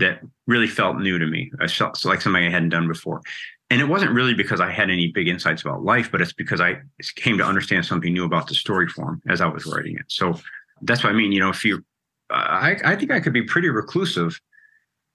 that 0.00 0.20
really 0.46 0.66
felt 0.66 0.98
new 0.98 1.18
to 1.18 1.26
me. 1.26 1.50
I 1.60 1.68
felt 1.68 2.04
like 2.04 2.20
something 2.20 2.44
I 2.44 2.50
hadn't 2.50 2.70
done 2.70 2.88
before. 2.88 3.22
And 3.70 3.80
it 3.80 3.84
wasn't 3.84 4.10
really 4.10 4.34
because 4.34 4.60
I 4.60 4.70
had 4.70 4.90
any 4.90 5.12
big 5.12 5.28
insights 5.28 5.62
about 5.62 5.84
life, 5.84 6.10
but 6.10 6.20
it's 6.20 6.32
because 6.32 6.60
I 6.60 6.80
came 7.14 7.38
to 7.38 7.44
understand 7.44 7.86
something 7.86 8.12
new 8.12 8.24
about 8.24 8.48
the 8.48 8.54
story 8.54 8.88
form 8.88 9.22
as 9.28 9.40
I 9.40 9.46
was 9.46 9.64
writing 9.64 9.96
it. 9.96 10.06
So 10.08 10.34
that's 10.82 11.04
what 11.04 11.10
I 11.10 11.16
mean. 11.16 11.30
You 11.30 11.40
know, 11.40 11.50
if 11.50 11.64
you, 11.64 11.84
I, 12.30 12.76
I 12.84 12.96
think 12.96 13.12
I 13.12 13.20
could 13.20 13.32
be 13.32 13.42
pretty 13.42 13.68
reclusive 13.68 14.40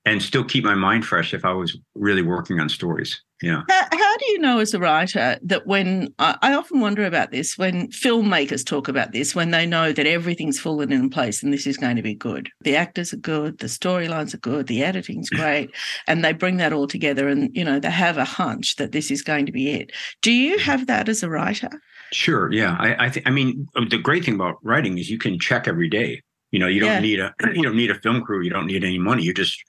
and 0.05 0.21
still 0.21 0.43
keep 0.43 0.63
my 0.63 0.75
mind 0.75 1.05
fresh 1.05 1.33
if 1.33 1.43
I 1.43 1.53
was 1.53 1.77
really 1.95 2.21
working 2.21 2.59
on 2.59 2.69
stories. 2.69 3.21
Yeah. 3.41 3.63
How, 3.67 3.81
how 3.91 4.17
do 4.17 4.25
you 4.27 4.39
know 4.39 4.59
as 4.59 4.73
a 4.73 4.79
writer 4.79 5.37
that 5.41 5.67
when 5.67 6.13
I 6.19 6.53
often 6.53 6.79
wonder 6.79 7.03
about 7.03 7.31
this 7.31 7.57
when 7.57 7.89
filmmakers 7.89 8.65
talk 8.65 8.87
about 8.87 9.11
this, 9.11 9.35
when 9.35 9.51
they 9.51 9.65
know 9.65 9.91
that 9.91 10.07
everything's 10.07 10.59
fallen 10.59 10.91
in 10.91 11.09
place 11.09 11.43
and 11.43 11.51
this 11.51 11.67
is 11.67 11.75
going 11.75 11.97
to 11.97 12.01
be 12.01 12.15
good, 12.15 12.49
the 12.61 12.77
actors 12.77 13.13
are 13.13 13.17
good, 13.17 13.59
the 13.59 13.67
storylines 13.67 14.33
are 14.33 14.39
good, 14.39 14.67
the 14.67 14.83
editing's 14.83 15.29
great, 15.31 15.71
and 16.07 16.23
they 16.23 16.31
bring 16.31 16.57
that 16.57 16.71
all 16.71 16.87
together 16.87 17.27
and 17.27 17.49
you 17.55 17.63
know 17.63 17.79
they 17.79 17.91
have 17.91 18.17
a 18.17 18.25
hunch 18.25 18.77
that 18.77 18.93
this 18.93 19.11
is 19.11 19.21
going 19.21 19.45
to 19.47 19.51
be 19.51 19.71
it. 19.71 19.91
Do 20.21 20.31
you 20.31 20.55
mm-hmm. 20.55 20.71
have 20.71 20.87
that 20.87 21.09
as 21.09 21.21
a 21.21 21.29
writer? 21.29 21.69
Sure. 22.13 22.51
Yeah. 22.53 22.77
I 22.79 23.05
I, 23.05 23.09
th- 23.09 23.25
I 23.27 23.31
mean 23.31 23.67
the 23.89 23.97
great 23.97 24.23
thing 24.23 24.35
about 24.35 24.63
writing 24.63 24.97
is 24.97 25.09
you 25.09 25.17
can 25.17 25.39
check 25.39 25.67
every 25.67 25.89
day. 25.89 26.21
You 26.51 26.59
know, 26.59 26.67
you 26.67 26.79
don't 26.79 26.89
yeah. 26.89 26.99
need 26.99 27.19
a 27.19 27.33
you 27.53 27.63
don't 27.63 27.75
need 27.75 27.91
a 27.91 27.99
film 27.99 28.21
crew. 28.21 28.41
You 28.41 28.49
don't 28.49 28.67
need 28.67 28.85
any 28.85 28.97
money. 28.97 29.23
You 29.23 29.33
just 29.33 29.61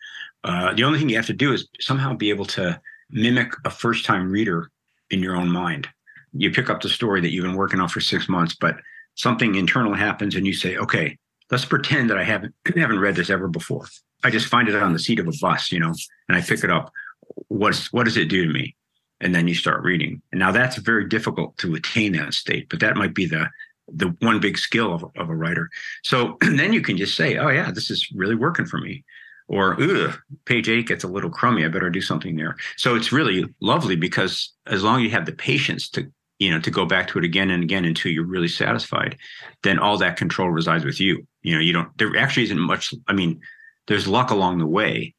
uh, 0.47 0.73
the 0.75 0.85
only 0.85 0.99
thing 0.99 1.09
you 1.09 1.17
have 1.17 1.27
to 1.27 1.33
do 1.33 1.53
is 1.53 1.69
somehow 1.81 2.15
be 2.15 2.31
able 2.31 2.45
to 2.47 2.81
mimic 3.11 3.53
a 3.65 3.71
first 3.71 4.05
time 4.05 4.31
reader 4.31 4.71
in 5.11 5.21
your 5.21 5.37
own 5.37 5.51
mind. 5.51 5.89
You 6.33 6.53
pick 6.53 6.71
up 6.71 6.81
the 6.81 6.89
story 6.89 7.21
that 7.21 7.31
you've 7.31 7.45
been 7.45 7.57
working 7.57 7.81
on 7.81 7.89
for 7.89 8.01
six 8.01 8.29
months, 8.29 8.55
but 8.55 8.77
something 9.17 9.57
internal 9.57 9.95
happens 9.95 10.37
and 10.37 10.47
you 10.47 10.55
say, 10.55 10.77
okay, 10.77 11.19
let's 11.51 11.65
pretend 11.65 12.11
that 12.11 12.19
I 12.19 12.23
haven't 12.23 12.55
haven't 12.77 13.01
read 13.01 13.17
this 13.17 13.29
ever 13.29 13.49
before. 13.49 13.87
I 14.23 14.31
just 14.31 14.47
find 14.47 14.69
it 14.69 14.77
on 14.77 14.93
the 14.93 14.99
seat 15.01 15.19
of 15.19 15.27
a 15.27 15.33
bus, 15.41 15.73
you 15.73 15.81
know, 15.81 15.93
and 16.29 16.39
I 16.39 16.41
pick 16.41 16.63
it 16.63 16.71
up. 16.71 16.93
What's 17.49 17.93
what 17.93 18.05
does 18.05 18.17
it 18.17 18.29
do 18.29 18.47
to 18.47 18.53
me? 18.53 18.77
And 19.21 19.35
then 19.35 19.49
you 19.49 19.55
start 19.55 19.83
reading. 19.83 20.23
And 20.31 20.39
now 20.39 20.53
that's 20.53 20.77
very 20.77 21.09
difficult 21.09 21.57
to 21.59 21.75
attain 21.75 22.13
that 22.13 22.35
state, 22.35 22.69
but 22.69 22.81
that 22.81 22.97
might 22.97 23.15
be 23.15 23.27
the 23.27 23.51
the 23.89 24.15
one 24.21 24.41
big 24.41 24.59
skill 24.59 24.95
of, 24.95 25.05
of 25.17 25.29
a 25.29 25.35
writer. 25.35 25.71
So 26.05 26.37
then 26.41 26.73
you 26.73 26.83
can 26.83 26.97
just 26.97 27.17
say, 27.17 27.37
oh 27.37 27.49
yeah, 27.49 27.73
this 27.73 27.91
is 27.91 28.13
really 28.13 28.37
working 28.37 28.67
for 28.67 28.79
me 28.79 29.05
or 29.49 30.15
page 30.45 30.69
eight 30.69 30.89
gets 30.89 31.05
a 31.05 31.09
little 31.09 31.31
crummy. 31.31 31.65
I 31.65 31.69
better 31.69 31.91
do 31.91 32.01
something 32.01 32.37
there. 32.37 32.57
So 32.77 32.97
it's 32.97 33.13
really 33.13 33.45
lovely 33.61 33.97
because 33.97 34.53
as 34.67 34.83
long 34.83 34.99
as 34.99 35.05
you 35.05 35.11
have 35.11 35.27
the 35.27 35.33
patience 35.33 35.89
to, 35.91 36.11
you 36.39 36.51
know, 36.51 36.61
to 36.61 36.71
go 36.71 36.85
back 36.85 37.09
to 37.09 37.19
it 37.19 37.25
again 37.25 37.51
and 37.51 37.63
again 37.63 37.85
until 37.85 38.11
you're 38.11 38.27
really 38.27 38.49
satisfied, 38.49 39.17
then 39.63 39.79
all 39.79 39.99
that 39.99 40.17
control 40.17 40.51
resides 40.51 40.85
with 40.85 41.01
you. 41.01 41.27
You 41.43 41.55
know, 41.55 41.61
you 41.61 41.73
don't, 41.73 41.97
there 41.97 42.17
actually 42.17 42.45
isn't 42.45 42.59
much, 42.59 42.93
I 43.07 43.13
mean, 43.13 43.41
there's 43.87 44.09
luck 44.09 44.31
along 44.31 44.59
the 44.59 44.67
way. 44.67 45.15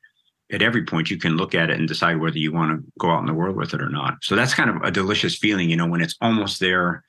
At 0.51 0.61
every 0.61 0.85
point, 0.85 1.09
you 1.09 1.17
can 1.17 1.35
look 1.35 1.55
at 1.55 1.69
it 1.69 1.77
and 1.77 1.87
decide 1.87 2.19
whether 2.19 2.37
you 2.37 2.53
want 2.53 2.71
to 2.71 2.91
go 2.99 3.09
out 3.09 3.19
in 3.19 3.25
the 3.25 3.33
world 3.33 3.57
with 3.57 3.73
it 3.73 3.81
or 3.81 3.89
not. 3.89 4.15
So 4.21 4.35
that's 4.35 4.53
kind 4.53 4.69
of 4.69 4.81
a 4.81 4.91
delicious 4.91 5.37
feeling, 5.37 5.69
you 5.69 5.75
know, 5.75 5.87
when 5.87 6.01
it's 6.01 6.15
almost 6.21 6.59
there. 6.59 7.03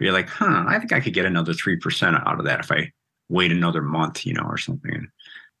You're 0.00 0.12
like, 0.12 0.28
huh, 0.28 0.64
I 0.66 0.78
think 0.78 0.92
I 0.92 1.00
could 1.00 1.14
get 1.14 1.24
another 1.24 1.52
3% 1.52 2.26
out 2.26 2.38
of 2.38 2.46
that 2.46 2.60
if 2.60 2.70
I 2.70 2.92
wait 3.28 3.52
another 3.52 3.82
month, 3.82 4.26
you 4.26 4.34
know, 4.34 4.42
or 4.42 4.58
something 4.58 5.08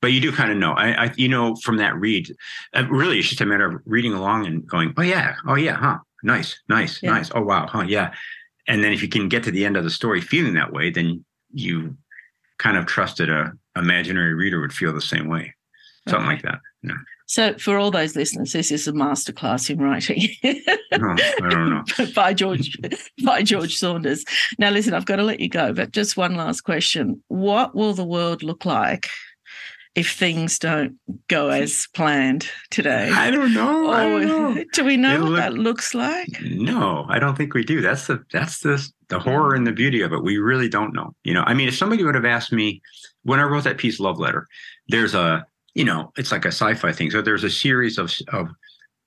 but 0.04 0.12
you 0.12 0.20
do 0.20 0.32
kind 0.32 0.52
of 0.52 0.58
know. 0.58 0.72
I, 0.72 1.06
I 1.06 1.14
you 1.16 1.30
know, 1.30 1.56
from 1.62 1.78
that 1.78 1.96
read, 1.96 2.30
uh, 2.74 2.84
really, 2.90 3.18
it's 3.18 3.28
just 3.28 3.40
a 3.40 3.46
matter 3.46 3.64
of 3.64 3.80
reading 3.86 4.12
along 4.12 4.44
and 4.44 4.66
going, 4.66 4.92
oh 4.98 5.02
yeah, 5.02 5.34
oh 5.48 5.54
yeah, 5.54 5.76
huh, 5.76 5.96
nice, 6.22 6.60
nice, 6.68 7.02
yeah. 7.02 7.12
nice, 7.12 7.30
oh 7.34 7.40
wow, 7.40 7.66
huh, 7.66 7.84
yeah. 7.88 8.12
And 8.68 8.84
then 8.84 8.92
if 8.92 9.00
you 9.00 9.08
can 9.08 9.30
get 9.30 9.44
to 9.44 9.50
the 9.50 9.64
end 9.64 9.78
of 9.78 9.84
the 9.84 9.88
story 9.88 10.20
feeling 10.20 10.52
that 10.54 10.74
way, 10.74 10.90
then 10.90 11.24
you 11.54 11.96
kind 12.58 12.76
of 12.76 12.84
trusted 12.84 13.30
a 13.30 13.54
imaginary 13.76 14.34
reader 14.34 14.60
would 14.60 14.74
feel 14.74 14.92
the 14.92 15.00
same 15.00 15.26
way, 15.26 15.54
something 16.06 16.26
okay. 16.26 16.34
like 16.34 16.42
that. 16.42 16.58
Yeah. 16.82 16.96
So, 17.24 17.54
for 17.54 17.78
all 17.78 17.90
those 17.90 18.14
listeners, 18.14 18.52
this 18.52 18.70
is 18.70 18.86
a 18.86 18.92
masterclass 18.92 19.70
in 19.70 19.78
writing. 19.78 20.28
oh, 20.44 21.16
I 21.42 21.48
don't 21.48 21.70
know. 21.70 21.82
by 22.14 22.34
George 22.34 22.76
by 23.24 23.42
George 23.42 23.76
Saunders. 23.76 24.22
Now, 24.58 24.68
listen, 24.68 24.92
I've 24.92 25.06
got 25.06 25.16
to 25.16 25.22
let 25.22 25.40
you 25.40 25.48
go, 25.48 25.72
but 25.72 25.92
just 25.92 26.18
one 26.18 26.34
last 26.34 26.60
question: 26.60 27.22
What 27.28 27.74
will 27.74 27.94
the 27.94 28.04
world 28.04 28.42
look 28.42 28.66
like 28.66 29.08
if 29.94 30.12
things 30.12 30.58
don't 30.58 30.98
go 31.28 31.50
as 31.50 31.86
planned 31.94 32.48
today? 32.70 33.10
I 33.12 33.30
don't 33.30 33.54
know. 33.54 33.90
I 33.90 34.08
don't 34.08 34.26
know. 34.26 34.64
Do 34.72 34.84
we 34.84 34.96
know 34.96 35.14
it 35.14 35.20
what 35.20 35.28
look, 35.30 35.38
that 35.38 35.54
looks 35.54 35.94
like? 35.94 36.28
No, 36.42 37.06
I 37.08 37.18
don't 37.18 37.36
think 37.36 37.54
we 37.54 37.64
do. 37.64 37.80
That's 37.80 38.06
the 38.06 38.24
that's 38.32 38.60
the 38.60 38.86
the 39.08 39.20
horror 39.20 39.54
and 39.54 39.66
the 39.66 39.72
beauty 39.72 40.00
of 40.00 40.12
it. 40.12 40.22
We 40.22 40.38
really 40.38 40.68
don't 40.68 40.94
know. 40.94 41.14
You 41.22 41.34
know, 41.34 41.44
I 41.46 41.54
mean, 41.54 41.68
if 41.68 41.76
somebody 41.76 42.02
would 42.02 42.14
have 42.14 42.24
asked 42.24 42.52
me 42.52 42.82
when 43.22 43.40
I 43.40 43.44
wrote 43.44 43.64
that 43.64 43.78
piece, 43.78 44.00
Love 44.00 44.18
Letter, 44.18 44.46
there's 44.88 45.14
a 45.14 45.46
you 45.74 45.84
know, 45.84 46.12
it's 46.16 46.30
like 46.30 46.44
a 46.44 46.48
sci-fi 46.48 46.92
thing. 46.92 47.10
So 47.10 47.22
there's 47.22 47.44
a 47.44 47.50
series 47.50 47.98
of 47.98 48.12
of 48.32 48.48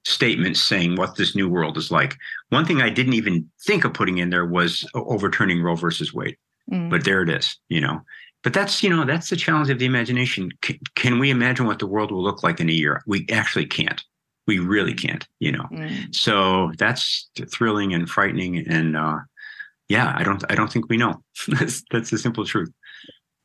statements 0.05 0.61
saying 0.61 0.95
what 0.95 1.15
this 1.15 1.35
new 1.35 1.49
world 1.49 1.77
is 1.77 1.91
like. 1.91 2.15
One 2.49 2.65
thing 2.65 2.81
I 2.81 2.89
didn't 2.89 3.13
even 3.13 3.49
think 3.65 3.83
of 3.83 3.93
putting 3.93 4.19
in 4.19 4.29
there 4.29 4.45
was 4.45 4.87
overturning 4.93 5.61
Roe 5.61 5.75
versus 5.75 6.13
Wade. 6.13 6.37
Mm. 6.71 6.89
But 6.89 7.03
there 7.03 7.21
it 7.21 7.29
is, 7.29 7.57
you 7.67 7.81
know 7.81 8.01
but 8.43 8.53
that's 8.53 8.83
you 8.83 8.89
know 8.89 9.05
that's 9.05 9.29
the 9.29 9.35
challenge 9.35 9.69
of 9.69 9.79
the 9.79 9.85
imagination 9.85 10.51
can, 10.61 10.77
can, 10.95 11.19
we 11.19 11.29
imagine 11.29 11.65
what 11.65 11.79
the 11.79 11.87
world 11.87 12.11
will 12.11 12.23
look 12.23 12.43
like 12.43 12.59
in 12.59 12.69
a 12.69 12.73
year 12.73 13.01
we 13.07 13.25
actually 13.31 13.65
can't 13.65 14.03
we 14.45 14.59
really 14.59 14.93
can't 14.93 15.27
you 15.39 15.51
know 15.51 15.65
mm. 15.71 16.15
so 16.15 16.71
that's 16.77 17.29
thrilling 17.51 17.93
and 17.93 18.09
frightening 18.09 18.57
and 18.67 18.95
uh, 18.95 19.17
yeah 19.89 20.13
i 20.15 20.23
don't 20.23 20.43
i 20.49 20.55
don't 20.55 20.71
think 20.71 20.89
we 20.89 20.97
know 20.97 21.15
that's 21.47 21.83
that's 21.91 22.09
the 22.09 22.17
simple 22.17 22.45
truth 22.45 22.69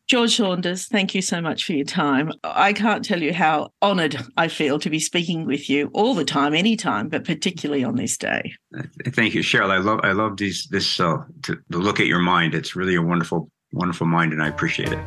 George 0.09 0.37
Saunders, 0.37 0.89
thank 0.89 1.15
you 1.15 1.23
so 1.23 1.41
much 1.41 1.65
for 1.65 1.73
your 1.73 1.87
time. 1.87 2.33
I 2.45 2.75
can't 2.75 3.05
tell 3.05 3.23
you 3.23 3.33
how 3.33 3.71
honoured 3.81 4.19
I 4.37 4.49
feel 4.49 4.79
to 4.81 4.91
be 4.91 4.99
speaking 4.99 5.47
with 5.47 5.71
you 5.71 5.91
all 5.95 6.13
the 6.15 6.25
time, 6.25 6.55
anytime, 6.55 7.09
but 7.09 7.25
particularly 7.25 7.83
on 7.85 7.97
this 7.97 8.19
day. 8.19 8.53
Thank 9.07 9.33
you, 9.35 9.41
Cheryl. 9.43 9.71
I 9.71 9.79
love 9.79 10.01
I 10.03 10.13
love 10.13 10.37
these 10.37 10.67
this 10.71 11.01
uh, 11.01 11.19
to, 11.45 11.57
to 11.71 11.79
look 11.79 11.99
at 11.99 12.09
your 12.09 12.19
mind. 12.19 12.55
It's 12.55 12.77
really 12.77 12.95
a 12.95 13.01
wonderful 13.01 13.51
wonderful 13.73 14.07
mind, 14.07 14.33
and 14.33 14.43
I 14.43 14.49
appreciate 14.49 14.93
it. 14.93 14.99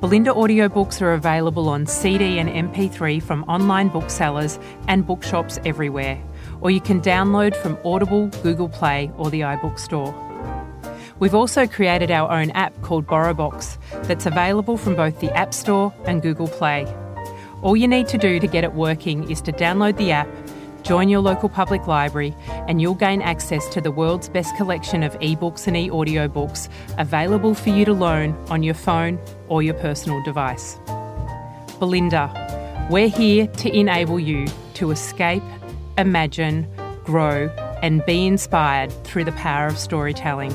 Bolinda 0.00 0.34
audiobooks 0.34 1.00
are 1.00 1.12
available 1.12 1.68
on 1.68 1.86
CD 1.86 2.40
and 2.40 2.48
MP3 2.48 3.22
from 3.22 3.44
online 3.44 3.88
booksellers 3.88 4.58
and 4.88 5.06
bookshops 5.06 5.60
everywhere, 5.64 6.20
or 6.60 6.70
you 6.70 6.80
can 6.80 7.00
download 7.00 7.54
from 7.56 7.78
Audible, 7.84 8.26
Google 8.42 8.68
Play, 8.68 9.12
or 9.16 9.30
the 9.30 9.42
iBook 9.42 9.78
Store. 9.78 10.25
We've 11.18 11.34
also 11.34 11.66
created 11.66 12.10
our 12.10 12.30
own 12.30 12.50
app 12.50 12.80
called 12.82 13.06
BorrowBox 13.06 13.78
that's 14.06 14.26
available 14.26 14.76
from 14.76 14.96
both 14.96 15.20
the 15.20 15.32
App 15.34 15.54
Store 15.54 15.94
and 16.04 16.20
Google 16.20 16.48
Play. 16.48 16.86
All 17.62 17.74
you 17.74 17.88
need 17.88 18.06
to 18.08 18.18
do 18.18 18.38
to 18.38 18.46
get 18.46 18.64
it 18.64 18.74
working 18.74 19.30
is 19.30 19.40
to 19.42 19.52
download 19.52 19.96
the 19.96 20.12
app, 20.12 20.28
join 20.82 21.08
your 21.08 21.20
local 21.20 21.48
public 21.48 21.86
library, 21.86 22.34
and 22.68 22.82
you'll 22.82 22.94
gain 22.94 23.22
access 23.22 23.66
to 23.70 23.80
the 23.80 23.90
world's 23.90 24.28
best 24.28 24.54
collection 24.56 25.02
of 25.02 25.18
ebooks 25.20 25.66
and 25.66 25.74
e 25.74 25.88
audiobooks 25.88 26.68
available 26.98 27.54
for 27.54 27.70
you 27.70 27.86
to 27.86 27.94
loan 27.94 28.32
on 28.50 28.62
your 28.62 28.74
phone 28.74 29.18
or 29.48 29.62
your 29.62 29.74
personal 29.74 30.22
device. 30.22 30.74
Bolinda, 31.80 32.30
we're 32.90 33.08
here 33.08 33.46
to 33.46 33.74
enable 33.74 34.20
you 34.20 34.46
to 34.74 34.90
escape, 34.90 35.42
imagine, 35.96 36.68
grow, 37.04 37.48
and 37.82 38.04
be 38.04 38.26
inspired 38.26 38.92
through 39.04 39.24
the 39.24 39.32
power 39.32 39.66
of 39.66 39.78
storytelling. 39.78 40.54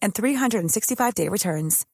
and 0.00 0.14
365-day 0.14 1.28
returns. 1.28 1.84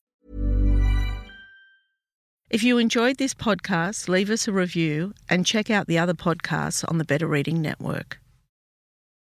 If 2.50 2.62
you 2.62 2.78
enjoyed 2.78 3.16
this 3.16 3.34
podcast, 3.34 4.08
leave 4.08 4.30
us 4.30 4.46
a 4.46 4.52
review 4.52 5.14
and 5.28 5.44
check 5.46 5.70
out 5.70 5.86
the 5.86 5.98
other 5.98 6.14
podcasts 6.14 6.88
on 6.88 6.98
the 6.98 7.04
Better 7.04 7.26
Reading 7.26 7.60
Network. 7.60 8.20